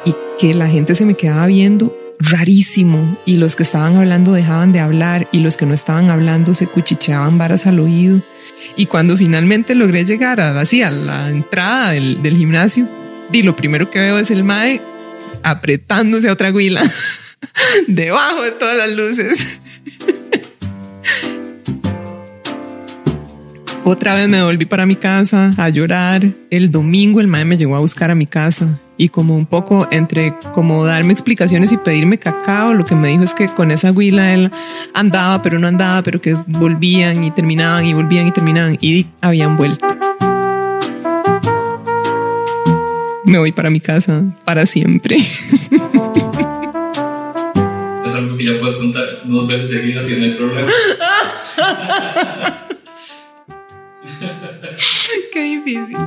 y 0.04 0.14
que 0.38 0.54
la 0.54 0.68
gente 0.68 0.94
se 0.94 1.06
me 1.06 1.14
quedaba 1.14 1.48
viendo 1.48 1.98
rarísimo 2.20 3.18
y 3.26 3.38
los 3.38 3.56
que 3.56 3.64
estaban 3.64 3.96
hablando 3.96 4.34
dejaban 4.34 4.74
de 4.74 4.82
hablar 4.82 5.30
y 5.32 5.40
los 5.40 5.56
que 5.56 5.66
no 5.66 5.74
estaban 5.74 6.10
hablando 6.10 6.54
se 6.54 6.68
cuchicheaban 6.68 7.38
varas 7.38 7.66
al 7.66 7.80
oído. 7.80 8.22
Y 8.76 8.88
cuando 8.88 9.16
finalmente 9.16 9.74
logré 9.74 10.04
llegar 10.04 10.42
a, 10.42 10.60
así, 10.60 10.82
a 10.82 10.92
la 10.92 11.30
entrada 11.30 11.92
del 11.92 12.36
gimnasio, 12.38 12.90
y 13.32 13.44
lo 13.44 13.56
primero 13.56 13.90
que 13.90 14.00
veo 14.00 14.18
es 14.18 14.32
el 14.32 14.44
mae 14.44 14.82
apretándose 15.44 16.30
a 16.30 16.34
otra 16.34 16.52
huila 16.52 16.82
debajo 17.88 18.44
de 18.44 18.52
todas 18.52 18.78
las 18.78 18.92
luces. 18.92 19.62
Otra 23.90 24.16
vez 24.16 24.28
me 24.28 24.44
volví 24.44 24.66
para 24.66 24.86
mi 24.86 24.98
casa 24.98 25.52
a 25.56 25.70
llorar. 25.70 26.34
El 26.50 26.72
domingo 26.72 27.22
el 27.22 27.28
mae 27.28 27.46
me 27.46 27.56
llegó 27.56 27.78
a 27.78 27.80
buscar 27.80 28.12
a 28.12 28.16
mi 28.16 28.26
casa 28.26 28.82
y 28.98 29.08
como 29.08 29.38
un 29.38 29.46
poco 29.46 29.88
entre 29.92 30.38
como 30.54 30.84
darme 30.84 31.14
explicaciones 31.14 31.72
y 31.72 31.78
pedirme 31.78 32.18
cacao, 32.18 32.74
lo 32.74 32.84
que 32.84 32.96
me 32.96 33.08
dijo 33.08 33.24
es 33.24 33.34
que 33.34 33.48
con 33.48 33.72
esa 33.72 33.94
huila 33.94 34.34
él 34.34 34.52
andaba, 34.94 35.42
pero 35.42 35.58
no 35.58 35.68
andaba, 35.68 36.04
pero 36.04 36.20
que 36.20 36.34
volvían 36.34 37.24
y 37.24 37.32
terminaban 37.32 37.86
y 37.86 37.94
volvían 37.94 38.28
y 38.28 38.32
terminaban 38.32 38.78
y 38.82 39.08
habían 39.22 39.56
vuelto. 39.56 40.07
Me 43.28 43.38
voy 43.38 43.52
para 43.52 43.70
mi 43.70 43.82
casa 43.82 44.24
para 44.46 44.66
siempre. 44.66 45.18
Es 45.18 45.50
algo 48.16 48.38
que 48.38 48.46
ya 48.46 48.58
puedes 48.58 48.78
contar 48.78 49.04
dos 49.26 49.46
veces 49.48 49.70
seguidas 49.70 50.06
si 50.06 50.16
no 50.16 50.24
hay 50.24 50.32
problema. 50.32 50.72
Qué 55.34 55.44
difícil. 55.44 55.98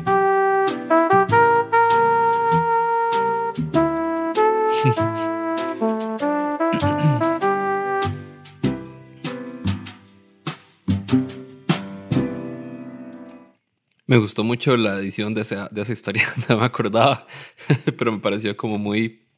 Me 14.11 14.17
gustó 14.17 14.43
mucho 14.43 14.77
la 14.77 14.99
edición 14.99 15.35
de 15.35 15.43
esa, 15.43 15.69
de 15.71 15.83
esa 15.83 15.93
historia, 15.93 16.25
no 16.49 16.59
me 16.59 16.65
acordaba, 16.65 17.29
pero 17.97 18.11
me 18.11 18.19
pareció 18.19 18.57
como 18.57 18.77
muy 18.77 19.29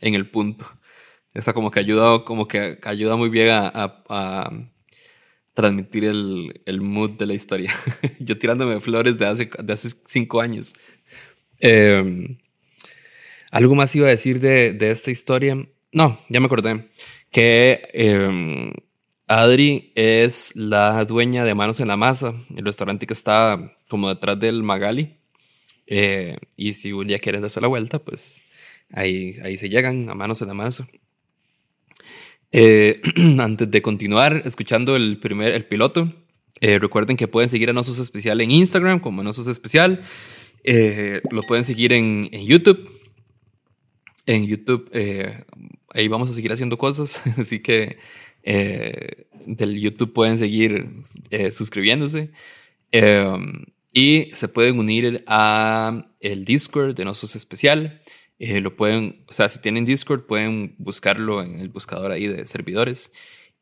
en 0.00 0.14
el 0.14 0.30
punto. 0.30 0.64
Está 1.34 1.52
como 1.52 1.70
que 1.70 1.80
ayuda, 1.80 2.24
como 2.24 2.48
que 2.48 2.78
ayuda 2.84 3.16
muy 3.16 3.28
bien 3.28 3.48
a, 3.50 4.50
transmitir 5.52 6.06
el, 6.06 6.62
el 6.64 6.80
mood 6.80 7.18
de 7.18 7.26
la 7.26 7.34
historia. 7.34 7.74
Yo 8.18 8.38
tirándome 8.38 8.80
flores 8.80 9.18
de 9.18 9.26
hace, 9.26 9.50
de 9.62 9.72
hace 9.74 9.90
cinco 10.06 10.40
años. 10.40 10.72
Eh, 11.60 12.38
algo 13.50 13.74
más 13.74 13.94
iba 13.94 14.06
a 14.06 14.10
decir 14.10 14.40
de, 14.40 14.72
de 14.72 14.90
esta 14.90 15.10
historia. 15.10 15.68
No, 15.92 16.18
ya 16.30 16.40
me 16.40 16.46
acordé. 16.46 16.88
Que 17.30 17.82
eh, 17.92 18.72
Adri 19.26 19.92
es 19.94 20.54
la 20.56 21.04
dueña 21.04 21.44
de 21.44 21.54
Manos 21.54 21.80
en 21.80 21.88
la 21.88 21.96
Masa, 21.96 22.34
el 22.56 22.64
restaurante 22.64 23.06
que 23.06 23.14
está 23.14 23.76
como 23.88 24.08
detrás 24.08 24.38
del 24.38 24.62
Magali. 24.62 25.16
Eh, 25.86 26.36
y 26.56 26.72
si 26.74 26.92
un 26.92 27.06
día 27.06 27.18
quieren 27.18 27.42
darse 27.42 27.60
la 27.60 27.68
vuelta, 27.68 27.98
pues 27.98 28.42
ahí, 28.90 29.36
ahí 29.42 29.56
se 29.56 29.68
llegan 29.68 30.08
a 30.10 30.14
Manos 30.14 30.42
en 30.42 30.48
la 30.48 30.54
Masa. 30.54 30.88
Eh, 32.52 33.00
antes 33.38 33.70
de 33.70 33.82
continuar 33.82 34.42
escuchando 34.44 34.96
el 34.96 35.18
primer 35.18 35.54
el 35.54 35.64
piloto, 35.64 36.12
eh, 36.60 36.78
recuerden 36.78 37.16
que 37.16 37.28
pueden 37.28 37.48
seguir 37.48 37.70
a 37.70 37.72
Nosos 37.72 37.98
Especial 37.98 38.40
en 38.40 38.50
Instagram 38.50 39.00
como 39.00 39.22
Nosos 39.22 39.48
Especial. 39.48 40.02
Eh, 40.62 41.20
lo 41.30 41.42
pueden 41.42 41.64
seguir 41.64 41.92
en, 41.92 42.28
en 42.32 42.46
YouTube. 42.46 42.90
En 44.26 44.46
YouTube, 44.46 44.88
eh, 44.92 45.44
ahí 45.90 46.08
vamos 46.08 46.30
a 46.30 46.32
seguir 46.32 46.52
haciendo 46.52 46.78
cosas. 46.78 47.22
Así 47.38 47.60
que 47.60 47.98
eh, 48.44 49.26
del 49.46 49.80
YouTube 49.80 50.12
pueden 50.12 50.38
seguir 50.38 50.88
eh, 51.30 51.50
suscribiéndose. 51.50 52.30
Eh, 52.92 53.26
y 53.96 54.28
se 54.32 54.48
pueden 54.48 54.78
unir 54.78 55.22
a 55.28 56.08
el 56.18 56.44
Discord 56.44 56.96
de 56.96 57.04
Nosos 57.04 57.36
Especial. 57.36 58.02
Eh, 58.40 58.60
lo 58.60 58.74
pueden, 58.74 59.24
o 59.28 59.32
sea, 59.32 59.48
si 59.48 59.60
tienen 59.60 59.84
Discord, 59.84 60.26
pueden 60.26 60.74
buscarlo 60.78 61.42
en 61.42 61.60
el 61.60 61.68
buscador 61.68 62.10
ahí 62.10 62.26
de 62.26 62.44
servidores. 62.44 63.12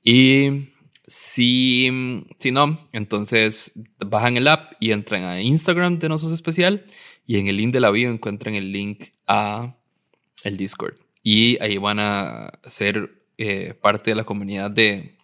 Y 0.02 0.70
si, 1.06 2.24
si 2.38 2.50
no, 2.50 2.88
entonces 2.92 3.72
bajan 3.98 4.38
el 4.38 4.48
app 4.48 4.72
y 4.80 4.92
entran 4.92 5.24
a 5.24 5.42
Instagram 5.42 5.98
de 5.98 6.08
Nosos 6.08 6.32
Especial. 6.32 6.86
Y 7.26 7.36
en 7.36 7.48
el 7.48 7.58
link 7.58 7.74
de 7.74 7.80
la 7.80 7.90
bio 7.90 8.10
encuentran 8.10 8.54
el 8.54 8.72
link 8.72 9.08
a 9.26 9.76
el 10.44 10.56
Discord. 10.56 10.94
Y 11.22 11.62
ahí 11.62 11.76
van 11.76 11.98
a 12.00 12.58
ser 12.66 13.21
eh, 13.42 13.74
parte 13.74 14.10
de 14.10 14.16
la 14.16 14.24
comunidad 14.24 14.70
de 14.70 15.14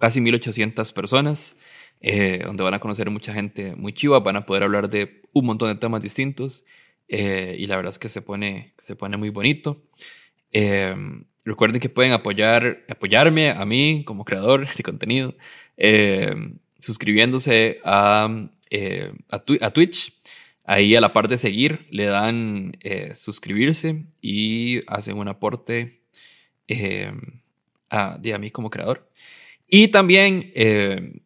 casi 0.00 0.20
1800 0.20 0.92
personas, 0.92 1.56
eh, 2.00 2.42
donde 2.44 2.62
van 2.64 2.74
a 2.74 2.80
conocer 2.80 3.10
mucha 3.10 3.32
gente 3.32 3.74
muy 3.76 3.92
chiva, 3.92 4.20
van 4.20 4.36
a 4.36 4.46
poder 4.46 4.62
hablar 4.64 4.88
de 4.90 5.22
un 5.32 5.46
montón 5.46 5.68
de 5.68 5.76
temas 5.80 6.02
distintos. 6.02 6.64
eh, 7.08 7.56
y 7.58 7.66
la 7.66 7.76
verdad 7.76 7.90
es 7.90 7.98
que 7.98 8.08
se 8.08 8.22
pone, 8.22 8.72
se 8.78 8.96
pone 8.96 9.16
muy 9.18 9.28
bonito. 9.30 9.82
Eh, 10.52 10.94
recuerden 11.44 11.80
que 11.80 11.88
pueden 11.90 12.12
apoyar, 12.12 12.84
apoyarme 12.88 13.50
a 13.50 13.64
mí 13.66 14.04
como 14.06 14.24
creador 14.24 14.66
de 14.76 14.82
contenido, 14.82 15.34
eh, 15.76 16.34
suscribiéndose 16.80 17.80
a, 17.84 18.24
a, 18.24 19.44
Twi- 19.44 19.58
a 19.62 19.70
Twitch. 19.70 20.12
Ahí 20.66 20.96
a 20.96 21.00
la 21.02 21.12
parte 21.12 21.34
de 21.34 21.38
seguir 21.38 21.86
le 21.90 22.06
dan 22.06 22.72
suscribirse 23.14 24.06
y 24.22 24.80
hacen 24.86 25.18
un 25.18 25.28
aporte 25.28 26.00
eh, 26.68 27.12
a, 27.90 28.18
mí 28.38 28.50
como 28.50 28.70
creador. 28.70 29.08
Y 29.68 29.88
también, 29.88 30.52
eh, 30.54 31.20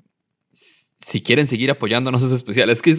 si 0.52 1.20
quieren 1.22 1.46
seguir 1.46 1.70
apoyándonos 1.70 2.22
es 2.22 2.32
especial, 2.32 2.70
es 2.70 2.82
que 2.82 2.94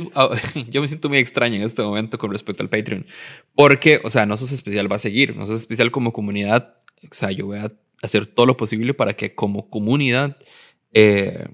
yo 0.69 0.81
me 0.81 0.87
siento 0.87 1.09
muy 1.09 1.17
extraño 1.19 1.55
en 1.55 1.63
este 1.63 1.81
momento 1.81 2.17
con 2.17 2.31
respecto 2.31 2.63
al 2.63 2.69
Patreon, 2.69 3.05
porque, 3.55 4.01
o 4.03 4.09
sea, 4.09 4.25
no 4.25 4.37
sos 4.37 4.51
especial 4.51 4.91
va 4.91 4.95
a 4.97 4.99
seguir, 4.99 5.35
no 5.35 5.45
sos 5.45 5.59
especial 5.59 5.91
como 5.91 6.13
comunidad, 6.13 6.75
o 7.03 7.13
sea, 7.13 7.31
yo 7.31 7.45
voy 7.47 7.59
a 7.59 7.71
hacer 8.01 8.25
todo 8.25 8.45
lo 8.45 8.57
posible 8.57 8.93
para 8.93 9.15
que 9.15 9.35
como 9.35 9.69
comunidad 9.69 10.37
eh, 10.91 11.47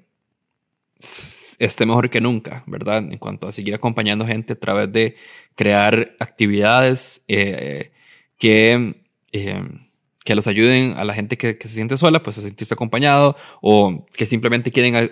esté 1.60 1.86
mejor 1.86 2.10
que 2.10 2.22
nunca, 2.22 2.64
¿verdad? 2.68 2.98
En 2.98 3.18
cuanto 3.18 3.48
a 3.48 3.52
seguir 3.52 3.74
acompañando 3.74 4.26
gente 4.26 4.54
a 4.54 4.60
través 4.60 4.92
de 4.92 5.16
crear 5.56 6.16
actividades 6.20 7.24
eh, 7.28 7.92
que, 8.38 9.04
eh, 9.32 9.64
que 10.26 10.34
los 10.36 10.48
ayuden 10.48 10.96
a 10.98 11.06
la 11.06 11.14
gente 11.14 11.38
que, 11.38 11.58
que 11.58 11.68
se 11.68 11.76
siente 11.76 11.98
sola, 11.98 12.22
pues 12.24 12.40
a 12.40 12.42
sentirse 12.42 12.74
acompañado, 12.74 13.38
o 13.62 14.06
que 14.18 14.26
simplemente 14.26 14.72
quieren 14.72 15.12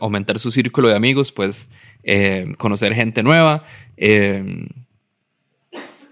aumentar 0.00 0.38
su 0.38 0.50
círculo 0.50 0.88
de 0.88 0.96
amigos, 0.96 1.30
pues 1.30 1.68
eh, 2.02 2.54
conocer 2.56 2.94
gente 2.94 3.22
nueva. 3.22 3.64
eh, 3.98 4.66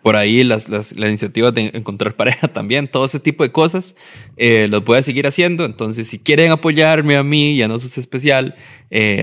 por 0.03 0.17
ahí 0.17 0.45
las, 0.45 0.69
las, 0.69 0.93
iniciativas 0.93 1.55
de 1.55 1.71
encontrar 1.73 2.15
pareja 2.17 2.49
también, 2.49 2.87
todo 2.87 3.07
ese 3.07 3.19
tipo 3.19 3.43
de 3.43 3.51
cosas, 3.51 3.97
eh, 4.37 4.69
los 4.69 4.85
voy 4.85 4.99
a 4.99 5.03
seguir 5.03 5.27
haciendo. 5.27 5.65
Entonces, 5.65 6.07
si 6.07 6.19
quieren 6.19 6.53
apoyarme 6.53 7.17
a 7.17 7.23
mí 7.23 7.53
y 7.53 7.63
a 7.63 7.69
No 7.69 7.79
Sos 7.79 7.97
Especial 7.97 8.55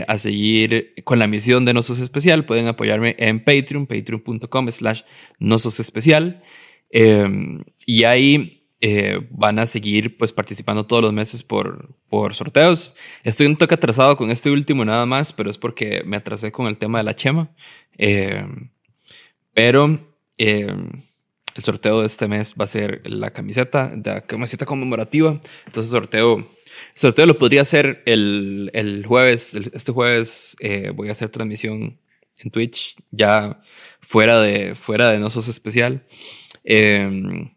a 0.07 0.17
seguir 0.17 0.95
con 1.03 1.19
la 1.19 1.27
misión 1.27 1.63
de 1.63 1.75
No 1.75 1.83
Sos 1.83 1.99
Especial, 1.99 2.45
pueden 2.45 2.67
apoyarme 2.67 3.15
en 3.19 3.43
Patreon, 3.43 3.85
patreon.com 3.85 4.71
slash 4.71 5.03
No 5.37 5.59
Sos 5.59 5.79
Especial. 5.79 6.41
Y 7.85 8.03
ahí 8.03 8.60
eh, 8.81 9.19
van 9.29 9.59
a 9.59 9.67
seguir 9.67 10.17
pues 10.17 10.33
participando 10.33 10.85
todos 10.85 11.03
los 11.03 11.13
meses 11.13 11.43
por, 11.43 11.95
por 12.09 12.33
sorteos. 12.33 12.95
Estoy 13.23 13.45
un 13.47 13.55
toque 13.55 13.75
atrasado 13.75 14.17
con 14.17 14.31
este 14.31 14.49
último 14.51 14.83
nada 14.83 15.05
más, 15.05 15.31
pero 15.33 15.49
es 15.51 15.57
porque 15.57 16.03
me 16.05 16.17
atrasé 16.17 16.51
con 16.51 16.67
el 16.67 16.77
tema 16.77 16.97
de 16.97 17.03
la 17.03 17.15
chema. 17.15 17.51
Eh, 17.97 18.43
pero 19.53 19.99
eh, 20.37 20.73
el 21.55 21.63
sorteo 21.63 22.01
de 22.01 22.07
este 22.07 22.27
mes 22.27 22.55
va 22.59 22.63
a 22.63 22.67
ser 22.67 23.01
la 23.05 23.31
camiseta, 23.31 23.93
la 24.03 24.21
camiseta 24.21 24.65
conmemorativa. 24.65 25.39
Entonces, 25.67 25.91
sorteo, 25.91 26.37
el 26.39 26.45
sorteo 26.95 27.25
lo 27.25 27.37
podría 27.37 27.61
hacer 27.61 28.01
el, 28.05 28.71
el 28.73 29.05
jueves. 29.05 29.53
el- 29.53 29.71
este 29.73 29.91
jueves 29.91 30.55
eh, 30.59 30.91
voy 30.95 31.09
a 31.09 31.11
hacer 31.11 31.29
transmisión 31.29 31.99
en 32.37 32.49
Twitch, 32.49 32.95
ya 33.11 33.61
fuera 34.01 34.39
de, 34.39 34.73
fuera 34.75 35.11
de 35.11 35.19
Nosos 35.19 35.47
Especial. 35.47 36.03
Eh, 36.63 37.51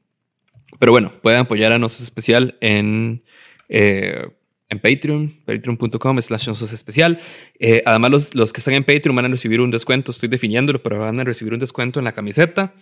pero 0.79 0.93
bueno, 0.93 1.13
pueden 1.23 1.41
apoyar 1.41 1.73
a 1.73 1.79
Nosos 1.79 2.03
Especial 2.03 2.57
en, 2.61 3.25
eh, 3.69 4.27
en 4.69 4.81
Patreon, 4.81 5.35
patreon.com 5.45 6.21
slash 6.21 6.47
Nosos 6.47 6.73
Especial. 6.73 7.21
Eh, 7.59 7.83
además, 7.87 8.11
los, 8.11 8.35
los 8.35 8.53
que 8.53 8.59
están 8.59 8.75
en 8.75 8.85
Patreon 8.85 9.15
van 9.15 9.27
a 9.27 9.29
recibir 9.29 9.61
un 9.61 9.71
descuento, 9.71 10.11
estoy 10.11 10.29
definiéndolo, 10.29 10.83
pero 10.83 10.99
van 10.99 11.21
a 11.21 11.25
recibir 11.25 11.53
un 11.53 11.61
descuento 11.61 11.99
en 11.99 12.05
la 12.05 12.13
camiseta. 12.13 12.75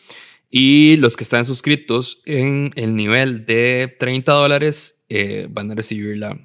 Y 0.54 0.96
los 0.96 1.16
que 1.16 1.24
están 1.24 1.46
suscritos 1.46 2.20
en 2.26 2.72
el 2.76 2.94
nivel 2.94 3.46
de 3.46 3.96
30 3.98 4.32
dólares 4.32 5.04
eh, 5.08 5.46
van 5.48 5.70
a 5.70 5.74
recibirla 5.74 6.38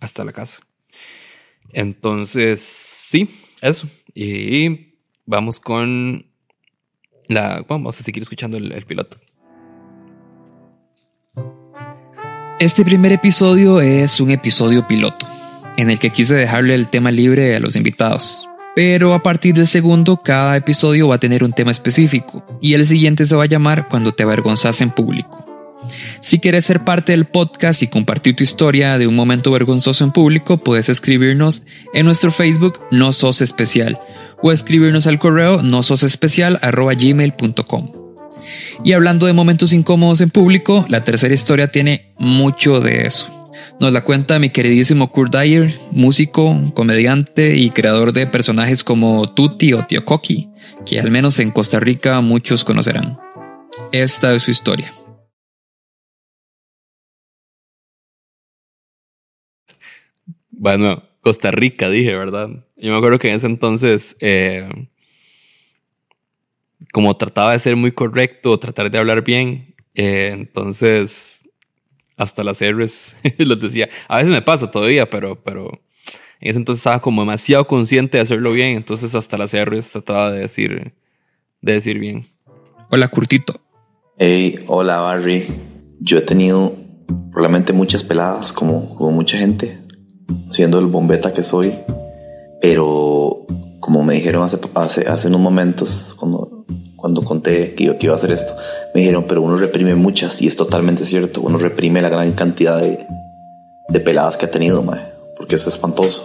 hasta 0.00 0.24
la 0.24 0.32
casa. 0.32 0.60
Entonces, 1.72 2.60
sí, 2.60 3.28
eso. 3.60 3.88
Y 4.14 4.94
vamos 5.26 5.58
con 5.58 6.26
la... 7.26 7.64
Vamos 7.68 7.98
a 7.98 8.02
seguir 8.04 8.22
escuchando 8.22 8.56
el, 8.56 8.70
el 8.70 8.84
piloto. 8.84 9.18
Este 12.60 12.84
primer 12.84 13.10
episodio 13.10 13.80
es 13.80 14.20
un 14.20 14.30
episodio 14.30 14.86
piloto, 14.86 15.26
en 15.76 15.90
el 15.90 15.98
que 15.98 16.10
quise 16.10 16.36
dejarle 16.36 16.74
el 16.74 16.88
tema 16.88 17.10
libre 17.10 17.56
a 17.56 17.60
los 17.60 17.74
invitados. 17.74 18.48
Pero 18.76 19.12
a 19.12 19.22
partir 19.22 19.54
del 19.54 19.66
segundo, 19.66 20.16
cada 20.16 20.56
episodio 20.56 21.08
va 21.08 21.16
a 21.16 21.20
tener 21.20 21.42
un 21.42 21.52
tema 21.52 21.72
específico, 21.72 22.46
y 22.60 22.74
el 22.74 22.86
siguiente 22.86 23.26
se 23.26 23.34
va 23.34 23.42
a 23.42 23.48
llamar 23.48 23.88
Cuando 23.88 24.14
te 24.14 24.22
avergonzas 24.22 24.80
en 24.80 24.90
público. 24.90 25.44
Si 26.20 26.38
quieres 26.38 26.64
ser 26.64 26.84
parte 26.84 27.12
del 27.12 27.24
podcast 27.24 27.82
y 27.82 27.88
compartir 27.88 28.36
tu 28.36 28.44
historia 28.44 28.98
de 28.98 29.06
un 29.06 29.16
momento 29.16 29.50
vergonzoso 29.50 30.04
en 30.04 30.12
público, 30.12 30.56
puedes 30.58 30.88
escribirnos 30.88 31.64
en 31.92 32.06
nuestro 32.06 32.30
Facebook 32.30 32.78
No 32.92 33.12
Sos 33.12 33.40
Especial 33.40 33.98
o 34.42 34.52
escribirnos 34.52 35.06
al 35.06 35.18
correo 35.18 35.62
no 35.62 35.82
sos 35.82 36.02
especial. 36.02 36.60
Y 38.84 38.92
hablando 38.92 39.26
de 39.26 39.32
momentos 39.32 39.72
incómodos 39.72 40.20
en 40.20 40.30
público, 40.30 40.84
la 40.88 41.04
tercera 41.04 41.34
historia 41.34 41.68
tiene 41.70 42.12
mucho 42.18 42.80
de 42.80 43.06
eso. 43.06 43.50
Nos 43.80 43.92
la 43.92 44.04
cuenta 44.04 44.38
mi 44.38 44.50
queridísimo 44.50 45.10
Kurt 45.10 45.34
Dyer, 45.34 45.74
músico, 45.90 46.56
comediante 46.74 47.56
y 47.56 47.70
creador 47.70 48.12
de 48.12 48.26
personajes 48.26 48.84
como 48.84 49.26
Tutti 49.26 49.72
o 49.72 49.84
Tío 49.86 50.04
Coqui, 50.04 50.48
que 50.86 51.00
al 51.00 51.10
menos 51.10 51.40
en 51.40 51.50
Costa 51.50 51.80
Rica 51.80 52.20
muchos 52.20 52.64
conocerán. 52.64 53.18
Esta 53.90 54.32
es 54.34 54.42
su 54.42 54.50
historia. 54.50 54.92
Bueno, 60.50 61.02
Costa 61.20 61.50
Rica, 61.50 61.88
dije, 61.88 62.14
¿verdad? 62.14 62.48
Yo 62.76 62.92
me 62.92 62.96
acuerdo 62.96 63.18
que 63.18 63.30
en 63.30 63.36
ese 63.36 63.46
entonces, 63.46 64.16
eh, 64.20 64.68
como 66.94 67.16
trataba 67.16 67.50
de 67.50 67.58
ser 67.58 67.74
muy 67.74 67.90
correcto, 67.90 68.56
tratar 68.60 68.88
de 68.88 68.98
hablar 68.98 69.24
bien, 69.24 69.74
eh, 69.96 70.30
entonces 70.32 71.42
hasta 72.16 72.44
las 72.44 72.60
R's 72.62 73.16
los 73.38 73.60
decía. 73.60 73.88
A 74.06 74.18
veces 74.18 74.30
me 74.30 74.40
pasa 74.42 74.70
todavía, 74.70 75.10
pero, 75.10 75.42
pero 75.42 75.70
en 76.40 76.50
ese 76.50 76.56
entonces 76.56 76.82
estaba 76.82 77.00
como 77.00 77.22
demasiado 77.22 77.66
consciente 77.66 78.18
de 78.18 78.22
hacerlo 78.22 78.52
bien, 78.52 78.76
entonces 78.76 79.12
hasta 79.16 79.36
las 79.36 79.56
R's 79.56 79.90
trataba 79.90 80.30
de 80.30 80.42
decir, 80.42 80.94
de 81.60 81.72
decir 81.72 81.98
bien. 81.98 82.28
Hola, 82.92 83.08
Curtito. 83.08 83.60
Hey, 84.16 84.54
hola 84.68 85.00
Barry. 85.00 85.46
Yo 85.98 86.18
he 86.18 86.22
tenido 86.22 86.76
probablemente 87.32 87.72
muchas 87.72 88.04
peladas, 88.04 88.52
como, 88.52 88.94
como 88.94 89.10
mucha 89.10 89.36
gente, 89.36 89.80
siendo 90.48 90.78
el 90.78 90.86
bombeta 90.86 91.32
que 91.32 91.42
soy. 91.42 91.74
Pero 92.62 93.46
como 93.80 94.04
me 94.04 94.14
dijeron 94.14 94.44
hace, 94.44 94.60
hace, 94.74 95.08
hace 95.08 95.26
unos 95.26 95.40
momentos, 95.40 96.14
cuando, 96.16 96.64
cuando 97.04 97.20
conté 97.20 97.74
que, 97.74 97.84
yo, 97.84 97.98
que 97.98 98.06
iba 98.06 98.14
a 98.14 98.16
hacer 98.16 98.32
esto, 98.32 98.56
me 98.94 99.02
dijeron, 99.02 99.26
pero 99.28 99.42
uno 99.42 99.56
reprime 99.58 99.94
muchas, 99.94 100.40
y 100.40 100.46
es 100.46 100.56
totalmente 100.56 101.04
cierto. 101.04 101.42
Uno 101.42 101.58
reprime 101.58 102.00
la 102.00 102.08
gran 102.08 102.32
cantidad 102.32 102.80
de, 102.80 103.06
de 103.90 104.00
peladas 104.00 104.38
que 104.38 104.46
ha 104.46 104.50
tenido, 104.50 104.82
mae, 104.82 105.02
porque 105.36 105.56
es 105.56 105.66
espantoso. 105.66 106.24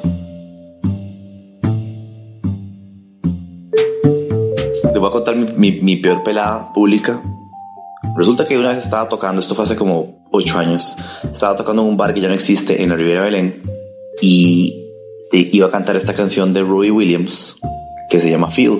Les 4.83 4.97
voy 4.97 5.05
a 5.09 5.11
contar 5.11 5.35
mi, 5.35 5.47
mi, 5.51 5.81
mi 5.81 5.97
peor 5.97 6.23
pelada 6.23 6.71
pública. 6.71 7.21
Resulta 8.15 8.45
que 8.47 8.57
una 8.57 8.69
vez 8.69 8.77
estaba 8.77 9.09
tocando, 9.09 9.41
esto 9.41 9.55
fue 9.55 9.65
hace 9.65 9.75
como 9.75 10.25
ocho 10.31 10.59
años, 10.59 10.95
estaba 11.29 11.57
tocando 11.57 11.81
en 11.81 11.89
un 11.89 11.97
bar 11.97 12.13
que 12.13 12.21
ya 12.21 12.29
no 12.29 12.33
existe 12.35 12.81
en 12.81 12.87
la 12.87 12.95
Riviera 12.95 13.21
Belén 13.21 13.63
y 14.21 14.85
te- 15.29 15.49
iba 15.51 15.67
a 15.67 15.71
cantar 15.71 15.97
esta 15.97 16.13
canción 16.13 16.53
de 16.53 16.61
Robbie 16.61 16.91
Williams 16.91 17.57
que 18.09 18.21
se 18.21 18.29
llama 18.31 18.49
Feel. 18.49 18.79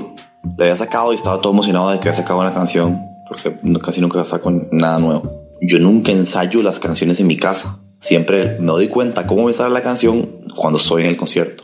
La 0.58 0.66
había 0.66 0.76
sacado 0.76 1.12
y 1.12 1.16
estaba 1.16 1.42
todo 1.42 1.54
emocionado 1.54 1.90
de 1.90 2.00
que 2.00 2.10
había 2.10 2.22
sacado 2.22 2.40
una 2.40 2.54
canción 2.54 3.10
porque 3.30 3.56
casi 3.82 4.02
nunca 4.02 4.26
saco 4.26 4.52
nada 4.72 5.00
nuevo. 5.00 5.46
Yo 5.62 5.80
nunca 5.80 6.12
ensayo 6.12 6.64
las 6.64 6.80
canciones 6.80 7.20
en 7.20 7.28
mi 7.28 7.38
casa. 7.38 7.80
Siempre 8.00 8.58
me 8.60 8.72
doy 8.72 8.88
cuenta 8.88 9.28
cómo 9.28 9.46
me 9.46 9.54
sale 9.54 9.70
la 9.70 9.84
canción 9.84 10.40
cuando 10.56 10.80
estoy 10.80 11.04
en 11.04 11.10
el 11.10 11.18
concierto. 11.18 11.64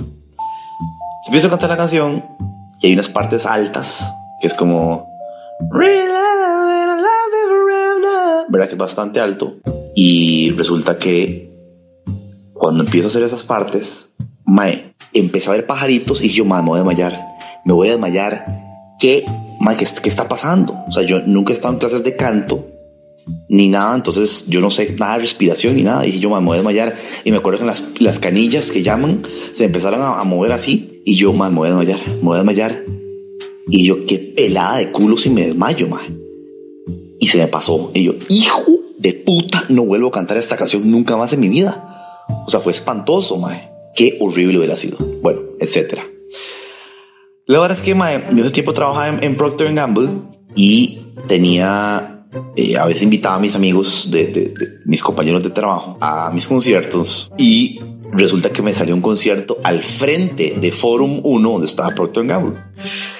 Se 1.23 1.29
empieza 1.29 1.47
a 1.47 1.49
cantar 1.49 1.71
la 1.71 1.77
canción 1.77 2.23
y 2.79 2.87
hay 2.87 2.93
unas 2.93 3.09
partes 3.09 3.45
altas 3.45 4.13
que 4.39 4.47
es 4.47 4.53
como 4.53 5.07
¿verdad? 8.49 8.67
Que 8.67 8.73
es 8.73 8.77
bastante 8.77 9.19
alto. 9.19 9.55
Y 9.95 10.51
resulta 10.51 10.97
que 10.97 11.51
cuando 12.53 12.83
empiezo 12.83 13.07
a 13.07 13.09
hacer 13.09 13.23
esas 13.23 13.43
partes, 13.43 14.11
mae, 14.45 14.93
empecé 15.13 15.49
a 15.49 15.53
ver 15.53 15.65
pajaritos 15.65 16.21
y 16.21 16.29
yo, 16.29 16.45
mae, 16.45 16.61
me 16.61 16.69
voy 16.69 16.79
a 16.79 16.83
desmayar. 16.83 17.27
Me 17.65 17.73
voy 17.73 17.87
a 17.87 17.91
desmayar. 17.91 18.64
¿Qué, 18.99 19.25
mae, 19.59 19.77
qué, 19.77 19.85
qué 20.01 20.09
está 20.09 20.27
pasando? 20.27 20.75
O 20.87 20.91
sea, 20.91 21.03
yo 21.03 21.21
nunca 21.21 21.51
he 21.51 21.55
estado 21.55 21.73
en 21.73 21.79
clases 21.79 22.03
de 22.03 22.15
canto 22.15 22.65
ni 23.47 23.69
nada, 23.69 23.95
entonces 23.95 24.45
yo 24.47 24.61
no 24.61 24.69
sé 24.69 24.95
nada 24.99 25.15
de 25.15 25.21
respiración 25.21 25.75
ni 25.75 25.83
nada. 25.83 26.05
Y 26.05 26.19
yo, 26.19 26.29
mae, 26.29 26.41
me 26.41 26.47
voy 26.47 26.55
a 26.55 26.57
desmayar. 26.57 26.95
Y 27.23 27.31
me 27.31 27.37
acuerdo 27.37 27.59
que 27.59 27.65
las, 27.65 27.83
las 27.99 28.19
canillas 28.19 28.71
que 28.71 28.83
llaman 28.83 29.23
se 29.53 29.65
empezaron 29.65 30.01
a, 30.01 30.19
a 30.19 30.23
mover 30.23 30.51
así. 30.51 31.01
Y 31.05 31.15
yo, 31.15 31.33
mae, 31.33 31.49
me 31.49 31.57
voy 31.57 31.69
a 31.69 31.75
desmayar, 31.75 32.07
me 32.07 32.21
voy 32.21 32.35
a 32.35 32.37
desmayar. 32.37 32.83
Y 33.67 33.85
yo, 33.85 34.05
qué 34.05 34.19
pelada 34.19 34.77
de 34.77 34.91
culo 34.91 35.17
si 35.17 35.29
me 35.29 35.45
desmayo, 35.45 35.87
mae. 35.87 36.05
Y 37.19 37.27
se 37.27 37.37
me 37.37 37.47
pasó. 37.47 37.91
Y 37.93 38.03
yo, 38.03 38.13
hijo 38.29 38.63
de 38.99 39.13
puta, 39.13 39.65
no 39.69 39.85
vuelvo 39.85 40.07
a 40.09 40.11
cantar 40.11 40.37
esta 40.37 40.55
canción 40.55 40.89
nunca 40.89 41.17
más 41.17 41.33
en 41.33 41.39
mi 41.39 41.49
vida. 41.49 42.23
O 42.45 42.51
sea, 42.51 42.59
fue 42.59 42.71
espantoso, 42.71 43.37
mae. 43.37 43.71
Qué 43.95 44.17
horrible 44.19 44.57
hubiera 44.57 44.75
sido. 44.75 44.97
Bueno, 45.21 45.41
etcétera. 45.59 46.05
La 47.47 47.59
verdad 47.59 47.77
es 47.77 47.83
que, 47.83 47.93
mae, 47.93 48.23
yo 48.33 48.43
hace 48.43 48.51
tiempo 48.53 48.73
trabajaba 48.73 49.07
en, 49.09 49.23
en 49.23 49.37
Procter 49.37 49.71
Gamble 49.73 50.09
y 50.55 50.99
tenía, 51.27 52.25
eh, 52.55 52.77
a 52.77 52.85
veces 52.85 53.03
invitaba 53.03 53.35
a 53.35 53.39
mis 53.39 53.55
amigos, 53.55 54.09
de, 54.11 54.27
de- 54.27 54.49
de 54.49 54.67
mis 54.85 55.03
compañeros 55.03 55.43
de 55.43 55.51
trabajo, 55.51 55.97
a 56.01 56.31
mis 56.31 56.47
conciertos 56.47 57.31
y 57.37 57.79
resulta 58.11 58.49
que 58.51 58.61
me 58.63 58.73
salió 58.73 58.95
un 58.95 59.01
concierto 59.01 59.57
al 59.63 59.83
frente 59.83 60.55
de 60.59 60.71
Forum 60.71 61.19
1 61.23 61.49
donde 61.51 61.67
estaba 61.67 61.89
Procter 61.93 62.25
Gamble. 62.25 62.59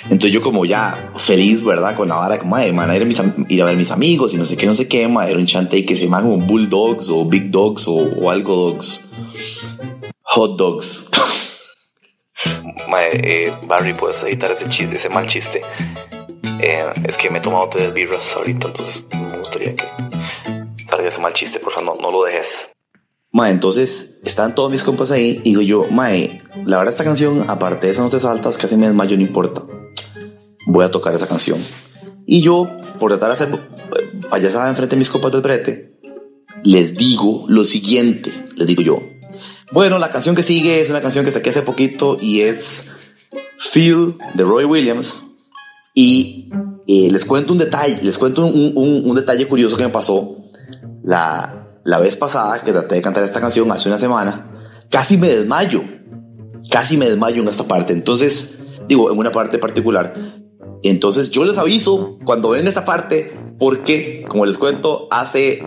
Entonces 0.06 0.32
yo 0.32 0.42
como 0.42 0.66
ya 0.66 1.12
feliz, 1.18 1.64
¿verdad? 1.64 1.96
Con 1.96 2.08
la 2.10 2.16
vara, 2.16 2.40
como, 2.40 2.56
ay, 2.56 2.72
man, 2.74 2.90
ir 2.96 3.08
ir 3.50 3.62
a 3.62 3.66
ver 3.66 3.78
mis 3.78 3.92
amigos 3.92 4.34
y 4.34 4.38
no 4.38 4.46
sé 4.46 4.58
qué, 4.58 4.66
no 4.66 4.74
sé 4.74 4.88
qué, 4.88 5.08
ma, 5.08 5.28
era 5.30 5.38
un 5.38 5.46
chante 5.46 5.86
que 5.86 5.96
se 5.96 6.06
llama 6.06 6.22
como 6.24 6.38
Bulldogs 6.48 7.12
o 7.12 7.26
Big 7.26 7.52
Dogs 7.52 7.88
o, 7.88 7.94
o 7.96 8.32
algo 8.32 8.72
Dogs. 8.72 9.06
Hot 10.24 10.58
Dogs. 10.58 11.08
Eh, 13.12 13.52
Barry, 13.68 13.93
puedes 13.93 14.22
editar 14.24 14.52
ese 14.52 14.68
chiste, 14.70 14.96
ese 14.96 15.10
mal 15.10 15.28
chiste. 15.28 15.62
Eh, 16.62 16.86
es 17.08 17.18
que 17.18 17.30
me 17.30 17.39
he 17.39 17.41
tomado 17.41 17.70
tres 17.70 17.93
birras 17.93 18.36
ahorita, 18.36 18.68
entonces 18.68 19.06
me 19.14 19.38
gustaría 19.38 19.76
que 19.76 19.84
salga 20.88 21.10
ese 21.10 21.20
mal 21.20 21.34
chiste, 21.34 21.60
por 21.60 21.74
favor, 21.74 22.00
no, 22.02 22.10
lo 22.10 22.24
dejes. 22.24 22.70
Mae, 23.32 23.52
entonces 23.52 24.20
están 24.24 24.56
todos 24.56 24.72
mis 24.72 24.84
compas 24.84 25.12
ahí 25.12 25.41
y 25.43 25.50
digo 25.50 25.62
yo, 25.62 25.86
Mae, 25.91 26.41
la 26.66 26.78
verdad 26.78 26.93
esta 26.93 27.04
canción, 27.04 27.50
aparte 27.50 27.88
de 27.88 27.93
esas 27.93 28.06
notas 28.06 28.24
altas, 28.24 28.58
casi 28.58 28.78
me 28.78 28.88
desmayo, 28.88 29.18
no 29.18 29.24
importa. 29.24 29.62
Voy 30.66 30.86
a 30.86 30.91
tocar 30.91 31.14
esa 31.14 31.28
canción. 31.28 31.60
Y 32.26 32.41
yo 32.41 32.70
por 33.00 33.12
tratar 33.12 33.30
de 33.30 33.34
hacer 33.34 33.50
eh, 33.54 34.22
payasada 34.30 34.70
enfrente 34.70 34.96
de 34.96 35.00
mis 35.00 35.10
copas 35.10 35.32
del 35.32 35.41
brete, 35.41 36.00
les 36.64 36.96
digo 36.96 37.46
lo 37.48 37.66
siguiente, 37.66 38.32
les 38.56 38.68
digo 38.68 38.82
yo. 38.82 39.14
Bueno, 39.72 39.97
la 39.97 40.09
canción 40.09 40.36
que 40.36 40.43
sigue 40.43 40.82
es 40.82 40.89
una 40.89 41.01
canción 41.01 41.26
que 41.26 41.32
saqué 41.32 41.49
hace 41.49 41.61
poquito 41.61 42.18
y 42.22 42.41
es 42.41 42.86
Feel 43.57 44.16
de 44.36 44.43
Roy 44.43 44.66
Williams. 44.66 45.24
Y 45.93 46.49
eh, 46.88 47.09
les 47.11 47.26
cuento 47.26 47.53
un 47.53 47.59
detalle, 47.59 47.99
les 48.03 48.18
cuento 48.18 48.45
un, 48.45 48.74
un- 48.76 49.16
detalle 49.16 49.47
curioso 49.47 49.78
que 49.78 49.84
me 49.84 49.89
pasó 49.89 50.38
la, 51.03 51.68
la 51.84 51.99
vez 51.99 52.16
pasada 52.16 52.61
que 52.61 52.72
traté 52.72 52.95
de 52.95 53.01
cantar 53.01 53.24
esta 53.24 53.41
canción 53.41 53.72
hace 53.72 53.88
una 53.88 53.97
semana. 53.97 54.51
Casi 54.89 55.18
me 55.18 55.28
desmayo, 55.28 55.84
casi 56.70 56.97
me 56.97 57.09
desmayo 57.09 57.41
en 57.41 57.47
esta 57.47 57.68
parte. 57.68 57.93
Entonces, 57.93 58.57
digo, 58.88 59.11
en 59.11 59.18
una 59.18 59.32
parte 59.32 59.57
particular. 59.57 60.13
Entonces 60.84 61.32
yo 61.32 61.43
les 61.45 61.57
aviso 61.57 62.20
cuando 62.26 62.49
ven 62.49 62.68
esta 62.68 62.86
parte 62.86 63.36
porque, 63.57 64.26
como 64.28 64.45
les 64.45 64.57
cuento, 64.57 65.07
hace 65.09 65.63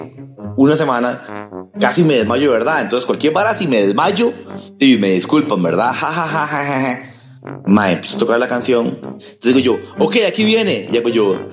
una 0.56 0.76
semana 0.76 1.37
casi 1.80 2.04
me 2.04 2.14
desmayo, 2.14 2.52
¿verdad? 2.52 2.82
Entonces 2.82 3.06
cualquier 3.06 3.32
vara 3.32 3.54
si 3.54 3.66
me 3.66 3.86
desmayo 3.86 4.32
y 4.78 4.96
me 4.98 5.12
disculpan, 5.12 5.62
¿verdad? 5.62 5.92
Ja, 5.92 6.08
ja, 6.08 6.26
ja, 6.26 6.46
ja, 6.46 6.62
ja. 6.62 7.08
Mae, 7.66 7.92
empiezo 7.92 8.16
a 8.16 8.20
tocar 8.20 8.38
la 8.38 8.48
canción. 8.48 8.98
Entonces 9.20 9.54
digo 9.54 9.78
yo, 9.78 9.78
ok, 9.98 10.16
aquí 10.26 10.44
viene. 10.44 10.88
Y 10.90 10.96
hago 10.96 11.08
yo. 11.08 11.48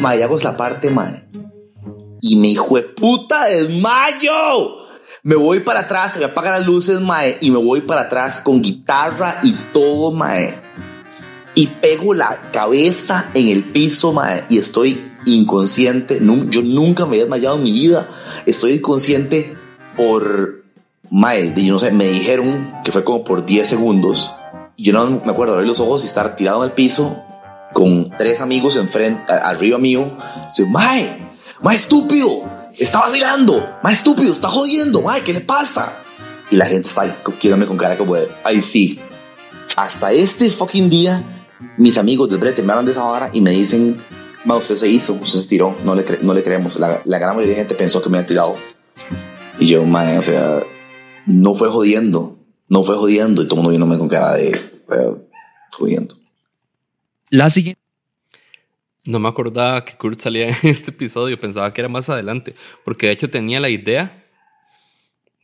Mae, 0.00 0.18
y 0.18 0.22
hago 0.22 0.36
la 0.38 0.56
parte, 0.56 0.90
mae. 0.90 1.28
Y 2.20 2.36
me 2.36 2.48
hijo 2.48 2.76
de 2.76 2.82
puta 2.82 3.46
desmayo. 3.46 4.82
Me 5.24 5.36
voy 5.36 5.60
para 5.60 5.80
atrás, 5.80 6.14
se 6.14 6.18
me 6.18 6.24
apagan 6.24 6.54
las 6.54 6.66
luces, 6.66 7.00
mae, 7.00 7.38
y 7.40 7.50
me 7.50 7.58
voy 7.58 7.82
para 7.82 8.02
atrás 8.02 8.42
con 8.42 8.60
guitarra 8.60 9.38
y 9.42 9.52
todo, 9.72 10.10
mae. 10.10 10.60
Y 11.54 11.68
pego 11.68 12.14
la 12.14 12.50
cabeza 12.52 13.30
en 13.34 13.48
el 13.48 13.62
piso, 13.62 14.12
mae, 14.12 14.44
y 14.48 14.58
estoy 14.58 15.11
inconsciente. 15.26 16.20
Yo 16.50 16.62
nunca 16.62 17.04
me 17.04 17.10
había 17.12 17.22
desmayado 17.24 17.56
en 17.56 17.62
mi 17.62 17.72
vida. 17.72 18.08
Estoy 18.46 18.72
inconsciente 18.72 19.56
por, 19.96 20.64
mae, 21.10 21.52
yo 21.56 21.72
no 21.72 21.78
sé, 21.78 21.90
me 21.92 22.06
dijeron 22.06 22.72
que 22.84 22.92
fue 22.92 23.04
como 23.04 23.24
por 23.24 23.44
10 23.44 23.68
segundos. 23.68 24.34
Y 24.76 24.84
yo 24.84 24.92
no 24.92 25.22
me 25.24 25.30
acuerdo 25.30 25.54
abrir 25.54 25.68
los 25.68 25.80
ojos 25.80 26.02
y 26.02 26.06
estar 26.06 26.34
tirado 26.34 26.62
en 26.64 26.70
el 26.70 26.74
piso 26.74 27.22
con 27.72 28.10
tres 28.16 28.40
amigos 28.40 28.76
enfrente, 28.76 29.32
arriba 29.32 29.78
mío. 29.78 30.10
Estoy, 30.48 30.66
mae, 30.66 31.30
mae 31.62 31.76
estúpido, 31.76 32.44
está 32.78 33.00
vacilando, 33.00 33.78
mae 33.82 33.92
estúpido, 33.92 34.32
está 34.32 34.48
jodiendo, 34.48 35.02
mae, 35.02 35.22
¿qué 35.22 35.32
le 35.32 35.40
pasa? 35.40 35.94
Y 36.50 36.56
la 36.56 36.66
gente 36.66 36.88
está 36.88 37.16
quedándome 37.40 37.66
con 37.66 37.76
cara 37.76 37.96
como 37.96 38.14
de, 38.14 38.28
ay, 38.44 38.62
sí. 38.62 39.00
Hasta 39.76 40.12
este 40.12 40.50
fucking 40.50 40.90
día, 40.90 41.22
mis 41.78 41.96
amigos 41.96 42.28
del 42.28 42.38
brete 42.38 42.62
me 42.62 42.72
hablan 42.72 42.84
de 42.84 42.92
esa 42.92 43.04
vara 43.04 43.30
y 43.32 43.40
me 43.40 43.52
dicen, 43.52 43.96
mae, 44.44 44.58
usted 44.58 44.76
se 44.76 44.88
hizo, 44.88 45.14
usted 45.14 45.40
se 45.40 45.48
tiró, 45.48 45.76
no 45.84 45.94
le, 45.94 46.04
no 46.22 46.34
le 46.34 46.42
creemos. 46.42 46.78
La, 46.78 47.02
la 47.04 47.18
gran 47.18 47.36
mayoría 47.36 47.54
de 47.54 47.60
gente 47.60 47.74
pensó 47.74 48.02
que 48.02 48.08
me 48.08 48.18
había 48.18 48.28
tirado. 48.28 48.54
Y 49.58 49.68
yo, 49.68 49.84
mae, 49.84 50.18
o 50.18 50.22
sea, 50.22 50.62
no 51.26 51.54
fue 51.54 51.68
jodiendo, 51.68 52.38
no 52.68 52.82
fue 52.84 52.96
jodiendo. 52.96 53.42
Y 53.42 53.46
todo 53.46 53.56
el 53.56 53.62
mundo 53.62 53.70
viéndome 53.70 53.98
con 53.98 54.08
cara 54.08 54.32
de, 54.32 54.48
eh, 54.50 55.14
jodiendo. 55.70 56.16
La 57.30 57.50
siguiente. 57.50 57.80
No 59.04 59.18
me 59.18 59.28
acordaba 59.28 59.84
que 59.84 59.96
Kurt 59.96 60.20
salía 60.20 60.48
en 60.48 60.56
este 60.62 60.90
episodio, 60.90 61.38
pensaba 61.40 61.72
que 61.72 61.80
era 61.80 61.88
más 61.88 62.08
adelante, 62.08 62.54
porque 62.84 63.06
de 63.06 63.12
hecho 63.12 63.30
tenía 63.30 63.58
la 63.58 63.68
idea 63.68 64.24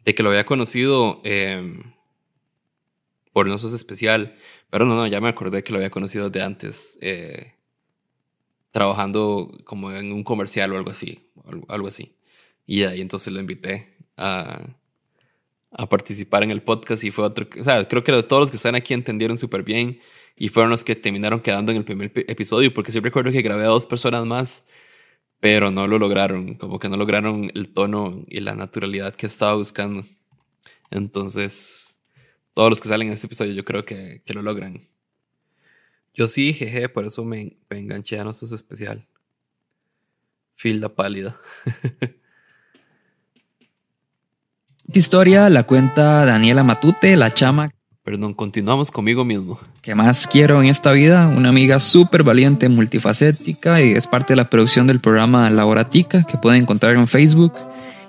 de 0.04 0.14
que 0.14 0.22
lo 0.22 0.30
había 0.30 0.46
conocido 0.46 1.20
eh, 1.24 1.82
por 3.32 3.46
No 3.46 3.58
Sos 3.58 3.72
Especial, 3.72 4.36
pero 4.70 4.84
no, 4.84 4.94
no, 4.94 5.06
ya 5.06 5.20
me 5.20 5.28
acordé 5.28 5.64
que 5.64 5.72
lo 5.72 5.78
había 5.78 5.90
conocido 5.90 6.30
de 6.30 6.42
antes, 6.42 6.98
eh, 7.00 7.54
trabajando 8.70 9.58
como 9.64 9.92
en 9.92 10.12
un 10.12 10.24
comercial 10.24 10.72
o 10.72 10.76
algo 10.76 10.90
así, 10.90 11.30
algo, 11.68 11.86
así. 11.88 12.14
Y 12.66 12.82
ahí 12.84 13.00
entonces 13.00 13.32
lo 13.32 13.40
invité 13.40 13.96
a, 14.16 14.66
a 15.70 15.88
participar 15.88 16.42
en 16.42 16.50
el 16.50 16.62
podcast 16.62 17.02
y 17.04 17.10
fue 17.10 17.24
otro, 17.24 17.46
o 17.58 17.64
sea, 17.64 17.86
creo 17.88 18.04
que 18.04 18.22
todos 18.22 18.40
los 18.40 18.50
que 18.50 18.56
están 18.56 18.74
aquí 18.74 18.94
entendieron 18.94 19.38
súper 19.38 19.62
bien 19.62 20.00
y 20.36 20.48
fueron 20.48 20.70
los 20.70 20.84
que 20.84 20.94
terminaron 20.94 21.40
quedando 21.40 21.72
en 21.72 21.78
el 21.78 21.84
primer 21.84 22.12
ep- 22.12 22.24
episodio, 22.28 22.72
porque 22.72 22.92
sí 22.92 23.00
recuerdo 23.00 23.32
que 23.32 23.42
grabé 23.42 23.64
a 23.64 23.68
dos 23.68 23.86
personas 23.86 24.24
más, 24.26 24.66
pero 25.40 25.70
no 25.70 25.86
lo 25.86 25.98
lograron, 25.98 26.54
como 26.54 26.78
que 26.78 26.88
no 26.88 26.96
lograron 26.96 27.50
el 27.54 27.72
tono 27.72 28.24
y 28.28 28.40
la 28.40 28.54
naturalidad 28.54 29.14
que 29.14 29.26
estaba 29.26 29.54
buscando. 29.54 30.04
Entonces, 30.90 32.00
todos 32.54 32.70
los 32.70 32.80
que 32.80 32.88
salen 32.88 33.08
en 33.08 33.14
este 33.14 33.26
episodio 33.26 33.52
yo 33.52 33.64
creo 33.64 33.84
que, 33.84 34.22
que 34.24 34.34
lo 34.34 34.42
logran. 34.42 34.88
Yo 36.18 36.26
sí, 36.26 36.52
jeje, 36.52 36.88
por 36.88 37.06
eso 37.06 37.24
me, 37.24 37.52
me 37.70 37.78
enganché 37.78 38.18
a 38.18 38.24
No 38.24 38.32
Sos 38.32 38.50
Especial. 38.50 39.06
Phil 40.60 40.80
la 40.80 40.88
pálida. 40.88 41.36
Esta 44.88 44.98
historia 44.98 45.48
la 45.48 45.62
cuenta 45.62 46.24
Daniela 46.26 46.64
Matute, 46.64 47.16
la 47.16 47.32
chama 47.32 47.70
Perdón, 48.02 48.34
continuamos 48.34 48.90
conmigo 48.90 49.24
mismo. 49.24 49.60
que 49.80 49.94
más 49.94 50.26
quiero 50.26 50.60
en 50.60 50.68
esta 50.68 50.90
vida, 50.90 51.28
una 51.28 51.50
amiga 51.50 51.78
súper 51.78 52.24
valiente, 52.24 52.68
multifacética 52.68 53.80
y 53.80 53.92
es 53.92 54.08
parte 54.08 54.32
de 54.32 54.38
la 54.38 54.50
producción 54.50 54.88
del 54.88 54.98
programa 54.98 55.48
Laboratica 55.50 56.24
que 56.24 56.36
pueden 56.36 56.62
encontrar 56.62 56.96
en 56.96 57.06
Facebook 57.06 57.52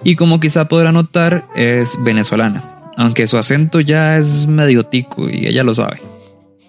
y 0.04 0.16
como 0.16 0.40
quizá 0.40 0.68
podrán 0.68 0.96
notar 0.96 1.48
es 1.54 1.96
venezolana, 2.04 2.92
aunque 2.98 3.28
su 3.28 3.38
acento 3.38 3.82
ya 3.82 4.18
es 4.18 4.48
medio 4.48 4.88
tico 4.88 5.30
y 5.30 5.46
ella 5.46 5.64
lo 5.64 5.76
sabe. 5.76 6.02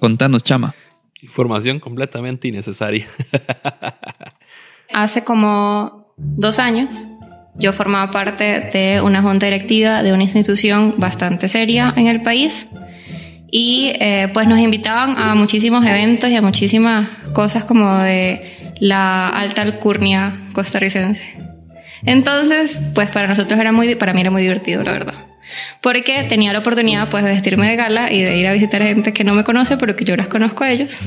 Contanos, 0.00 0.44
chama. 0.44 0.74
Información 1.22 1.80
completamente 1.80 2.48
innecesaria. 2.48 3.06
Hace 4.92 5.22
como 5.22 6.14
dos 6.16 6.58
años 6.58 7.06
yo 7.56 7.72
formaba 7.72 8.10
parte 8.10 8.70
de 8.72 9.00
una 9.02 9.22
junta 9.22 9.46
directiva 9.46 10.02
de 10.02 10.12
una 10.12 10.22
institución 10.22 10.94
bastante 10.98 11.48
seria 11.48 11.92
en 11.96 12.06
el 12.06 12.22
país 12.22 12.68
y 13.50 13.92
eh, 14.00 14.28
pues 14.32 14.46
nos 14.46 14.58
invitaban 14.60 15.16
a 15.18 15.34
muchísimos 15.34 15.84
eventos 15.84 16.30
y 16.30 16.36
a 16.36 16.42
muchísimas 16.42 17.08
cosas 17.32 17.64
como 17.64 17.98
de 17.98 18.74
la 18.80 19.28
alta 19.28 19.62
alcurnia 19.62 20.32
costarricense. 20.52 21.38
Entonces, 22.04 22.78
pues 22.94 23.10
para 23.10 23.28
nosotros 23.28 23.60
era 23.60 23.72
muy, 23.72 23.94
para 23.94 24.14
mí 24.14 24.20
era 24.20 24.30
muy 24.30 24.42
divertido, 24.42 24.82
la 24.82 24.92
verdad. 24.92 25.29
Porque 25.80 26.24
tenía 26.24 26.52
la 26.52 26.60
oportunidad 26.60 27.08
pues 27.08 27.24
de 27.24 27.30
vestirme 27.30 27.68
de 27.68 27.76
gala 27.76 28.12
y 28.12 28.22
de 28.22 28.36
ir 28.36 28.46
a 28.46 28.52
visitar 28.52 28.82
gente 28.82 29.12
que 29.12 29.24
no 29.24 29.34
me 29.34 29.44
conoce, 29.44 29.76
pero 29.76 29.96
que 29.96 30.04
yo 30.04 30.16
las 30.16 30.28
conozco 30.28 30.64
a 30.64 30.70
ellos. 30.70 31.00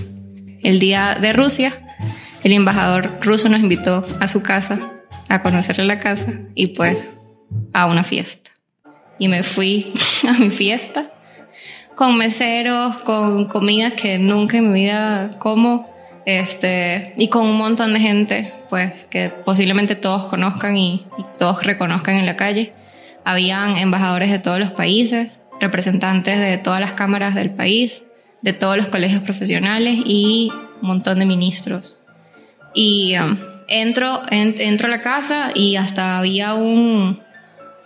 El 0.62 0.80
día 0.80 1.18
de 1.20 1.34
Rusia, 1.34 1.74
el 2.44 2.54
embajador 2.54 3.18
ruso 3.22 3.50
nos 3.50 3.62
invitó 3.62 4.06
a 4.20 4.28
su 4.28 4.42
casa, 4.42 4.92
a 5.30 5.42
conocerle 5.42 5.86
la 5.86 6.00
casa 6.00 6.32
y 6.56 6.68
pues 6.68 7.16
a 7.74 7.86
una 7.86 8.04
fiesta. 8.04 8.52
Y 9.20 9.28
me 9.28 9.44
fui 9.44 9.94
a 10.28 10.34
mi 10.34 10.50
fiesta 10.50 11.12
con 11.96 12.18
meseros, 12.18 12.98
con 13.04 13.46
comidas 13.46 13.94
que 13.94 14.18
nunca 14.18 14.58
en 14.58 14.72
mi 14.72 14.82
vida 14.82 15.32
como, 15.40 15.90
este, 16.26 17.14
y 17.18 17.28
con 17.28 17.46
un 17.46 17.58
montón 17.58 17.94
de 17.94 18.00
gente, 18.00 18.52
pues 18.70 19.06
que 19.06 19.30
posiblemente 19.30 19.96
todos 19.96 20.26
conozcan 20.26 20.76
y, 20.76 21.06
y 21.18 21.26
todos 21.38 21.64
reconozcan 21.64 22.16
en 22.16 22.26
la 22.26 22.36
calle. 22.36 22.74
Habían 23.26 23.78
embajadores 23.78 24.30
de 24.32 24.40
todos 24.40 24.60
los 24.60 24.72
países, 24.72 25.42
representantes 25.60 26.38
de 26.40 26.58
todas 26.58 26.82
las 26.82 26.92
cámaras 26.94 27.36
del 27.36 27.52
país, 27.52 28.04
de 28.42 28.54
todos 28.54 28.76
los 28.78 28.88
colegios 28.88 29.22
profesionales 29.22 29.98
y 30.06 30.52
un 30.82 30.88
montón 30.88 31.20
de 31.20 31.26
ministros. 31.26 32.00
Y 32.74 33.16
um, 33.18 33.38
entro, 33.68 34.22
en- 34.30 34.56
entro 34.60 34.88
a 34.88 34.92
la 34.92 35.02
casa 35.02 35.52
y 35.56 35.76
hasta 35.78 36.18
había 36.18 36.54
un, 36.56 37.22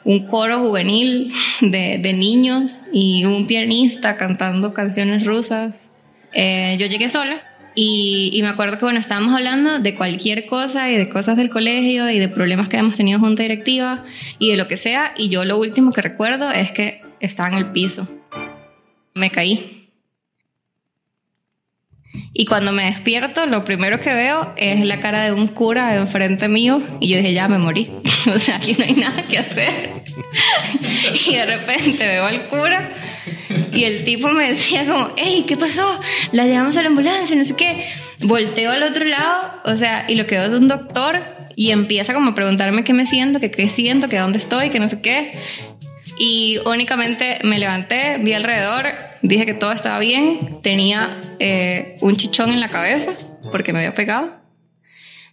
un 0.03 0.27
coro 0.27 0.59
juvenil 0.59 1.31
de, 1.61 1.99
de 1.99 2.13
niños 2.13 2.79
y 2.91 3.25
un 3.25 3.45
pianista 3.47 4.15
cantando 4.15 4.73
canciones 4.73 5.23
rusas. 5.25 5.89
Eh, 6.33 6.75
yo 6.79 6.87
llegué 6.87 7.09
sola 7.09 7.39
y, 7.79 8.31
y 8.33 8.41
me 8.41 8.47
acuerdo 8.47 8.79
que 8.79 8.85
bueno, 8.85 8.99
estábamos 8.99 9.35
hablando 9.35 9.77
de 9.77 9.93
cualquier 9.93 10.47
cosa 10.47 10.89
y 10.91 10.97
de 10.97 11.09
cosas 11.09 11.37
del 11.37 11.51
colegio 11.51 12.09
y 12.09 12.17
de 12.17 12.27
problemas 12.27 12.69
que 12.69 12.77
hemos 12.77 12.97
tenido 12.97 13.19
junta 13.19 13.43
directiva 13.43 14.03
y 14.39 14.49
de 14.49 14.57
lo 14.57 14.67
que 14.67 14.77
sea. 14.77 15.13
Y 15.15 15.29
yo 15.29 15.45
lo 15.45 15.59
último 15.59 15.93
que 15.93 16.01
recuerdo 16.01 16.49
es 16.51 16.71
que 16.71 17.03
estaba 17.19 17.49
en 17.49 17.53
el 17.53 17.67
piso. 17.67 18.07
Me 19.13 19.29
caí. 19.29 19.76
Y 22.39 22.45
cuando 22.45 22.71
me 22.71 22.83
despierto, 22.83 23.47
lo 23.47 23.65
primero 23.65 23.99
que 23.99 24.13
veo 24.13 24.53
es 24.57 24.85
la 24.85 24.99
cara 24.99 25.25
de 25.25 25.31
un 25.31 25.47
cura 25.47 25.95
enfrente 25.95 26.47
mío. 26.47 26.79
Y 26.99 27.07
yo 27.07 27.17
dije, 27.17 27.33
ya 27.33 27.47
me 27.47 27.57
morí. 27.57 27.91
o 28.33 28.37
sea, 28.37 28.57
aquí 28.57 28.75
no 28.77 28.85
hay 28.85 28.93
nada 28.93 29.27
que 29.27 29.39
hacer. 29.39 30.03
y 31.27 31.33
de 31.33 31.45
repente 31.47 32.05
veo 32.05 32.25
al 32.25 32.45
cura 32.45 32.91
y 33.73 33.85
el 33.85 34.03
tipo 34.03 34.29
me 34.29 34.49
decía 34.49 34.85
como, 34.85 35.09
hey, 35.17 35.45
¿qué 35.47 35.57
pasó? 35.57 35.99
La 36.31 36.45
llevamos 36.45 36.77
a 36.77 36.83
la 36.83 36.89
ambulancia, 36.89 37.35
no 37.35 37.43
sé 37.43 37.55
qué. 37.55 37.87
Volteo 38.19 38.69
al 38.71 38.83
otro 38.83 39.05
lado, 39.05 39.53
o 39.65 39.75
sea, 39.75 40.05
y 40.07 40.15
lo 40.15 40.27
que 40.27 40.35
veo 40.35 40.45
es 40.45 40.51
un 40.51 40.67
doctor 40.67 41.19
y 41.55 41.71
empieza 41.71 42.13
como 42.13 42.31
a 42.31 42.35
preguntarme 42.35 42.83
qué 42.83 42.93
me 42.93 43.07
siento, 43.07 43.39
que 43.39 43.49
qué 43.49 43.67
siento, 43.67 44.09
que 44.09 44.19
dónde 44.19 44.37
estoy, 44.37 44.69
que 44.69 44.79
no 44.79 44.87
sé 44.87 45.01
qué. 45.01 45.39
Y 46.19 46.59
únicamente 46.65 47.39
me 47.43 47.57
levanté, 47.57 48.19
vi 48.19 48.33
alrededor, 48.33 48.93
dije 49.27 49.45
que 49.45 49.53
todo 49.53 49.71
estaba 49.71 49.99
bien, 49.99 50.61
tenía 50.61 51.19
eh, 51.39 51.97
un 52.01 52.15
chichón 52.15 52.51
en 52.51 52.59
la 52.59 52.69
cabeza 52.69 53.13
porque 53.51 53.73
me 53.73 53.79
había 53.79 53.93
pegado. 53.93 54.41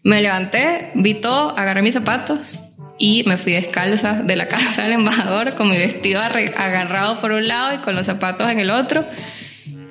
Me 0.03 0.21
levanté, 0.21 0.91
vi 0.95 1.15
todo, 1.15 1.57
agarré 1.57 1.81
mis 1.81 1.95
zapatos 1.95 2.59
y 2.99 3.25
me 3.27 3.37
fui 3.37 3.53
descalza 3.53 4.23
de 4.23 4.37
la 4.37 4.49
casa 4.55 4.83
del 4.83 4.93
embajador 4.93 5.55
con 5.55 5.71
mi 5.71 5.77
vestido 5.77 6.21
agarrado 6.21 7.21
por 7.21 7.33
un 7.33 7.47
lado 7.47 7.75
y 7.75 7.79
con 7.79 7.95
los 7.95 8.07
zapatos 8.07 8.49
en 8.49 8.61
el 8.61 8.71
otro. 8.71 9.05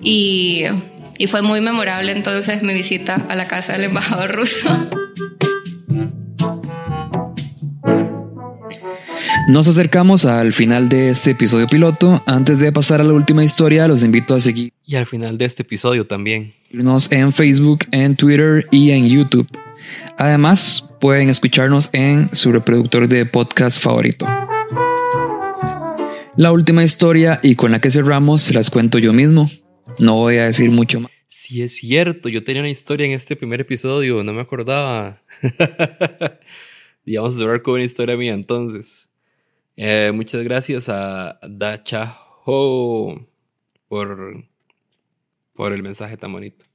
Y, 0.01 0.65
y 1.17 1.27
fue 1.27 1.41
muy 1.41 1.61
memorable 1.61 2.11
entonces 2.11 2.61
mi 2.61 2.73
visita 2.73 3.25
a 3.29 3.35
la 3.35 3.45
casa 3.45 3.73
del 3.73 3.85
embajador 3.85 4.31
ruso. 4.31 4.69
Nos 9.45 9.67
acercamos 9.67 10.23
al 10.23 10.53
final 10.53 10.87
de 10.87 11.09
este 11.09 11.31
episodio 11.31 11.67
piloto. 11.67 12.23
Antes 12.25 12.59
de 12.59 12.71
pasar 12.71 13.01
a 13.01 13.03
la 13.03 13.11
última 13.11 13.43
historia, 13.43 13.89
los 13.89 14.01
invito 14.01 14.33
a 14.33 14.39
seguirnos 14.39 14.79
Y 14.85 14.95
al 14.95 15.05
final 15.05 15.37
de 15.37 15.43
este 15.43 15.63
episodio 15.63 16.07
también. 16.07 16.53
en 16.71 17.33
Facebook, 17.33 17.79
en 17.91 18.15
Twitter 18.15 18.65
y 18.71 18.91
en 18.91 19.05
YouTube. 19.05 19.47
Además, 20.17 20.85
pueden 21.01 21.27
escucharnos 21.27 21.89
en 21.91 22.33
su 22.33 22.53
reproductor 22.53 23.09
de 23.09 23.25
podcast 23.25 23.83
favorito. 23.83 24.25
La 26.37 26.53
última 26.53 26.83
historia 26.85 27.41
y 27.43 27.55
con 27.55 27.71
la 27.71 27.81
que 27.81 27.91
cerramos 27.91 28.41
se 28.41 28.53
las 28.53 28.69
cuento 28.69 28.97
yo 28.97 29.11
mismo. 29.11 29.49
No 29.99 30.15
voy 30.15 30.37
a 30.37 30.45
decir 30.45 30.71
mucho 30.71 31.01
más. 31.01 31.11
Sí, 31.27 31.61
es 31.61 31.75
cierto. 31.75 32.29
Yo 32.29 32.45
tenía 32.45 32.61
una 32.61 32.69
historia 32.69 33.05
en 33.07 33.11
este 33.11 33.35
primer 33.35 33.59
episodio. 33.59 34.23
No 34.23 34.31
me 34.31 34.41
acordaba. 34.41 35.21
y 37.05 37.17
vamos 37.17 37.35
a 37.35 37.37
cerrar 37.39 37.61
con 37.61 37.73
una 37.73 37.83
historia 37.83 38.15
mía 38.15 38.33
entonces. 38.33 39.09
Eh, 39.76 40.11
muchas 40.13 40.43
gracias 40.43 40.89
a 40.89 41.39
Dachaho 41.47 43.28
por, 43.88 44.45
por 45.53 45.74
el 45.74 45.84
mensaje 45.84 46.17
tan 46.17 46.32
bonito. 46.32 46.65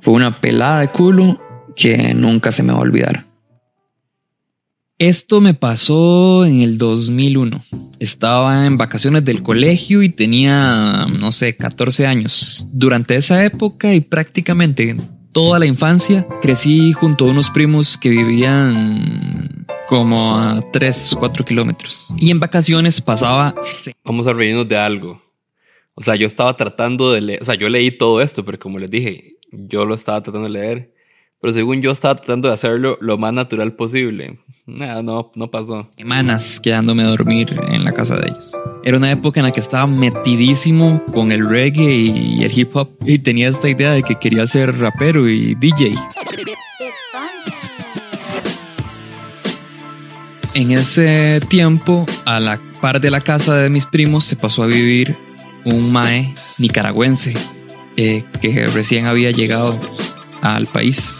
Fue 0.00 0.14
una 0.14 0.40
pelada 0.40 0.80
de 0.80 0.88
culo 0.88 1.40
que 1.76 2.14
nunca 2.14 2.50
se 2.52 2.62
me 2.62 2.72
va 2.72 2.78
a 2.78 2.82
olvidar. 2.82 3.26
Esto 4.98 5.40
me 5.40 5.54
pasó 5.54 6.44
en 6.46 6.60
el 6.60 6.78
2001. 6.78 7.60
Estaba 7.98 8.64
en 8.64 8.78
vacaciones 8.78 9.24
del 9.24 9.42
colegio 9.42 10.02
y 10.02 10.08
tenía, 10.08 11.06
no 11.06 11.32
sé, 11.32 11.56
14 11.56 12.06
años. 12.06 12.66
Durante 12.72 13.16
esa 13.16 13.44
época 13.44 13.92
y 13.92 14.00
prácticamente 14.00 14.96
toda 15.32 15.58
la 15.58 15.66
infancia 15.66 16.26
crecí 16.40 16.92
junto 16.92 17.24
a 17.24 17.30
unos 17.30 17.50
primos 17.50 17.98
que 17.98 18.08
vivían 18.08 19.43
como 19.86 20.36
a 20.36 20.60
3, 20.72 21.16
4 21.18 21.44
kilómetros. 21.44 22.14
Y 22.16 22.30
en 22.30 22.40
vacaciones 22.40 23.00
pasaba 23.00 23.54
Vamos 24.04 24.26
a 24.26 24.32
reírnos 24.32 24.68
de 24.68 24.76
algo. 24.76 25.22
O 25.94 26.02
sea, 26.02 26.16
yo 26.16 26.26
estaba 26.26 26.56
tratando 26.56 27.12
de 27.12 27.20
leer. 27.20 27.42
O 27.42 27.44
sea, 27.44 27.54
yo 27.54 27.68
leí 27.68 27.90
todo 27.90 28.20
esto, 28.20 28.44
pero 28.44 28.58
como 28.58 28.78
les 28.78 28.90
dije, 28.90 29.36
yo 29.52 29.84
lo 29.84 29.94
estaba 29.94 30.22
tratando 30.22 30.48
de 30.48 30.54
leer. 30.54 30.94
Pero 31.40 31.52
según 31.52 31.82
yo 31.82 31.90
estaba 31.90 32.16
tratando 32.16 32.48
de 32.48 32.54
hacerlo 32.54 32.96
lo 33.00 33.18
más 33.18 33.32
natural 33.32 33.74
posible. 33.74 34.40
Nada, 34.66 35.02
no, 35.02 35.30
no 35.34 35.50
pasó. 35.50 35.90
semanas 35.96 36.58
quedándome 36.58 37.02
a 37.02 37.08
dormir 37.08 37.54
en 37.68 37.84
la 37.84 37.92
casa 37.92 38.16
de 38.16 38.28
ellos. 38.28 38.50
Era 38.82 38.96
una 38.96 39.10
época 39.10 39.40
en 39.40 39.46
la 39.46 39.52
que 39.52 39.60
estaba 39.60 39.86
metidísimo 39.86 41.04
con 41.12 41.32
el 41.32 41.46
reggae 41.46 41.96
y 41.96 42.42
el 42.42 42.58
hip 42.58 42.74
hop 42.74 42.88
y 43.04 43.18
tenía 43.18 43.48
esta 43.48 43.68
idea 43.68 43.92
de 43.92 44.02
que 44.02 44.14
quería 44.14 44.46
ser 44.46 44.78
rapero 44.78 45.28
y 45.28 45.54
DJ. 45.54 45.94
En 50.54 50.70
ese 50.70 51.40
tiempo, 51.48 52.06
a 52.24 52.38
la 52.38 52.60
par 52.80 53.00
de 53.00 53.10
la 53.10 53.20
casa 53.20 53.56
de 53.56 53.70
mis 53.70 53.86
primos, 53.86 54.24
se 54.24 54.36
pasó 54.36 54.62
a 54.62 54.66
vivir 54.66 55.16
un 55.64 55.92
mae 55.92 56.34
nicaragüense 56.58 57.34
eh, 57.96 58.24
que 58.40 58.66
recién 58.68 59.06
había 59.06 59.30
llegado 59.32 59.78
al 60.42 60.66
país. 60.66 61.16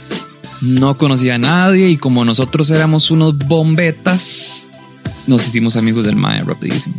No 0.61 0.97
conocía 0.97 1.35
a 1.35 1.39
nadie 1.39 1.89
y 1.89 1.97
como 1.97 2.25
nosotros 2.25 2.71
éramos 2.71 3.11
unos 3.11 3.37
bombetas, 3.37 4.69
nos 5.27 5.47
hicimos 5.47 5.77
amigos 5.77 6.05
del 6.05 6.17
Mae 6.17 6.45
rapidísimo. 6.45 6.97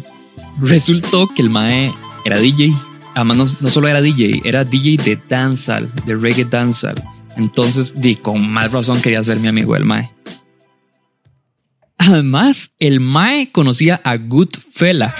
Resultó 0.59 1.27
que 1.27 1.41
el 1.41 1.49
Mae 1.49 1.93
era 2.25 2.39
DJ. 2.39 2.73
Además, 3.15 3.61
no, 3.61 3.69
solo 3.69 3.87
era 3.87 4.01
DJ, 4.01 4.41
era 4.43 4.65
DJ 4.65 4.97
de 4.97 5.19
dancehall, 5.29 5.91
de 6.05 6.15
reggae 6.15 6.45
dancehall. 6.45 7.01
Entonces, 7.37 7.93
di, 7.95 8.15
con 8.15 8.49
más 8.49 8.71
razón 8.71 9.01
quería 9.01 9.23
ser 9.23 9.39
mi 9.39 9.47
amigo 9.47 9.75
el 9.75 9.85
Mae. 9.85 10.11
Además, 12.07 12.71
el 12.77 12.99
Mae 12.99 13.51
conocía 13.51 13.99
a 14.03 14.17
Goodfella, 14.17 15.15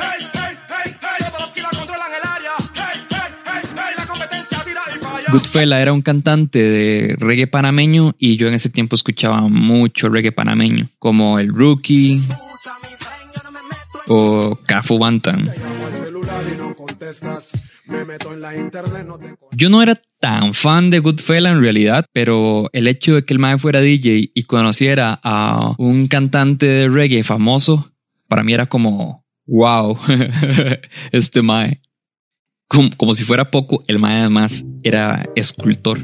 Goodfella 5.31 5.81
era 5.81 5.91
un 5.91 6.01
cantante 6.01 6.59
de 6.59 7.15
reggae 7.17 7.47
panameño 7.47 8.15
y 8.19 8.37
yo 8.37 8.47
en 8.47 8.53
ese 8.53 8.69
tiempo 8.69 8.95
escuchaba 8.95 9.41
mucho 9.41 10.09
reggae 10.09 10.31
panameño, 10.31 10.89
como 10.99 11.39
el 11.39 11.49
Rookie 11.53 12.21
o 14.07 14.57
Cafu 14.65 14.99
Yo 19.51 19.69
no 19.69 19.81
era 19.81 20.01
tan 20.19 20.53
fan 20.53 20.89
de 20.89 20.99
Goodfella 20.99 21.51
en 21.51 21.61
realidad, 21.61 22.05
pero 22.13 22.69
el 22.73 22.87
hecho 22.87 23.15
de 23.15 23.25
que 23.25 23.33
el 23.33 23.39
mae 23.39 23.57
fuera 23.57 23.79
DJ 23.79 24.31
y 24.33 24.43
conociera 24.43 25.19
a 25.23 25.75
un 25.77 26.07
cantante 26.07 26.65
de 26.65 26.89
reggae 26.89 27.23
famoso, 27.23 27.91
para 28.27 28.43
mí 28.43 28.53
era 28.53 28.65
como, 28.65 29.25
wow, 29.45 29.97
este 31.11 31.41
mae. 31.41 31.81
Como, 32.67 32.89
como 32.97 33.13
si 33.13 33.23
fuera 33.23 33.51
poco, 33.51 33.83
el 33.87 33.99
mae 33.99 34.21
además 34.21 34.65
era 34.83 35.29
escultor. 35.35 35.99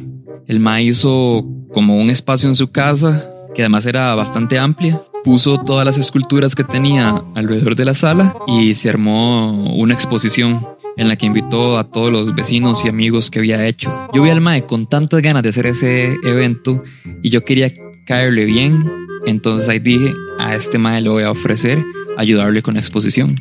El 0.47 0.59
mae 0.59 0.83
hizo 0.83 1.45
como 1.73 1.99
un 1.99 2.09
espacio 2.09 2.47
en 2.49 2.55
su 2.55 2.71
casa 2.71 3.27
que 3.55 3.63
además 3.63 3.85
era 3.85 4.13
bastante 4.15 4.59
amplia. 4.59 5.01
Puso 5.23 5.59
todas 5.59 5.85
las 5.85 5.97
esculturas 5.97 6.55
que 6.55 6.63
tenía 6.63 7.23
alrededor 7.35 7.75
de 7.75 7.85
la 7.85 7.93
sala 7.93 8.35
y 8.47 8.73
se 8.75 8.89
armó 8.89 9.75
una 9.75 9.93
exposición 9.93 10.65
en 10.97 11.07
la 11.07 11.15
que 11.15 11.25
invitó 11.25 11.77
a 11.77 11.89
todos 11.89 12.11
los 12.11 12.35
vecinos 12.35 12.83
y 12.85 12.89
amigos 12.89 13.31
que 13.31 13.39
había 13.39 13.65
hecho. 13.65 13.91
Yo 14.13 14.21
vi 14.21 14.29
al 14.29 14.41
mae 14.41 14.65
con 14.65 14.87
tantas 14.87 15.21
ganas 15.21 15.43
de 15.43 15.49
hacer 15.49 15.67
ese 15.67 16.15
evento 16.23 16.83
y 17.21 17.29
yo 17.29 17.43
quería 17.43 17.73
caerle 18.05 18.45
bien. 18.45 18.91
Entonces 19.25 19.69
ahí 19.69 19.79
dije, 19.79 20.13
a 20.39 20.55
este 20.55 20.77
mae 20.77 21.01
le 21.01 21.09
voy 21.09 21.23
a 21.23 21.31
ofrecer 21.31 21.83
ayudarle 22.17 22.61
con 22.61 22.75
la 22.75 22.79
exposición. 22.79 23.35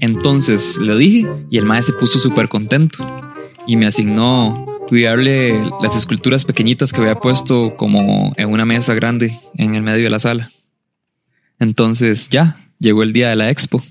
Entonces 0.00 0.78
le 0.78 0.96
dije 0.96 1.28
y 1.50 1.58
el 1.58 1.64
maestro 1.64 1.94
se 1.94 2.00
puso 2.00 2.18
súper 2.18 2.48
contento 2.48 2.98
y 3.66 3.76
me 3.76 3.86
asignó 3.86 4.64
cuidarle 4.88 5.70
las 5.82 5.96
esculturas 5.96 6.44
pequeñitas 6.44 6.92
que 6.92 7.00
había 7.00 7.16
puesto 7.16 7.74
como 7.74 8.32
en 8.36 8.50
una 8.50 8.64
mesa 8.64 8.94
grande 8.94 9.38
en 9.54 9.74
el 9.74 9.82
medio 9.82 10.04
de 10.04 10.10
la 10.10 10.18
sala. 10.18 10.50
Entonces 11.58 12.28
ya, 12.28 12.56
llegó 12.78 13.02
el 13.02 13.12
día 13.12 13.28
de 13.28 13.36
la 13.36 13.50
expo. 13.50 13.82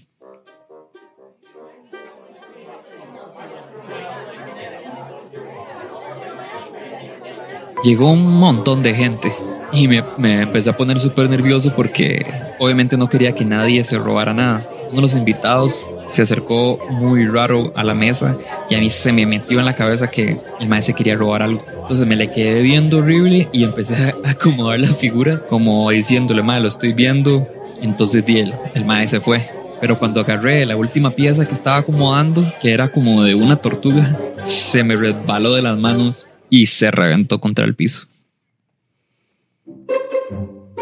Llegó 7.85 8.11
un 8.11 8.37
montón 8.37 8.83
de 8.83 8.93
gente 8.93 9.31
y 9.71 9.87
me, 9.87 10.03
me 10.17 10.41
empecé 10.41 10.71
a 10.71 10.75
poner 10.75 10.99
súper 10.99 11.29
nervioso 11.29 11.73
porque 11.73 12.25
obviamente 12.59 12.97
no 12.97 13.07
quería 13.07 13.33
que 13.33 13.45
nadie 13.45 13.83
se 13.85 13.97
robara 13.97 14.33
nada 14.33 14.67
uno 14.87 14.95
de 14.95 15.01
los 15.01 15.15
invitados 15.15 15.87
se 16.07 16.21
acercó 16.21 16.79
muy 16.89 17.27
raro 17.27 17.71
a 17.75 17.83
la 17.83 17.93
mesa 17.93 18.37
y 18.69 18.75
a 18.75 18.79
mí 18.79 18.89
se 18.89 19.11
me 19.11 19.25
metió 19.25 19.59
en 19.59 19.65
la 19.65 19.75
cabeza 19.75 20.09
que 20.09 20.39
el 20.59 20.69
maestro 20.69 20.95
quería 20.95 21.15
robar 21.15 21.41
algo. 21.41 21.65
Entonces 21.81 22.05
me 22.05 22.15
le 22.15 22.27
quedé 22.27 22.61
viendo 22.61 22.99
horrible 22.99 23.49
y 23.51 23.63
empecé 23.63 23.95
a 23.95 24.13
acomodar 24.29 24.79
las 24.79 24.95
figuras 24.95 25.43
como 25.43 25.89
diciéndole, 25.89 26.43
madre, 26.43 26.61
lo 26.61 26.67
estoy 26.67 26.93
viendo. 26.93 27.47
Entonces 27.81 28.25
di 28.25 28.39
el, 28.39 28.53
el 28.73 28.85
maestro 28.85 29.19
se 29.19 29.25
fue. 29.25 29.49
Pero 29.81 29.99
cuando 29.99 30.21
agarré 30.21 30.65
la 30.65 30.77
última 30.77 31.11
pieza 31.11 31.45
que 31.45 31.53
estaba 31.53 31.77
acomodando, 31.77 32.45
que 32.61 32.71
era 32.71 32.87
como 32.87 33.23
de 33.23 33.35
una 33.35 33.57
tortuga, 33.57 34.17
se 34.41 34.83
me 34.83 34.95
resbaló 34.95 35.53
de 35.53 35.61
las 35.61 35.77
manos 35.77 36.27
y 36.49 36.65
se 36.67 36.91
reventó 36.91 37.39
contra 37.39 37.65
el 37.65 37.75
piso. 37.75 38.07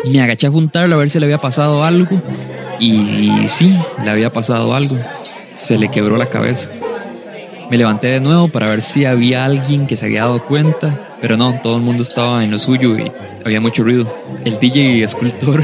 Me 0.06 0.22
agaché 0.22 0.48
a 0.48 0.52
juntarlo 0.52 0.96
a 0.96 1.00
ver 1.00 1.10
si 1.10 1.20
le 1.20 1.26
había 1.26 1.38
pasado 1.38 1.84
algo 1.84 2.22
y 2.80 3.48
sí, 3.48 3.74
le 4.04 4.10
había 4.10 4.34
pasado 4.34 4.76
algo. 4.76 4.98
Se 5.54 5.78
le 5.78 5.90
quebró 5.90 6.18
la 6.18 6.30
cabeza. 6.30 6.70
Me 7.70 7.78
levanté 7.78 8.08
de 8.08 8.20
nuevo 8.20 8.50
para 8.50 8.70
ver 8.70 8.82
si 8.82 9.06
había 9.06 9.46
alguien 9.46 9.88
que 9.88 9.96
se 9.96 10.06
había 10.06 10.22
dado 10.22 10.46
cuenta, 10.46 11.16
pero 11.22 11.38
no, 11.38 11.60
todo 11.62 11.78
el 11.78 11.84
mundo 11.84 12.04
estaba 12.04 12.44
en 12.44 12.52
lo 12.52 12.60
suyo 12.60 12.98
y 13.00 13.12
había 13.46 13.62
mucho 13.62 13.84
ruido. 13.84 14.14
El 14.44 14.60
DJ 14.60 15.04
escultor 15.04 15.64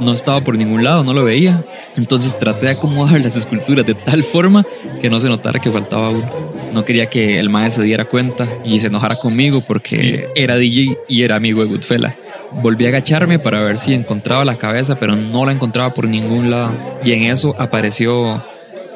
no 0.00 0.12
estaba 0.12 0.40
por 0.42 0.56
ningún 0.56 0.84
lado, 0.84 1.02
no 1.02 1.12
lo 1.12 1.24
veía. 1.24 1.64
Entonces 1.96 2.38
traté 2.38 2.66
de 2.66 2.72
acomodar 2.72 3.20
las 3.20 3.36
esculturas 3.36 3.84
de 3.84 3.94
tal 3.94 4.22
forma 4.22 4.64
que 5.02 5.10
no 5.10 5.20
se 5.20 5.28
notara 5.28 5.60
que 5.60 5.70
faltaba 5.70 6.10
uno. 6.10 6.53
No 6.74 6.84
quería 6.84 7.06
que 7.06 7.38
el 7.38 7.50
maestro 7.50 7.82
se 7.82 7.86
diera 7.86 8.04
cuenta 8.04 8.48
y 8.64 8.80
se 8.80 8.88
enojara 8.88 9.14
conmigo 9.14 9.60
porque 9.60 10.28
era 10.34 10.56
DJ 10.56 10.98
y 11.08 11.22
era 11.22 11.36
amigo 11.36 11.62
de 11.62 11.68
Goodfella. 11.68 12.16
Volví 12.62 12.84
a 12.86 12.88
agacharme 12.88 13.38
para 13.38 13.60
ver 13.60 13.78
si 13.78 13.94
encontraba 13.94 14.44
la 14.44 14.58
cabeza, 14.58 14.98
pero 14.98 15.14
no 15.14 15.46
la 15.46 15.52
encontraba 15.52 15.94
por 15.94 16.08
ningún 16.08 16.50
lado. 16.50 16.72
Y 17.04 17.12
en 17.12 17.22
eso 17.24 17.54
apareció 17.60 18.44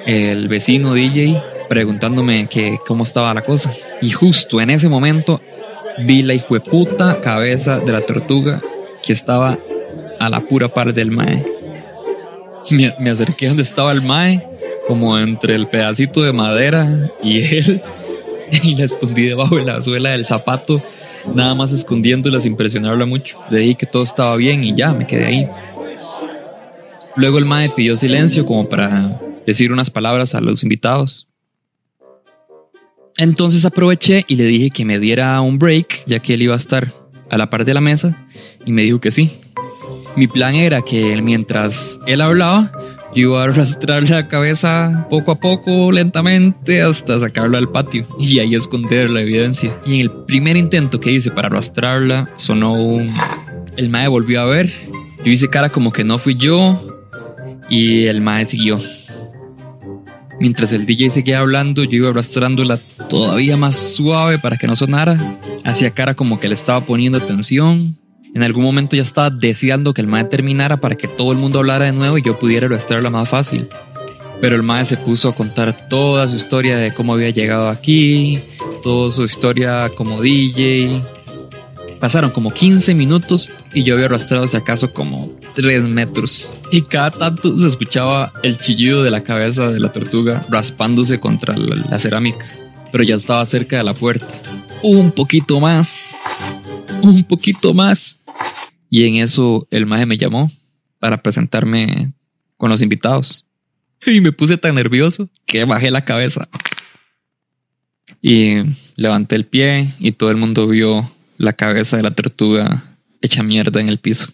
el 0.07 0.49
vecino 0.49 0.93
DJ 0.93 1.41
preguntándome 1.69 2.49
que 2.49 2.79
cómo 2.85 3.05
estaba 3.05 3.33
la 3.33 3.43
cosa. 3.43 3.73
Y 4.03 4.11
justo 4.11 4.61
en 4.61 4.71
ese 4.71 4.89
momento 4.89 5.41
vi 6.01 6.25
la 6.25 6.35
hijueputa 6.35 7.21
cabeza 7.21 7.79
de 7.79 7.93
la 7.93 8.01
tortuga 8.01 8.61
que 9.05 9.13
estaba 9.13 9.57
a 10.19 10.29
la 10.29 10.41
pura 10.41 10.67
par 10.67 10.93
del 10.93 11.13
mae. 11.13 11.47
Me, 12.71 12.93
me 12.99 13.11
acerqué 13.11 13.47
donde 13.47 13.63
estaba 13.63 13.93
el 13.93 14.03
mae, 14.03 14.45
como 14.89 15.19
entre 15.19 15.55
el 15.55 15.69
pedacito 15.69 16.23
de 16.23 16.33
madera 16.33 17.13
y 17.23 17.41
él, 17.41 17.83
y 18.65 18.75
la 18.75 18.85
escondí 18.85 19.27
debajo 19.27 19.57
de 19.57 19.65
la 19.65 19.83
suela 19.83 20.11
del 20.11 20.25
zapato, 20.25 20.83
nada 21.35 21.55
más 21.55 21.73
escondiéndola 21.73 22.41
sin 22.41 22.57
presionarla 22.57 23.05
mucho. 23.05 23.39
Le 23.51 23.59
dije 23.59 23.75
que 23.77 23.87
todo 23.87 24.03
estaba 24.03 24.35
bien 24.37 24.65
y 24.65 24.75
ya, 24.75 24.93
me 24.93 25.07
quedé 25.07 25.27
ahí. 25.27 25.49
Luego 27.17 27.39
el 27.39 27.45
mae 27.45 27.69
pidió 27.69 27.97
silencio 27.97 28.47
como 28.47 28.69
para 28.69 29.21
decir 29.47 29.73
unas 29.73 29.91
palabras 29.91 30.35
a 30.35 30.41
los 30.41 30.63
invitados. 30.63 31.29
Entonces 33.19 33.65
aproveché 33.65 34.25
y 34.29 34.37
le 34.37 34.45
dije 34.45 34.71
que 34.71 34.85
me 34.85 34.99
diera 34.99 35.41
un 35.41 35.59
break, 35.59 36.05
ya 36.07 36.21
que 36.21 36.35
él 36.35 36.43
iba 36.43 36.55
a 36.55 36.59
estar 36.59 36.93
a 37.29 37.37
la 37.37 37.51
par 37.51 37.65
de 37.65 37.75
la 37.75 37.81
mesa, 37.81 38.27
y 38.65 38.73
me 38.73 38.83
dijo 38.83 39.01
que 39.01 39.11
sí. 39.11 39.33
Mi 40.17 40.29
plan 40.29 40.55
era 40.55 40.83
que 40.83 41.21
mientras 41.21 41.99
él 42.07 42.21
hablaba, 42.21 42.73
yo 43.15 43.23
iba 43.23 43.41
a 43.41 43.45
arrastrar 43.45 44.09
la 44.09 44.29
cabeza 44.29 45.07
poco 45.11 45.33
a 45.33 45.41
poco, 45.41 45.91
lentamente, 45.91 46.83
hasta 46.83 47.19
sacarla 47.19 47.59
al 47.59 47.71
patio 47.71 48.07
y 48.19 48.39
ahí 48.39 48.55
esconder 48.55 49.11
la 49.11 49.21
evidencia. 49.21 49.79
Y 49.85 49.95
en 49.95 50.01
el 50.03 50.11
primer 50.27 50.57
intento 50.57 51.01
que 51.01 51.13
hice 51.13 51.31
para 51.31 51.49
arrastrarla, 51.49 52.31
sonó 52.37 52.75
un... 52.75 53.13
El 53.77 53.89
mae 53.89 54.09
volvió 54.09 54.41
a 54.41 54.45
ver. 54.45 54.73
Yo 55.25 55.33
hice 55.33 55.49
cara 55.49 55.71
como 55.71 55.93
que 55.93 56.05
no 56.05 56.19
fui 56.19 56.37
yo 56.37 56.81
y 57.69 58.07
el 58.07 58.21
mae 58.21 58.45
siguió. 58.45 58.79
Mientras 60.41 60.73
el 60.73 60.87
DJ 60.87 61.11
seguía 61.11 61.41
hablando, 61.41 61.83
yo 61.85 61.97
iba 61.97 62.11
arrastrándola 62.11 62.79
todavía 63.09 63.57
más 63.57 63.77
suave 63.77 64.39
para 64.39 64.57
que 64.57 64.67
no 64.67 64.77
sonara. 64.77 65.17
Hacía 65.65 65.91
cara 65.91 66.15
como 66.15 66.39
que 66.39 66.49
le 66.49 66.55
estaba 66.55 66.85
poniendo 66.85 67.19
atención. 67.19 67.97
En 68.39 68.45
algún 68.45 68.63
momento 68.63 68.95
ya 68.95 69.03
estaba 69.03 69.31
deseando 69.31 69.93
que 69.93 70.01
el 70.01 70.07
mae 70.07 70.23
terminara 70.23 70.77
para 70.77 70.95
que 70.95 71.09
todo 71.09 71.33
el 71.33 71.39
mundo 71.39 71.59
hablara 71.59 71.87
de 71.87 71.93
nuevo 71.93 72.19
y 72.19 72.23
yo 72.23 72.39
pudiera 72.39 72.67
arrastrarla 72.67 73.11
más 73.11 73.29
fácil. 73.29 73.69
Pero 74.41 74.55
el 74.55 74.63
mae 74.63 74.85
se 74.85 74.97
puso 74.97 75.31
a 75.31 75.35
contar 75.35 75.89
toda 75.89 76.29
su 76.29 76.37
historia 76.37 76.77
de 76.77 76.95
cómo 76.95 77.15
había 77.15 77.31
llegado 77.31 77.69
aquí, 77.69 78.39
toda 78.85 79.11
su 79.11 79.25
historia 79.25 79.91
como 79.97 80.23
DJ. 80.23 81.03
Pasaron 81.99 82.31
como 82.31 82.53
15 82.53 82.95
minutos 82.95 83.51
y 83.75 83.83
yo 83.83 83.95
había 83.95 84.07
arrastrado 84.07 84.47
si 84.47 84.57
acaso 84.57 84.93
como 84.93 85.33
3 85.57 85.83
metros. 85.89 86.49
Y 86.71 86.83
cada 86.83 87.11
tanto 87.11 87.59
se 87.59 87.67
escuchaba 87.67 88.33
el 88.45 88.57
chillido 88.59 89.03
de 89.03 89.11
la 89.11 89.25
cabeza 89.25 89.73
de 89.73 89.81
la 89.81 89.91
tortuga 89.91 90.47
raspándose 90.49 91.19
contra 91.19 91.57
la, 91.57 91.75
la 91.75 91.99
cerámica. 91.99 92.47
Pero 92.93 93.03
ya 93.03 93.17
estaba 93.17 93.45
cerca 93.47 93.79
de 93.79 93.83
la 93.83 93.95
puerta. 93.95 94.29
Un 94.85 95.11
poquito 95.11 95.59
más. 95.59 96.15
Un 97.03 97.25
poquito 97.25 97.75
más. 97.75 98.18
Y 98.91 99.05
en 99.05 99.17
eso 99.17 99.67
el 99.71 99.87
maje 99.87 100.07
me 100.07 100.19
llamó 100.19 100.51
para 100.99 101.23
presentarme 101.23 102.13
con 102.57 102.71
los 102.71 102.83
invitados. 102.83 103.45
Y 104.07 104.21
me 104.21 104.33
puse 104.33 104.57
tan 104.57 104.75
nervioso 104.75 105.29
que 105.47 105.65
bajé 105.65 105.91
la 105.91 106.05
cabeza. 106.05 106.49
Y 108.23 108.57
levanté 108.97 109.37
el 109.37 109.47
pie 109.47 109.95
y 109.99 110.13
todo 110.13 110.31
el 110.31 110.37
mundo 110.37 110.67
vio 110.67 111.11
la 111.37 111.53
cabeza 111.53 111.97
de 111.97 112.03
la 112.03 112.11
tortuga 112.11 112.97
hecha 113.21 113.43
mierda 113.43 113.81
en 113.81 113.89
el 113.89 113.99
piso. 113.99 114.29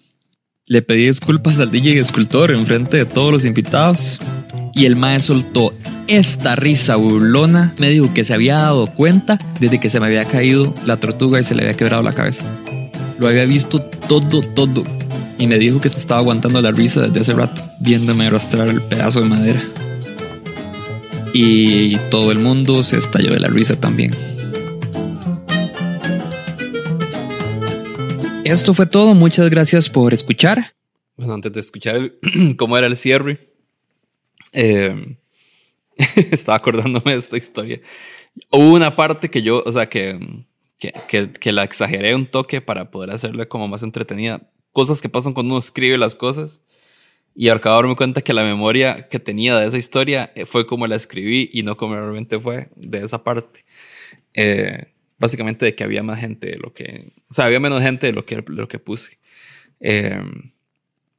Le 0.66 0.80
pedí 0.80 1.06
disculpas 1.06 1.60
al 1.60 1.70
DJ 1.70 1.98
escultor 1.98 2.52
en 2.52 2.64
frente 2.64 2.96
de 2.96 3.04
todos 3.04 3.30
los 3.30 3.44
invitados 3.44 4.18
y 4.74 4.86
el 4.86 4.96
mae 4.96 5.20
soltó 5.20 5.74
esta 6.06 6.56
risa 6.56 6.96
burlona. 6.96 7.74
Me 7.78 7.90
dijo 7.90 8.12
que 8.14 8.24
se 8.24 8.32
había 8.32 8.56
dado 8.56 8.86
cuenta 8.86 9.38
desde 9.60 9.78
que 9.78 9.90
se 9.90 10.00
me 10.00 10.06
había 10.06 10.24
caído 10.24 10.72
la 10.86 10.98
tortuga 10.98 11.40
y 11.40 11.44
se 11.44 11.54
le 11.54 11.62
había 11.62 11.76
quebrado 11.76 12.02
la 12.02 12.14
cabeza. 12.14 12.44
Lo 13.24 13.30
había 13.30 13.46
visto 13.46 13.80
todo, 13.80 14.42
todo. 14.42 14.84
Y 15.38 15.46
me 15.46 15.58
dijo 15.58 15.80
que 15.80 15.88
se 15.88 15.96
estaba 15.96 16.20
aguantando 16.20 16.60
la 16.60 16.72
risa 16.72 17.08
desde 17.08 17.20
hace 17.20 17.32
rato, 17.32 17.62
viéndome 17.80 18.26
arrastrar 18.26 18.68
el 18.68 18.82
pedazo 18.82 19.22
de 19.22 19.26
madera. 19.30 19.64
Y 21.32 21.96
todo 22.10 22.32
el 22.32 22.38
mundo 22.38 22.82
se 22.82 22.98
estalló 22.98 23.32
de 23.32 23.40
la 23.40 23.48
risa 23.48 23.80
también. 23.80 24.14
Esto 28.44 28.74
fue 28.74 28.84
todo, 28.84 29.14
muchas 29.14 29.48
gracias 29.48 29.88
por 29.88 30.12
escuchar. 30.12 30.74
Bueno, 31.16 31.32
antes 31.32 31.50
de 31.50 31.60
escuchar 31.60 32.12
cómo 32.58 32.76
era 32.76 32.86
el 32.86 32.94
cierre, 32.94 33.48
eh, 34.52 35.16
estaba 36.30 36.58
acordándome 36.58 37.12
de 37.12 37.20
esta 37.20 37.38
historia. 37.38 37.80
Hubo 38.50 38.74
una 38.74 38.94
parte 38.94 39.30
que 39.30 39.40
yo, 39.40 39.62
o 39.64 39.72
sea, 39.72 39.88
que, 39.88 40.44
que, 40.78 40.92
que, 41.08 41.32
que 41.32 41.52
la 41.52 41.64
exageré 41.64 42.14
un 42.14 42.26
toque 42.26 42.60
para 42.60 42.90
poder 42.90 43.10
hacerla 43.10 43.46
como 43.46 43.68
más 43.68 43.82
entretenida. 43.82 44.50
Cosas 44.72 45.00
que 45.00 45.08
pasan 45.08 45.34
cuando 45.34 45.52
uno 45.52 45.58
escribe 45.58 45.98
las 45.98 46.14
cosas. 46.14 46.60
Y 47.34 47.48
al 47.48 47.60
cabo 47.60 47.76
darme 47.76 47.96
cuenta 47.96 48.22
que 48.22 48.32
la 48.32 48.44
memoria 48.44 49.08
que 49.08 49.18
tenía 49.18 49.58
de 49.58 49.66
esa 49.66 49.76
historia 49.76 50.32
eh, 50.36 50.46
fue 50.46 50.66
como 50.66 50.86
la 50.86 50.94
escribí 50.94 51.50
y 51.52 51.64
no 51.64 51.76
como 51.76 51.96
realmente 51.96 52.38
fue 52.38 52.68
de 52.76 53.04
esa 53.04 53.24
parte. 53.24 53.64
Eh, 54.34 54.92
básicamente 55.18 55.64
de 55.64 55.74
que 55.74 55.82
había 55.82 56.02
más 56.02 56.20
gente 56.20 56.48
de 56.48 56.56
lo 56.56 56.72
que... 56.72 57.12
O 57.28 57.34
sea, 57.34 57.46
había 57.46 57.58
menos 57.58 57.82
gente 57.82 58.06
de 58.06 58.12
lo 58.12 58.24
que, 58.24 58.44
lo 58.46 58.68
que 58.68 58.78
puse. 58.78 59.18
Eh, 59.80 60.22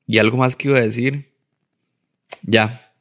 y 0.08 0.18
algo 0.18 0.38
más 0.38 0.56
que 0.56 0.70
iba 0.70 0.78
a 0.78 0.82
decir. 0.82 1.32
Ya. 2.44 2.94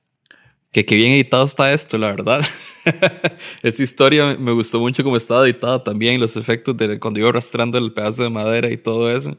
Que 0.72 0.84
qué 0.84 0.96
bien 0.96 1.12
editado 1.12 1.44
está 1.44 1.72
esto, 1.72 1.98
la 1.98 2.08
verdad. 2.08 2.40
Esta 3.62 3.82
historia 3.82 4.36
me- 4.36 4.52
gustó 4.52 4.80
mucho 4.80 5.02
como 5.02 5.16
estaba 5.16 5.44
editada 5.44 5.82
también. 5.82 6.20
Los 6.20 6.36
efectos 6.36 6.76
de 6.76 6.98
cuando 6.98 7.20
iba 7.20 7.28
arrastrando 7.28 7.78
el 7.78 7.92
pedazo 7.92 8.22
de 8.22 8.30
madera 8.30 8.70
y 8.70 8.76
todo 8.76 9.10
eso. 9.10 9.36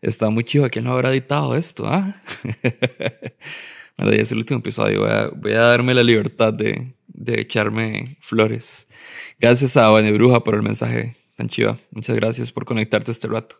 Está 0.00 0.30
muy 0.30 0.44
chido. 0.44 0.68
¿Quién 0.70 0.84
lo 0.84 0.92
habrá 0.92 1.10
editado 1.10 1.54
esto? 1.54 1.86
Ah? 1.86 2.22
bueno, 3.96 4.12
ya 4.12 4.22
es 4.22 4.32
el 4.32 4.38
último 4.38 4.60
episodio. 4.60 5.06
Voy 5.36 5.52
a, 5.52 5.60
darme 5.60 5.94
la 5.94 6.02
libertad 6.02 6.52
de, 6.52 6.94
echarme 7.26 8.16
flores. 8.20 8.88
Gracias 9.38 9.76
a 9.76 9.88
Vane 9.90 10.12
Bruja 10.12 10.42
por 10.42 10.54
el 10.54 10.62
mensaje 10.62 11.16
tan 11.36 11.48
chiva. 11.48 11.78
Muchas 11.90 12.16
gracias 12.16 12.52
por 12.52 12.64
conectarte 12.64 13.10
este 13.10 13.28
rato. 13.28 13.56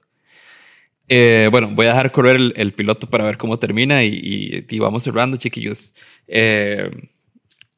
Eh, 1.10 1.48
bueno, 1.50 1.70
voy 1.74 1.86
a 1.86 1.90
dejar 1.90 2.12
correr 2.12 2.52
el, 2.54 2.72
piloto 2.74 3.06
para 3.08 3.24
ver 3.24 3.38
cómo 3.38 3.58
termina 3.58 4.04
y 4.04 4.78
vamos 4.78 5.02
cerrando, 5.02 5.36
chiquillos. 5.38 5.94
Eh, 6.28 6.90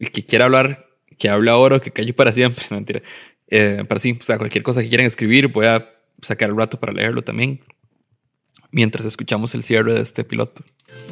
el 0.01 0.11
que 0.11 0.27
quiera 0.27 0.47
hablar, 0.47 0.90
que 1.21 1.29
hable 1.29 1.51
ahora 1.51 1.77
o 1.77 1.81
que 1.81 1.93
calle 1.93 2.13
para 2.13 2.33
siempre. 2.33 2.65
Mentira. 2.71 3.01
Eh, 3.47 3.85
pero 3.89 4.01
sí, 4.01 4.19
o 4.21 4.25
sea, 4.25 4.39
cualquier 4.39 4.65
cosa 4.65 4.83
que 4.83 4.89
quieran 4.89 5.07
escribir, 5.07 5.47
voy 5.49 5.67
a 5.67 5.89
sacar 6.23 6.51
el 6.51 6.57
rato 6.57 6.81
para 6.81 6.93
leerlo 6.93 7.23
también. 7.23 7.61
Mientras 8.73 9.07
escuchamos 9.07 9.55
el 9.55 9.63
cierre 9.63 9.95
de 9.95 10.01
este 10.01 10.25
piloto. 10.25 10.65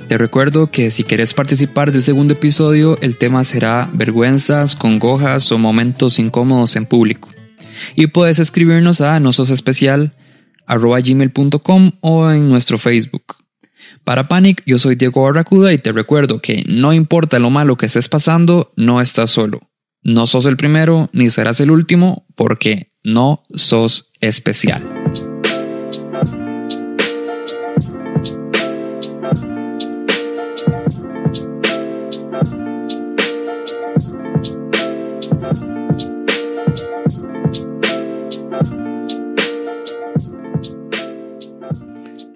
Te 0.09 0.17
recuerdo 0.17 0.71
que 0.71 0.91
si 0.91 1.05
quieres 1.05 1.35
participar 1.35 1.93
del 1.93 2.01
segundo 2.03 2.33
episodio, 2.35 2.99
el 3.01 3.17
tema 3.17 3.45
será 3.45 3.91
vergüenzas, 3.93 4.75
congojas 4.75 5.53
o 5.53 5.59
momentos 5.59 6.19
incómodos 6.19 6.75
en 6.77 6.87
público. 6.87 7.29
Y 7.95 8.09
puedes 8.09 8.39
escribirnos 8.39 9.01
a 9.01 9.19
nososespecial.gmail.com 9.21 11.93
o 12.01 12.31
en 12.31 12.49
nuestro 12.49 12.79
Facebook. 12.79 13.37
Para 14.05 14.29
Panic, 14.29 14.63
yo 14.65 14.79
soy 14.79 14.95
Diego 14.95 15.25
Barracuda 15.25 15.73
y 15.73 15.79
te 15.79 15.93
recuerdo 15.93 16.41
que 16.41 16.65
no 16.67 16.93
importa 16.93 17.39
lo 17.39 17.51
malo 17.51 17.77
que 17.77 17.87
estés 17.87 18.09
pasando, 18.09 18.73
no 18.77 19.01
estás 19.01 19.31
solo. 19.31 19.69
No 20.03 20.27
sos 20.27 20.47
el 20.47 20.57
primero 20.57 21.11
ni 21.13 21.29
serás 21.29 21.61
el 21.61 21.71
último 21.71 22.27
porque 22.37 22.93
no 23.03 23.43
sos 23.55 24.11
especial. 24.21 24.83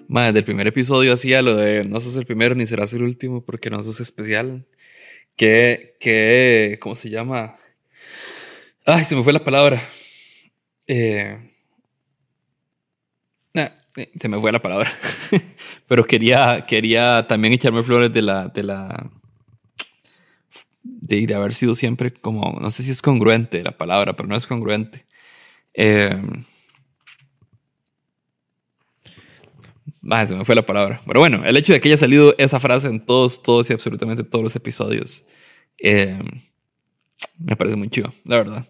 Madre, 0.09 0.27
desde 0.27 0.39
el 0.39 0.45
primer 0.45 0.67
episodio 0.67 1.13
hacía 1.13 1.41
lo 1.41 1.55
de 1.55 1.81
no 1.89 1.99
sos 1.99 2.17
el 2.17 2.25
primero 2.25 2.53
ni 2.53 2.67
serás 2.67 2.93
el 2.93 3.03
último 3.03 3.43
porque 3.43 3.69
no 3.69 3.81
sos 3.81 3.99
especial. 3.99 4.67
Que, 5.35 5.95
que, 5.99 6.77
¿cómo 6.81 6.95
se 6.95 7.09
llama? 7.09 7.57
Ay, 8.85 9.03
se 9.03 9.15
me 9.15 9.23
fue 9.23 9.33
la 9.33 9.43
palabra. 9.43 9.81
Eh, 10.87 11.37
eh, 13.95 14.11
se 14.19 14.27
me 14.27 14.39
fue 14.39 14.51
la 14.51 14.61
palabra. 14.61 14.91
Pero 15.87 16.05
quería, 16.05 16.65
quería 16.67 17.27
también 17.27 17.53
echarme 17.53 17.83
flores 17.83 18.11
de 18.11 18.21
la, 18.21 18.47
de 18.47 18.63
la, 18.63 19.09
de, 20.83 21.25
de 21.25 21.35
haber 21.35 21.53
sido 21.53 21.75
siempre 21.75 22.11
como, 22.11 22.59
no 22.59 22.71
sé 22.71 22.83
si 22.83 22.91
es 22.91 23.01
congruente 23.01 23.63
la 23.63 23.77
palabra, 23.77 24.15
pero 24.15 24.27
no 24.27 24.35
es 24.35 24.47
congruente. 24.47 25.05
Eh, 25.73 26.19
Ah, 30.09 30.25
se 30.25 30.35
me 30.35 30.43
fue 30.45 30.55
la 30.55 30.65
palabra. 30.65 31.01
Pero 31.05 31.19
bueno, 31.19 31.43
el 31.45 31.55
hecho 31.55 31.73
de 31.73 31.79
que 31.79 31.89
haya 31.89 31.97
salido 31.97 32.35
esa 32.37 32.59
frase 32.59 32.87
en 32.87 33.05
todos, 33.05 33.41
todos 33.41 33.69
y 33.69 33.73
absolutamente 33.73 34.23
todos 34.23 34.43
los 34.43 34.55
episodios 34.55 35.25
eh, 35.79 36.19
me 37.37 37.55
parece 37.55 37.75
muy 37.75 37.89
chido, 37.89 38.13
la 38.25 38.37
verdad. 38.37 38.65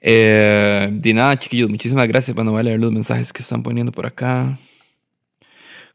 Eh, 0.00 0.90
nada, 1.14 1.38
chiquillos, 1.38 1.68
muchísimas 1.68 2.06
gracias. 2.08 2.34
Bueno, 2.34 2.52
voy 2.52 2.60
a 2.60 2.64
leer 2.64 2.80
los 2.80 2.92
mensajes 2.92 3.32
que 3.32 3.42
están 3.42 3.62
poniendo 3.62 3.92
por 3.92 4.06
acá. 4.06 4.58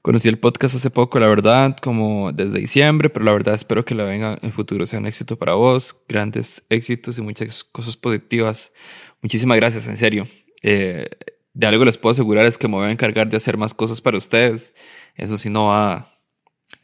Conocí 0.01 0.27
el 0.27 0.37
podcast 0.37 0.75
hace 0.75 0.89
poco, 0.89 1.17
la 1.17 1.29
verdad, 1.29 1.77
como 1.81 2.33
desde 2.33 2.59
diciembre, 2.59 3.09
pero 3.09 3.23
la 3.23 3.31
verdad 3.31 3.53
espero 3.53 3.85
que 3.85 3.95
la 3.95 4.03
venga 4.03 4.37
en 4.41 4.51
futuro 4.51 4.85
sea 4.85 4.99
un 4.99 5.05
éxito 5.05 5.37
para 5.37 5.53
vos, 5.53 5.95
grandes 6.09 6.65
éxitos 6.69 7.17
y 7.17 7.21
muchas 7.21 7.63
cosas 7.63 7.95
positivas. 7.95 8.73
Muchísimas 9.21 9.55
gracias, 9.55 9.87
en 9.87 9.95
serio. 9.95 10.27
Eh, 10.61 11.09
de 11.53 11.67
algo 11.67 11.85
les 11.85 11.97
puedo 11.97 12.11
asegurar 12.11 12.45
es 12.45 12.57
que 12.57 12.67
me 12.67 12.75
voy 12.75 12.87
a 12.87 12.91
encargar 12.91 13.29
de 13.29 13.37
hacer 13.37 13.57
más 13.57 13.73
cosas 13.73 14.01
para 14.01 14.17
ustedes. 14.17 14.73
Eso 15.15 15.37
sí 15.37 15.49
no 15.49 15.67
va, 15.67 16.19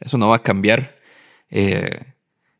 eso 0.00 0.16
no 0.18 0.28
va 0.28 0.36
a 0.36 0.42
cambiar. 0.42 0.96
Eh, 1.50 2.00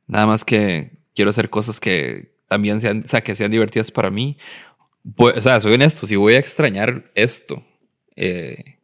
nada 0.07 0.27
más 0.27 0.45
que 0.45 0.99
quiero 1.15 1.31
hacer 1.31 1.51
cosas 1.51 1.79
que 1.79 2.35
también 2.49 2.81
sean, 2.81 3.07
sea, 3.07 3.23
que 3.23 3.35
sean 3.35 3.51
divertidas 3.51 3.91
para 3.91 4.11
mí. 4.11 4.37
Pues, 5.17 5.37
o 5.37 5.41
sea, 5.41 5.61
soy 5.61 5.75
honesto, 5.75 6.07
si 6.07 6.17
voy 6.17 6.35
a 6.35 6.39
extrañar 6.39 7.11
esto. 7.15 7.65
Eh, 8.17 8.79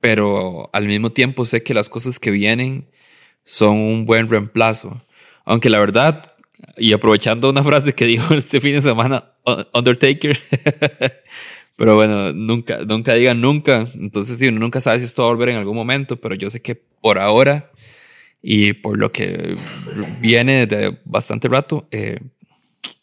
pero 0.00 0.70
al 0.72 0.86
mismo 0.86 1.10
tiempo 1.10 1.46
sé 1.46 1.62
que 1.62 1.74
las 1.74 1.88
cosas 1.88 2.18
que 2.18 2.30
vienen 2.30 2.90
son 3.44 3.76
un 3.76 4.04
buen 4.04 4.28
reemplazo. 4.28 5.00
Aunque 5.44 5.70
la 5.70 5.78
verdad, 5.78 6.36
y 6.76 6.92
aprovechando 6.92 7.48
una 7.50 7.62
frase 7.64 7.94
que 7.94 8.04
dijo 8.04 8.34
este 8.36 8.60
fin 8.60 8.74
de 8.74 8.82
semana 8.82 9.32
Undertaker, 9.72 10.38
pero 11.76 11.94
bueno, 11.94 12.32
nunca, 12.32 12.78
nunca 12.84 13.14
digan 13.14 13.40
nunca. 13.40 13.86
Entonces, 13.94 14.38
sí, 14.38 14.48
uno 14.48 14.58
nunca 14.60 14.80
sabe 14.80 14.98
si 14.98 15.04
esto 15.04 15.22
va 15.22 15.28
a 15.28 15.32
volver 15.32 15.50
en 15.50 15.56
algún 15.56 15.76
momento, 15.76 16.16
pero 16.20 16.34
yo 16.34 16.50
sé 16.50 16.60
que 16.60 16.74
por 16.74 17.18
ahora 17.18 17.70
y 18.42 18.72
por 18.72 18.98
lo 18.98 19.12
que 19.12 19.56
viene 20.20 20.66
de 20.66 20.98
bastante 21.04 21.48
rato, 21.48 21.86
eh, 21.90 22.20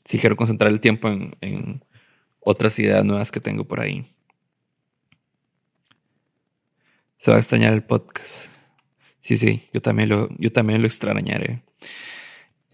sí 0.04 0.18
quiero 0.18 0.36
concentrar 0.36 0.72
el 0.72 0.82
tiempo 0.82 1.08
en, 1.08 1.36
en 1.42 1.84
otras 2.40 2.78
ideas 2.80 3.06
nuevas 3.06 3.32
que 3.32 3.40
tengo 3.40 3.64
por 3.64 3.80
ahí. 3.80 4.06
Se 7.18 7.32
va 7.32 7.38
a 7.38 7.40
extrañar 7.40 7.74
el 7.74 7.84
podcast. 7.84 8.50
Sí, 9.20 9.38
sí, 9.38 9.64
yo 9.72 9.82
también 9.82 10.10
lo, 10.10 10.30
yo 10.38 10.52
también 10.52 10.82
lo 10.82 10.88
extrañaré. 10.88 11.62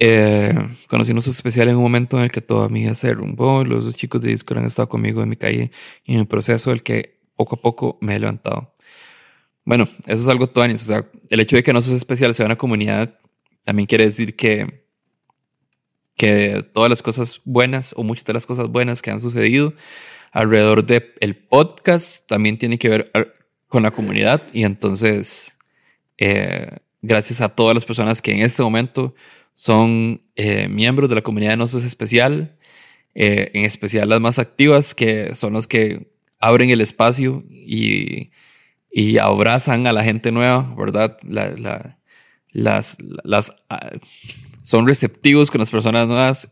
Eh, 0.02 0.54
conocí 0.88 1.12
unos 1.12 1.28
especial 1.28 1.68
en 1.68 1.76
un 1.76 1.84
momento 1.84 2.18
en 2.18 2.24
el 2.24 2.32
que 2.32 2.39
toda 2.41 2.70
mi 2.70 2.82
vida 2.82 2.95
se 2.95 3.08
derrumbó. 3.08 3.66
Los 3.66 3.84
dos 3.86 3.95
chicos 3.95 4.22
de 4.22 4.30
Discord 4.30 4.60
han 4.60 4.66
estado 4.66 4.88
conmigo 4.88 5.22
en 5.22 5.30
mi 5.30 5.36
calle 5.36 5.72
y 6.06 6.14
en 6.14 6.22
el 6.22 6.28
proceso 6.28 6.70
del 6.70 6.84
que 6.84 7.20
poco 7.36 7.56
a 7.56 7.62
poco 7.62 7.97
me 8.00 8.16
he 8.16 8.20
levantado. 8.20 8.74
Bueno, 9.66 9.88
eso 10.06 10.22
es 10.22 10.28
algo 10.28 10.47
tuanis. 10.47 10.84
O 10.84 10.86
sea, 10.86 11.06
el 11.30 11.39
hecho 11.41 11.58
de 11.58 11.64
que 11.64 11.72
Sos 11.74 11.89
Especial 11.89 12.34
sea 12.34 12.45
una 12.45 12.58
comunidad 12.58 13.20
también 13.66 13.88
quiere 13.88 14.06
decir 14.06 14.36
que, 14.36 14.86
que 16.16 16.66
todas 16.74 16.89
las 16.89 17.02
cosas 17.02 17.41
buenas 17.43 17.93
o 17.95 18.04
muchas 18.04 18.26
de 18.26 18.34
las 18.34 18.45
cosas 18.45 18.68
buenas 18.70 19.02
que 19.02 19.12
han 19.12 19.22
sucedido 19.22 19.74
alrededor 20.32 20.86
del 20.86 21.14
el 21.20 21.36
podcast 21.36 22.28
también 22.28 22.58
tienen 22.58 22.78
que 22.78 22.89
ver 22.89 23.12
con 23.68 23.84
la 23.84 23.91
comunidad 23.91 24.43
y 24.54 24.64
entonces 24.64 25.58
eh, 26.18 26.78
gracias 27.02 27.41
a 27.41 27.50
todas 27.50 27.74
las 27.76 27.86
personas 27.86 28.22
que 28.22 28.32
en 28.32 28.39
este 28.39 28.62
momento 28.64 29.16
son 29.60 30.22
eh, 30.38 30.70
miembros 30.70 31.10
de 31.10 31.16
la 31.16 31.22
comunidad 31.22 31.51
de 31.51 31.57
Nosos 31.57 31.84
Especial, 31.84 32.55
eh, 33.14 33.51
en 33.53 33.66
especial 33.66 34.07
las 34.07 34.22
más 34.22 34.39
activas 34.39 34.95
que 34.95 35.36
son 35.36 35.51
los 35.51 35.68
que 35.68 36.14
abren 36.39 36.70
el 36.70 36.80
espacio 36.80 37.43
y, 37.49 38.32
y 38.89 39.18
abrazan 39.18 39.86
a 39.86 39.91
la 39.91 40.01
gente 40.01 40.32
nueva, 40.32 40.74
¿verdad? 40.78 41.18
las, 42.53 42.97
las, 43.26 43.53
ah, 43.70 43.89
son 44.64 44.88
receptivos 44.88 45.51
con 45.51 45.60
las 45.60 45.70
personas 45.70 46.07
nuevas 46.07 46.49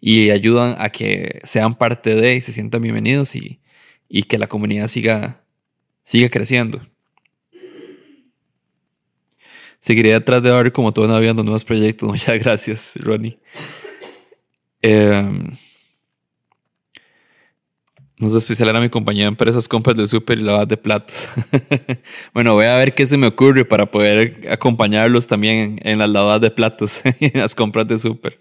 y 0.00 0.30
ayudan 0.30 0.76
a 0.78 0.90
que 0.90 1.40
sean 1.42 1.74
parte 1.74 2.14
de 2.14 2.36
y 2.36 2.40
se 2.40 2.52
sientan 2.52 2.82
bienvenidos 2.82 3.34
y, 3.34 3.58
y 4.08 4.22
que 4.22 4.38
la 4.38 4.46
comunidad 4.46 4.86
siga 4.86 5.42
sigue 6.04 6.30
creciendo. 6.30 6.86
Seguiré 9.86 10.10
detrás 10.10 10.42
de 10.42 10.50
Barry 10.50 10.72
como 10.72 10.92
todo 10.92 11.14
habiendo 11.14 11.44
nuevos 11.44 11.62
proyectos. 11.62 12.08
Muchas 12.10 12.40
gracias, 12.40 12.98
Ronnie. 13.00 13.38
Eh, 14.82 15.44
nos 18.18 18.34
especial 18.34 18.74
a 18.74 18.80
mi 18.80 18.88
compañía 18.88 19.26
de 19.26 19.28
empresas, 19.28 19.68
compras 19.68 19.96
de 19.96 20.08
súper 20.08 20.38
y 20.38 20.42
lavas 20.42 20.66
de 20.66 20.76
platos. 20.76 21.28
bueno, 22.34 22.54
voy 22.54 22.64
a 22.64 22.76
ver 22.78 22.96
qué 22.96 23.06
se 23.06 23.16
me 23.16 23.28
ocurre 23.28 23.64
para 23.64 23.86
poder 23.86 24.48
acompañarlos 24.50 25.28
también 25.28 25.78
en, 25.80 25.92
en 25.92 25.98
las 25.98 26.10
lavadas 26.10 26.40
de 26.40 26.50
platos 26.50 27.02
y 27.20 27.26
en 27.26 27.40
las 27.40 27.54
compras 27.54 27.86
de 27.86 28.00
súper. 28.00 28.40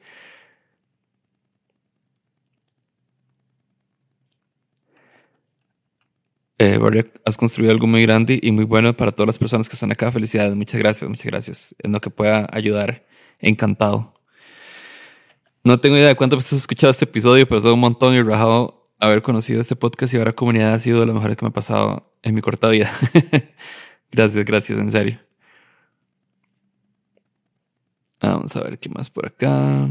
Eh, 6.58 6.80
has 7.26 7.38
construido 7.38 7.72
algo 7.72 7.86
muy 7.86 8.01
grande 8.03 8.39
y 8.41 8.51
muy 8.51 8.64
bueno 8.64 8.95
para 8.95 9.12
todas 9.12 9.28
las 9.28 9.38
personas 9.38 9.68
que 9.68 9.74
están 9.74 9.91
acá. 9.91 10.12
Felicidades, 10.12 10.56
muchas 10.56 10.80
gracias, 10.80 11.10
muchas 11.10 11.26
gracias. 11.26 11.76
En 11.80 11.91
lo 11.91 11.99
que 11.99 12.10
pueda 12.10 12.47
ayudar, 12.51 13.06
encantado. 13.39 14.14
No 15.64 15.80
tengo 15.80 15.97
idea 15.97 16.08
de 16.08 16.16
cuánto 16.16 16.38
has 16.38 16.53
escuchado 16.53 16.91
este 16.91 17.06
episodio, 17.06 17.47
pero 17.47 17.60
soy 17.60 17.74
un 17.74 17.80
montón 17.80 18.14
y 18.14 18.22
rajado 18.22 18.91
haber 18.99 19.22
conocido 19.22 19.60
este 19.60 19.76
podcast 19.76 20.14
y 20.14 20.18
ahora 20.18 20.34
comunidad 20.34 20.74
ha 20.74 20.80
sido 20.80 21.06
lo 21.06 21.14
mejor 21.14 21.36
que 21.36 21.43
me 21.43 21.49
ha 21.49 21.53
pasado 21.53 22.14
en 22.22 22.36
mi 22.36 22.41
corta 22.41 22.70
vida. 22.70 22.89
gracias, 24.12 24.45
gracias, 24.45 24.80
en 24.80 24.91
serio. 24.91 25.20
Vamos 28.22 28.56
a 28.56 28.62
ver 28.62 28.80
qué 28.80 28.89
más 28.89 29.10
por 29.10 29.28
acá. 29.28 29.88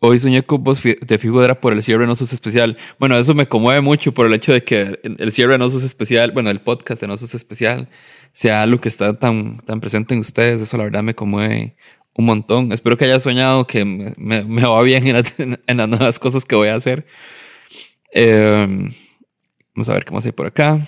Hoy 0.00 0.20
soñé 0.20 0.44
con 0.44 0.62
vos 0.62 0.80
de 0.82 1.18
figura 1.18 1.60
por 1.60 1.72
el 1.72 1.82
cierre 1.82 2.02
de 2.02 2.06
Nosos 2.06 2.32
Especial. 2.32 2.76
Bueno, 3.00 3.16
eso 3.16 3.34
me 3.34 3.48
conmueve 3.48 3.80
mucho 3.80 4.14
por 4.14 4.26
el 4.26 4.34
hecho 4.34 4.52
de 4.52 4.62
que 4.62 5.00
el 5.02 5.32
cierre 5.32 5.52
de 5.52 5.58
Nosos 5.58 5.82
Especial, 5.82 6.30
bueno, 6.30 6.50
el 6.50 6.60
podcast 6.60 7.00
de 7.00 7.08
Nosos 7.08 7.34
Especial, 7.34 7.88
sea 8.32 8.62
algo 8.62 8.80
que 8.80 8.88
está 8.88 9.18
tan, 9.18 9.58
tan 9.66 9.80
presente 9.80 10.14
en 10.14 10.20
ustedes. 10.20 10.60
Eso 10.62 10.76
la 10.76 10.84
verdad 10.84 11.02
me 11.02 11.16
conmueve 11.16 11.74
un 12.14 12.26
montón. 12.26 12.70
Espero 12.70 12.96
que 12.96 13.06
haya 13.06 13.18
soñado 13.18 13.66
que 13.66 13.84
me, 13.84 14.42
va 14.44 14.82
bien 14.82 15.04
en, 15.04 15.76
las 15.76 15.88
nuevas 15.88 16.20
cosas 16.20 16.44
que 16.44 16.54
voy 16.54 16.68
a 16.68 16.76
hacer. 16.76 17.04
Em, 18.12 18.92
vamos 19.74 19.88
a 19.88 19.94
ver 19.94 20.04
qué 20.04 20.12
más 20.12 20.24
hay 20.24 20.32
por 20.32 20.46
acá. 20.46 20.86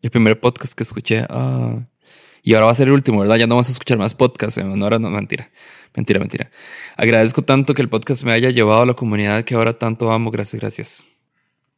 El 0.00 0.10
primer 0.10 0.40
podcast 0.40 0.72
que 0.72 0.82
escuché. 0.82 1.26
Ah, 1.28 1.86
y 2.46 2.52
ahora 2.52 2.66
va 2.66 2.72
a 2.72 2.74
ser 2.74 2.88
el 2.88 2.92
último, 2.92 3.20
¿verdad? 3.20 3.36
Ya 3.36 3.46
no 3.46 3.54
vamos 3.54 3.70
a 3.70 3.72
escuchar 3.72 3.96
más 3.96 4.14
podcasts. 4.14 4.58
ahora 4.58 4.98
no, 4.98 5.08
mentira. 5.08 5.50
Mentira, 5.96 6.20
mentira. 6.20 6.50
Agradezco 6.94 7.40
tanto 7.40 7.72
que 7.72 7.80
el 7.80 7.88
podcast 7.88 8.22
me 8.24 8.32
haya 8.32 8.50
llevado 8.50 8.82
a 8.82 8.86
la 8.86 8.92
comunidad 8.92 9.44
que 9.44 9.54
ahora 9.54 9.78
tanto 9.78 10.12
amo. 10.12 10.30
Gracias, 10.30 10.60
gracias. 10.60 11.04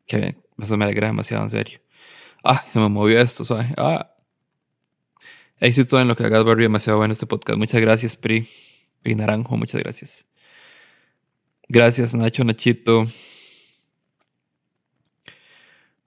Que 0.07 0.35
eso 0.59 0.77
me 0.77 0.85
alegra 0.85 1.07
demasiado, 1.07 1.45
en 1.45 1.51
serio. 1.51 1.79
Ah, 2.43 2.65
se 2.67 2.81
me 2.81 2.89
movió 2.89 3.21
esto, 3.21 3.45
suave. 3.45 3.73
Ah. 3.77 4.11
Éxito 5.61 6.01
en 6.01 6.09
lo 6.09 6.17
que 6.17 6.25
hagas, 6.25 6.43
Barry. 6.45 6.65
Demasiado 6.65 6.99
bueno 6.99 7.13
este 7.13 7.27
podcast. 7.27 7.57
Muchas 7.57 7.81
gracias, 7.81 8.17
Pri. 8.17 8.49
Pri 9.03 9.15
Naranjo, 9.15 9.57
muchas 9.57 9.81
gracias. 9.81 10.27
Gracias, 11.69 12.13
Nacho, 12.17 12.43
Nachito. 12.43 13.07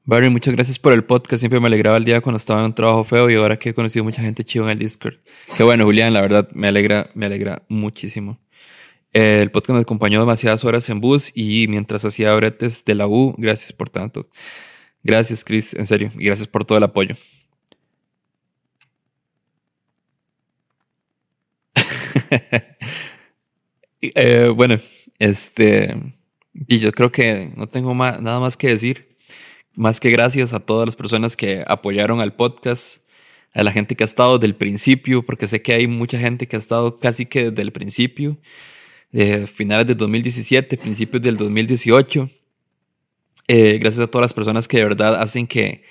Barry, 0.10 0.28
muchas 0.32 0.56
gracias 0.56 0.80
por 0.80 0.92
el 0.92 1.04
podcast. 1.04 1.40
Siempre 1.40 1.60
me 1.60 1.68
alegraba 1.68 1.98
el 1.98 2.04
día 2.04 2.20
cuando 2.20 2.38
estaba 2.38 2.62
en 2.62 2.66
un 2.66 2.74
trabajo 2.74 3.04
feo 3.04 3.30
y 3.30 3.36
ahora 3.36 3.60
que 3.60 3.70
he 3.70 3.74
conocido 3.76 4.04
mucha 4.04 4.24
gente 4.24 4.44
chiva 4.44 4.66
en 4.66 4.72
el 4.72 4.80
Discord. 4.80 5.18
Qué 5.56 5.62
bueno, 5.62 5.86
Julián, 5.86 6.14
la 6.14 6.22
verdad 6.22 6.50
me 6.52 6.68
alegra, 6.68 7.12
me 7.14 7.28
alegra 7.28 7.62
muchísimo. 7.70 8.40
El 9.14 9.52
podcast 9.52 9.76
me 9.76 9.82
acompañó 9.82 10.20
demasiadas 10.20 10.66
horas 10.66 10.90
en 10.90 11.00
bus 11.00 11.32
y 11.36 11.68
mientras 11.68 12.06
hacía 12.06 12.34
bretes 12.34 12.84
de 12.86 12.96
la 12.96 13.08
U, 13.08 13.36
gracias 13.38 13.72
por 13.72 13.92
tanto. 13.92 14.28
Gracias, 15.04 15.44
Chris, 15.44 15.76
en 15.76 15.86
serio, 15.86 16.12
y 16.18 16.26
gracias 16.26 16.48
por 16.48 16.66
todo 16.66 16.80
el 16.80 16.86
apoyo. 16.86 17.16
Eh, 24.02 24.48
bueno, 24.56 24.78
este, 25.20 25.94
y 26.54 26.80
yo 26.80 26.94
creo 26.94 27.12
que 27.12 27.52
no 27.58 27.68
tengo 27.68 27.94
nada 27.94 28.40
más 28.40 28.56
que 28.56 28.70
decir 28.70 29.09
más 29.76 30.00
que 30.00 30.10
gracias 30.10 30.54
a 30.54 30.60
todas 30.60 30.86
las 30.86 30.96
personas 30.96 31.36
que 31.36 31.64
apoyaron 31.68 32.20
al 32.20 32.36
podcast, 32.36 33.04
a 33.54 33.64
la 33.64 33.72
gente 33.72 33.96
que 33.96 34.04
ha 34.04 34.06
estado 34.06 34.38
desde 34.38 34.48
el 34.48 34.56
principio, 34.56 35.24
porque 35.24 35.48
sé 35.48 35.62
que 35.62 35.74
hay 35.74 35.88
mucha 35.88 36.20
gente 36.20 36.48
que 36.48 36.56
ha 36.56 36.60
estado 36.60 37.00
casi 37.00 37.26
que 37.26 37.50
desde 37.50 37.62
el 37.62 37.72
principio, 37.72 38.38
eh, 39.12 39.48
finales 39.48 39.88
del 39.88 39.98
2017, 39.98 40.78
principios 40.78 41.22
del 41.22 41.38
2018. 41.38 42.30
Eh, 43.48 43.80
gracias 43.80 44.06
a 44.06 44.08
todas 44.08 44.26
las 44.26 44.34
personas 44.34 44.68
que 44.68 44.78
de 44.78 44.84
verdad 44.84 45.20
hacen 45.20 45.48
que 45.48 45.84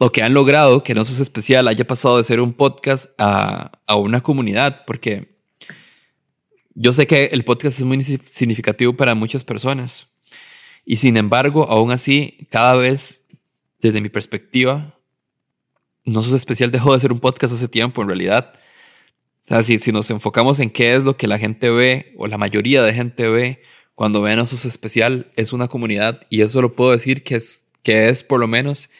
lo 0.00 0.10
que 0.10 0.22
han 0.22 0.34
logrado, 0.34 0.82
que 0.82 0.94
no 0.94 1.02
es 1.02 1.20
especial, 1.20 1.68
haya 1.68 1.86
pasado 1.86 2.16
de 2.16 2.24
ser 2.24 2.40
un 2.40 2.52
podcast 2.52 3.10
a, 3.18 3.78
a 3.86 3.94
una 3.94 4.20
comunidad, 4.20 4.84
porque 4.84 5.36
yo 6.74 6.92
sé 6.92 7.06
que 7.06 7.26
el 7.26 7.44
podcast 7.44 7.78
es 7.78 7.84
muy 7.84 8.02
significativo 8.02 8.94
para 8.96 9.14
muchas 9.14 9.44
personas. 9.44 10.11
Y 10.84 10.96
sin 10.96 11.16
embargo, 11.16 11.68
aún 11.68 11.90
así, 11.90 12.46
cada 12.50 12.74
vez, 12.74 13.26
desde 13.80 14.00
mi 14.00 14.08
perspectiva, 14.08 14.98
No 16.04 16.22
Sos 16.22 16.34
Especial 16.34 16.70
dejó 16.70 16.94
de 16.94 17.00
ser 17.00 17.12
un 17.12 17.20
podcast 17.20 17.54
hace 17.54 17.68
tiempo, 17.68 18.02
en 18.02 18.08
realidad. 18.08 18.54
sea, 19.46 19.62
si, 19.62 19.92
nos 19.92 20.10
enfocamos 20.10 20.58
en 20.60 20.70
qué 20.70 20.94
es 20.94 21.04
lo 21.04 21.16
que 21.16 21.28
la 21.28 21.38
gente 21.38 21.70
ve, 21.70 22.14
o 22.16 22.26
la 22.26 22.38
mayoría 22.38 22.82
de 22.82 22.92
gente 22.92 23.28
ve 23.28 23.62
cuando 23.94 24.22
ven 24.22 24.38
a 24.38 24.46
sus 24.46 24.64
especial, 24.64 25.30
es 25.36 25.52
una 25.52 25.68
comunidad. 25.68 26.22
Y 26.30 26.40
eso 26.40 26.60
lo 26.60 26.74
puedo 26.74 26.90
decir 26.90 27.22
que 27.22 27.36
es, 27.36 27.66
que 27.82 28.08
es 28.08 28.22
por 28.22 28.40
lo 28.40 28.48
menos 28.48 28.90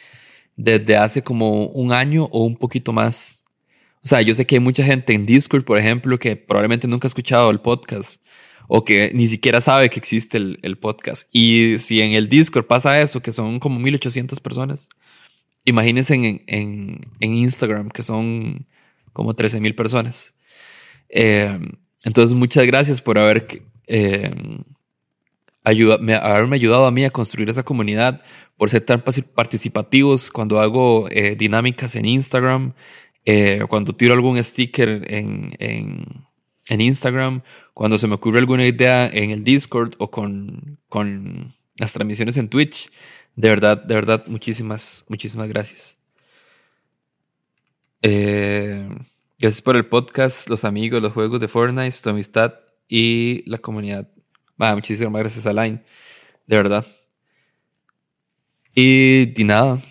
desde 0.55 0.95
hace 0.95 1.23
como 1.23 1.65
un 1.67 1.91
año 1.91 2.25
o 2.31 2.45
un 2.45 2.55
poquito 2.55 2.93
más. 2.93 3.43
O 4.03 4.07
sea, 4.07 4.21
yo 4.21 4.35
sé 4.35 4.45
que 4.45 4.55
hay 4.55 4.59
mucha 4.59 4.83
gente 4.83 5.13
en 5.13 5.25
Discord, 5.25 5.65
por 5.65 5.77
ejemplo, 5.77 6.19
que 6.19 6.35
probablemente 6.35 6.87
nunca 6.87 7.07
ha 7.07 7.09
escuchado 7.09 7.49
el 7.49 7.59
podcast 7.59 8.22
o 8.67 8.83
que 8.83 9.11
ni 9.13 9.27
siquiera 9.27 9.61
sabe 9.61 9.89
que 9.89 9.99
existe 9.99 10.37
el, 10.37 10.59
el 10.61 10.77
podcast. 10.77 11.27
Y 11.31 11.79
si 11.79 12.01
en 12.01 12.13
el 12.13 12.29
Discord 12.29 12.65
pasa 12.65 13.01
eso, 13.01 13.21
que 13.21 13.31
son 13.31 13.59
como 13.59 13.79
1800 13.79 14.39
personas, 14.39 14.89
imagínense 15.65 16.15
en, 16.15 16.43
en, 16.47 17.01
en 17.19 17.35
Instagram, 17.35 17.89
que 17.89 18.03
son 18.03 18.67
como 19.11 19.33
13 19.33 19.59
mil 19.59 19.75
personas. 19.75 20.33
Eh, 21.09 21.59
entonces, 22.03 22.35
muchas 22.35 22.65
gracias 22.65 23.01
por 23.01 23.17
haber, 23.17 23.63
eh, 23.87 24.33
ayuda, 25.63 25.97
me, 25.99 26.15
haberme 26.15 26.55
ayudado 26.55 26.85
a 26.85 26.91
mí 26.91 27.05
a 27.05 27.09
construir 27.09 27.49
esa 27.49 27.63
comunidad, 27.63 28.21
por 28.57 28.69
ser 28.69 28.85
tan 28.85 29.01
participativos 29.01 30.29
cuando 30.29 30.59
hago 30.59 31.07
eh, 31.09 31.35
dinámicas 31.35 31.95
en 31.95 32.05
Instagram, 32.05 32.73
eh, 33.25 33.61
cuando 33.69 33.95
tiro 33.95 34.13
algún 34.13 34.41
sticker 34.43 34.89
en, 35.11 35.55
en, 35.59 36.05
en, 36.67 36.81
Instagram, 36.81 37.41
cuando 37.73 37.97
se 37.97 38.07
me 38.07 38.15
ocurre 38.15 38.39
alguna 38.39 38.65
idea 38.65 39.07
en 39.07 39.31
el 39.31 39.43
Discord 39.43 39.95
o 39.97 40.11
con, 40.11 40.77
con 40.89 41.55
las 41.77 41.93
transmisiones 41.93 42.37
en 42.37 42.49
Twitch. 42.49 42.91
De 43.35 43.49
verdad, 43.49 43.83
de 43.83 43.95
verdad, 43.95 44.25
muchísimas, 44.27 45.05
muchísimas 45.09 45.49
gracias. 45.49 45.95
Eh, 48.01 48.87
gracias 49.39 49.61
por 49.61 49.75
el 49.75 49.87
podcast, 49.87 50.49
los 50.49 50.65
amigos, 50.65 51.01
los 51.01 51.13
juegos 51.13 51.39
de 51.39 51.47
Fortnite, 51.47 51.97
tu 52.03 52.09
amistad 52.09 52.53
y 52.87 53.49
la 53.49 53.57
comunidad. 53.57 54.07
Ah, 54.59 54.75
muchísimas 54.75 55.19
gracias, 55.19 55.47
Alain. 55.47 55.81
De 56.45 56.55
verdad. 56.55 56.85
Y, 58.75 59.39
y 59.39 59.43
nada. 59.43 59.81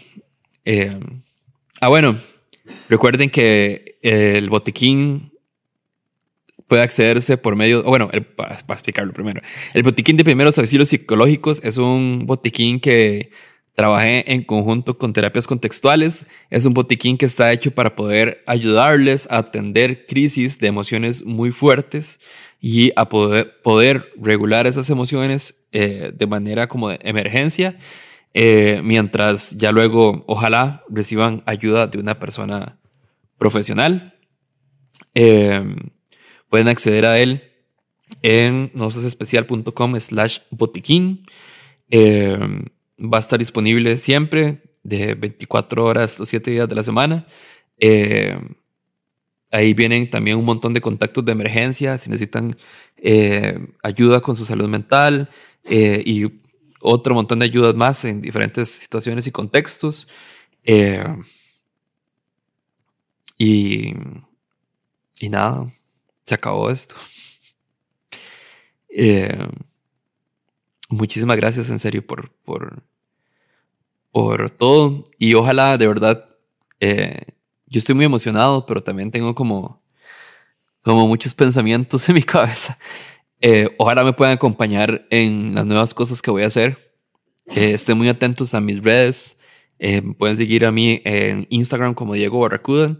Eh, 0.65 0.91
ah, 1.81 1.89
bueno. 1.89 2.19
Recuerden 2.89 3.29
que 3.29 3.99
el 4.03 4.49
botiquín 4.49 5.32
puede 6.73 6.85
accederse 6.85 7.37
por 7.37 7.55
medio, 7.55 7.83
bueno, 7.83 8.09
para, 8.35 8.57
para, 8.57 8.73
explicarlo 8.73 9.13
primero, 9.13 9.43
el 9.75 9.83
botiquín 9.83 10.17
de 10.17 10.25
primeros 10.25 10.59
auxilios 10.59 10.89
psicológicos 10.89 11.61
es 11.63 11.77
un 11.77 12.25
botiquín 12.25 12.81
que 12.81 13.31
trabajé 13.75 14.33
en 14.33 14.43
conjunto 14.43 14.97
con 14.97 15.13
terapias 15.13 15.47
contextuales. 15.47 16.27
Es 16.49 16.65
un 16.65 16.73
botiquín 16.73 17.19
que 17.19 17.27
está 17.27 17.53
hecho 17.53 17.73
para 17.73 17.95
poder 17.95 18.43
ayudarles 18.47 19.29
a 19.31 19.37
atender 19.37 20.07
crisis 20.07 20.59
de 20.59 20.69
emociones 20.69 21.27
muy 21.27 21.51
fuertes 21.51 22.21
y 22.59 22.91
a 22.97 23.11
poder, 23.11 23.61
poder 23.63 24.11
regular 24.17 24.67
esas 24.67 24.89
emociones 24.89 25.55
eh, 25.73 26.11
de 26.15 26.27
manera 26.27 26.69
como 26.69 26.89
de 26.89 27.01
emergencia 27.03 27.77
eh, 28.33 28.81
mientras 28.83 29.59
ya 29.59 29.73
luego 29.73 30.25
ojalá 30.27 30.85
reciban 30.89 31.43
ayuda 31.45 31.87
de 31.87 31.99
una 31.99 32.19
persona 32.19 32.79
profesional. 33.37 34.15
Eh, 35.13 35.63
pueden 36.53 36.69
acceder 36.69 37.07
a 37.07 37.19
él 37.19 37.51
en 38.21 38.71
nososespecial.com 38.75 39.99
slash 39.99 40.41
botiquín. 40.51 41.25
Eh, 41.89 42.39
va 42.99 43.17
a 43.17 43.21
estar 43.21 43.39
disponible 43.39 43.97
siempre 43.97 44.61
de 44.83 45.15
24 45.15 45.83
horas 45.83 46.19
los 46.19 46.29
7 46.29 46.51
días 46.51 46.69
de 46.69 46.75
la 46.75 46.83
semana. 46.83 47.27
Eh, 47.79 48.39
ahí 49.51 49.73
vienen 49.73 50.11
también 50.11 50.37
un 50.37 50.45
montón 50.45 50.75
de 50.75 50.83
contactos 50.83 51.25
de 51.25 51.33
emergencia 51.33 51.97
si 51.97 52.11
necesitan 52.11 52.55
eh, 52.99 53.59
ayuda 53.83 54.21
con 54.21 54.37
su 54.37 54.45
salud 54.45 54.69
mental 54.69 55.31
y 55.65 56.27
otro 56.83 57.15
montón 57.15 57.39
de 57.39 57.47
ayudas 57.47 57.75
más 57.75 58.05
en 58.05 58.21
diferentes 58.21 58.69
situaciones 58.69 59.27
y 59.27 59.31
contextos. 59.31 60.07
Y 63.39 63.95
nada, 65.31 65.73
se 66.25 66.35
acabó 66.35 66.71
esto. 66.71 66.95
Eh, 68.89 69.49
muchísimas 70.89 71.37
gracias 71.37 71.71
en 71.71 71.79
serio 71.79 72.07
por, 72.07 72.31
por, 72.45 72.83
por 74.11 74.51
todo 74.51 75.09
y 75.19 75.35
ojalá 75.35 75.79
de 75.79 75.87
verdad, 75.87 76.29
eh, 76.81 77.23
yo 77.67 77.79
estoy 77.79 77.95
muy 77.95 78.05
emocionado, 78.05 78.67
pero 78.67 78.83
también 78.83 79.11
tengo 79.11 79.35
como, 79.35 79.83
como 80.83 81.09
muchos 81.09 81.35
pensamientos 81.35 82.07
en 82.09 82.15
mi 82.15 82.23
cabeza. 82.23 82.79
Eh, 83.41 83.75
ojalá 83.79 84.05
me 84.05 84.13
puedan 84.13 84.35
acompañar 84.35 85.07
en 85.11 85.55
las 85.55 85.67
nuevas 85.67 85.95
cosas 85.95 86.23
que 86.23 86.31
voy 86.31 86.45
a 86.45 86.47
hacer. 86.47 86.93
Estén 87.47 87.99
muy 87.99 88.09
atentos 88.09 88.55
a 88.55 88.61
mis 88.61 88.83
redes. 88.83 89.39
Pueden 90.17 90.37
seguir 90.37 90.65
a 90.65 90.71
mí 90.71 91.03
en 91.05 91.49
Instagram 91.51 91.95
como 91.95 92.15
Diego 92.15 92.39
Barracuda 92.39 92.97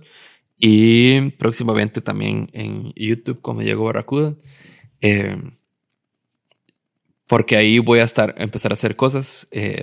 y 0.65 1.31
próximamente 1.33 2.01
también 2.01 2.49
en 2.53 2.93
YouTube 2.95 3.41
como 3.41 3.63
Diego 3.63 3.83
Barracuda. 3.83 4.37
Eh, 5.01 5.37
porque 7.27 7.57
ahí 7.57 7.81
voy 7.81 7.99
a 7.99 8.05
estar, 8.05 8.37
empezar 8.39 8.71
a 8.71 8.75
hacer 8.75 8.95
cosas. 8.95 9.49
Eh, 9.51 9.83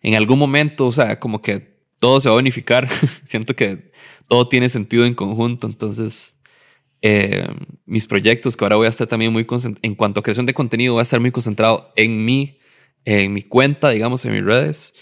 en 0.00 0.14
algún 0.14 0.38
momento, 0.38 0.86
o 0.86 0.92
sea, 0.92 1.20
como 1.20 1.42
que 1.42 1.76
todo 2.00 2.18
se 2.22 2.30
va 2.30 2.36
a 2.36 2.38
unificar. 2.38 2.88
Siento 3.24 3.54
que 3.54 3.92
todo 4.26 4.48
tiene 4.48 4.70
sentido 4.70 5.04
en 5.04 5.12
conjunto. 5.12 5.66
Entonces, 5.66 6.40
eh, 7.02 7.46
mis 7.84 8.06
proyectos, 8.06 8.56
que 8.56 8.64
ahora 8.64 8.76
voy 8.76 8.86
a 8.86 8.90
estar 8.90 9.06
también 9.06 9.34
muy 9.34 9.46
en 9.82 9.94
cuanto 9.96 10.20
a 10.20 10.22
creación 10.22 10.46
de 10.46 10.54
contenido, 10.54 10.94
voy 10.94 11.00
a 11.00 11.02
estar 11.02 11.20
muy 11.20 11.30
concentrado 11.30 11.92
en 11.94 12.24
mí, 12.24 12.58
en 13.04 13.34
mi 13.34 13.42
cuenta, 13.42 13.90
digamos, 13.90 14.24
en 14.24 14.32
mis 14.32 14.44
redes. 14.44 14.94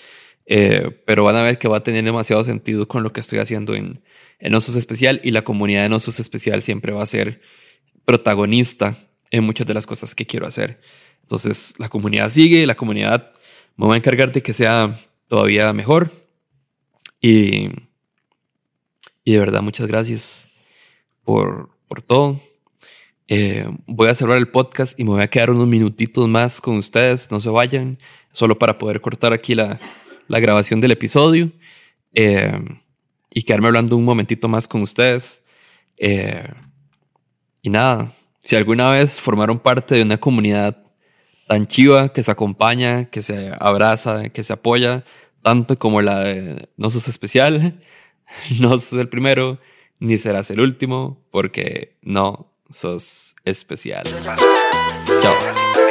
Eh, 0.46 0.90
pero 1.06 1.22
van 1.22 1.36
a 1.36 1.42
ver 1.42 1.56
que 1.58 1.68
va 1.68 1.76
a 1.76 1.82
tener 1.84 2.02
demasiado 2.02 2.42
sentido 2.42 2.88
con 2.88 3.04
lo 3.04 3.12
que 3.12 3.20
estoy 3.20 3.38
haciendo 3.38 3.76
en, 3.76 4.02
en 4.38 4.54
Osos 4.54 4.76
Especial 4.76 5.20
y 5.24 5.30
la 5.30 5.42
comunidad 5.42 5.88
de 5.88 5.94
Osos 5.94 6.20
Especial 6.20 6.62
siempre 6.62 6.92
va 6.92 7.02
a 7.02 7.06
ser 7.06 7.40
protagonista 8.04 8.96
en 9.30 9.44
muchas 9.44 9.66
de 9.66 9.74
las 9.74 9.86
cosas 9.86 10.14
que 10.14 10.26
quiero 10.26 10.46
hacer. 10.46 10.80
Entonces, 11.22 11.74
la 11.78 11.88
comunidad 11.88 12.28
sigue, 12.28 12.66
la 12.66 12.74
comunidad 12.74 13.32
me 13.76 13.86
va 13.86 13.94
a 13.94 13.96
encargar 13.96 14.32
de 14.32 14.42
que 14.42 14.52
sea 14.52 14.98
todavía 15.28 15.72
mejor. 15.72 16.12
Y, 17.20 17.70
y 19.24 19.32
de 19.32 19.38
verdad, 19.38 19.62
muchas 19.62 19.86
gracias 19.86 20.48
por, 21.24 21.70
por 21.88 22.02
todo. 22.02 22.40
Eh, 23.26 23.66
voy 23.86 24.08
a 24.08 24.14
cerrar 24.14 24.36
el 24.36 24.48
podcast 24.48 25.00
y 25.00 25.04
me 25.04 25.10
voy 25.10 25.22
a 25.22 25.28
quedar 25.28 25.50
unos 25.50 25.66
minutitos 25.66 26.28
más 26.28 26.60
con 26.60 26.76
ustedes. 26.76 27.30
No 27.30 27.40
se 27.40 27.48
vayan, 27.48 27.98
solo 28.32 28.58
para 28.58 28.76
poder 28.76 29.00
cortar 29.00 29.32
aquí 29.32 29.54
la, 29.54 29.80
la 30.28 30.40
grabación 30.40 30.80
del 30.80 30.92
episodio 30.92 31.50
eh, 32.14 32.52
y 33.34 33.42
quedarme 33.42 33.66
hablando 33.66 33.96
un 33.96 34.04
momentito 34.04 34.48
más 34.48 34.68
con 34.68 34.80
ustedes. 34.80 35.44
Eh, 35.98 36.48
y 37.60 37.68
nada, 37.68 38.14
si 38.40 38.56
alguna 38.56 38.90
vez 38.90 39.20
formaron 39.20 39.58
parte 39.58 39.96
de 39.96 40.02
una 40.02 40.18
comunidad 40.18 40.84
tan 41.48 41.66
chiva 41.66 42.12
que 42.12 42.22
se 42.22 42.30
acompaña, 42.30 43.06
que 43.06 43.20
se 43.20 43.52
abraza, 43.58 44.28
que 44.30 44.42
se 44.42 44.52
apoya, 44.52 45.04
tanto 45.42 45.78
como 45.78 46.00
la 46.00 46.20
de 46.20 46.68
No 46.76 46.88
sos 46.88 47.08
especial, 47.08 47.82
no 48.60 48.78
sos 48.78 48.98
el 49.00 49.08
primero, 49.08 49.58
ni 49.98 50.16
serás 50.16 50.50
el 50.50 50.60
último, 50.60 51.26
porque 51.30 51.98
no 52.02 52.54
sos 52.70 53.34
especial. 53.44 54.04
Chao. 55.22 55.83